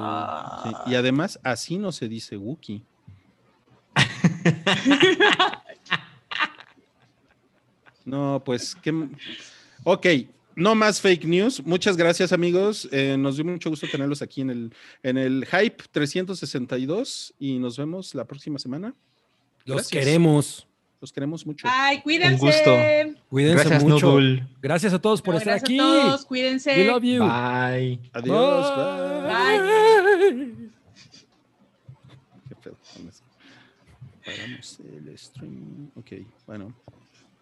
[0.85, 2.83] y además, así no se dice Wookie.
[8.05, 8.89] No, pues, ¿qué?
[8.89, 9.09] m-
[9.83, 10.05] Ok,
[10.55, 11.63] no más fake news.
[11.65, 12.87] Muchas gracias, amigos.
[12.91, 14.73] Eh, nos dio mucho gusto tenerlos aquí en el,
[15.03, 18.93] en el Hype 362 y nos vemos la próxima semana.
[19.65, 20.03] Los Gracias.
[20.03, 20.67] queremos.
[20.99, 21.67] Los queremos mucho.
[21.69, 22.37] Ay, cuídense.
[22.37, 22.75] gusto.
[23.29, 24.17] Cuídense Gracias, mucho.
[24.61, 25.79] Gracias a todos por No, estar gracias aquí.
[25.79, 26.77] a todos, cuídense.
[26.77, 27.23] We love you.
[27.23, 27.99] Bye.
[28.13, 28.75] Adiós.
[29.27, 29.59] bye.
[29.59, 30.69] Bye.
[32.49, 33.23] Qué pedo con eso.
[34.23, 35.89] Paramos el stream.
[35.95, 36.11] Ok,
[36.45, 36.71] bueno.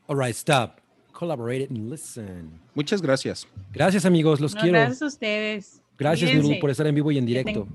[0.07, 0.79] All right, stop.
[1.19, 2.49] Collaborate and listen.
[2.73, 3.45] Muchas gracias.
[3.73, 4.39] Gracias, amigos.
[4.39, 4.77] Los No, quiero.
[4.77, 5.81] gracias a ustedes.
[5.97, 6.33] Gracias.
[6.33, 7.67] Nudul, por estar en vivo y en directo.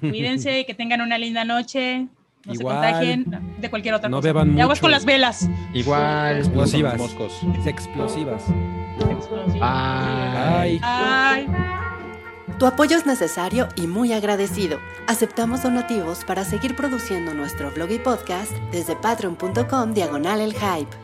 [0.00, 2.06] Cuídense y que tengan una linda noche.
[2.44, 2.76] No Igual.
[2.76, 4.28] se contagien de cualquier otra No cosa.
[4.28, 4.82] beban Y aguas mucho.
[4.82, 5.48] con las velas.
[5.72, 6.36] Igual.
[6.36, 6.98] Explosivas.
[6.98, 7.40] Moscos.
[7.64, 8.42] Explosivas.
[9.54, 9.58] Bye.
[9.62, 10.78] Ay.
[10.82, 11.46] Ay.
[12.58, 14.78] Tu apoyo es necesario y muy agradecido.
[15.08, 20.94] Aceptamos donativos para seguir produciendo nuestro blog y podcast desde patreon.com diagonal el hype.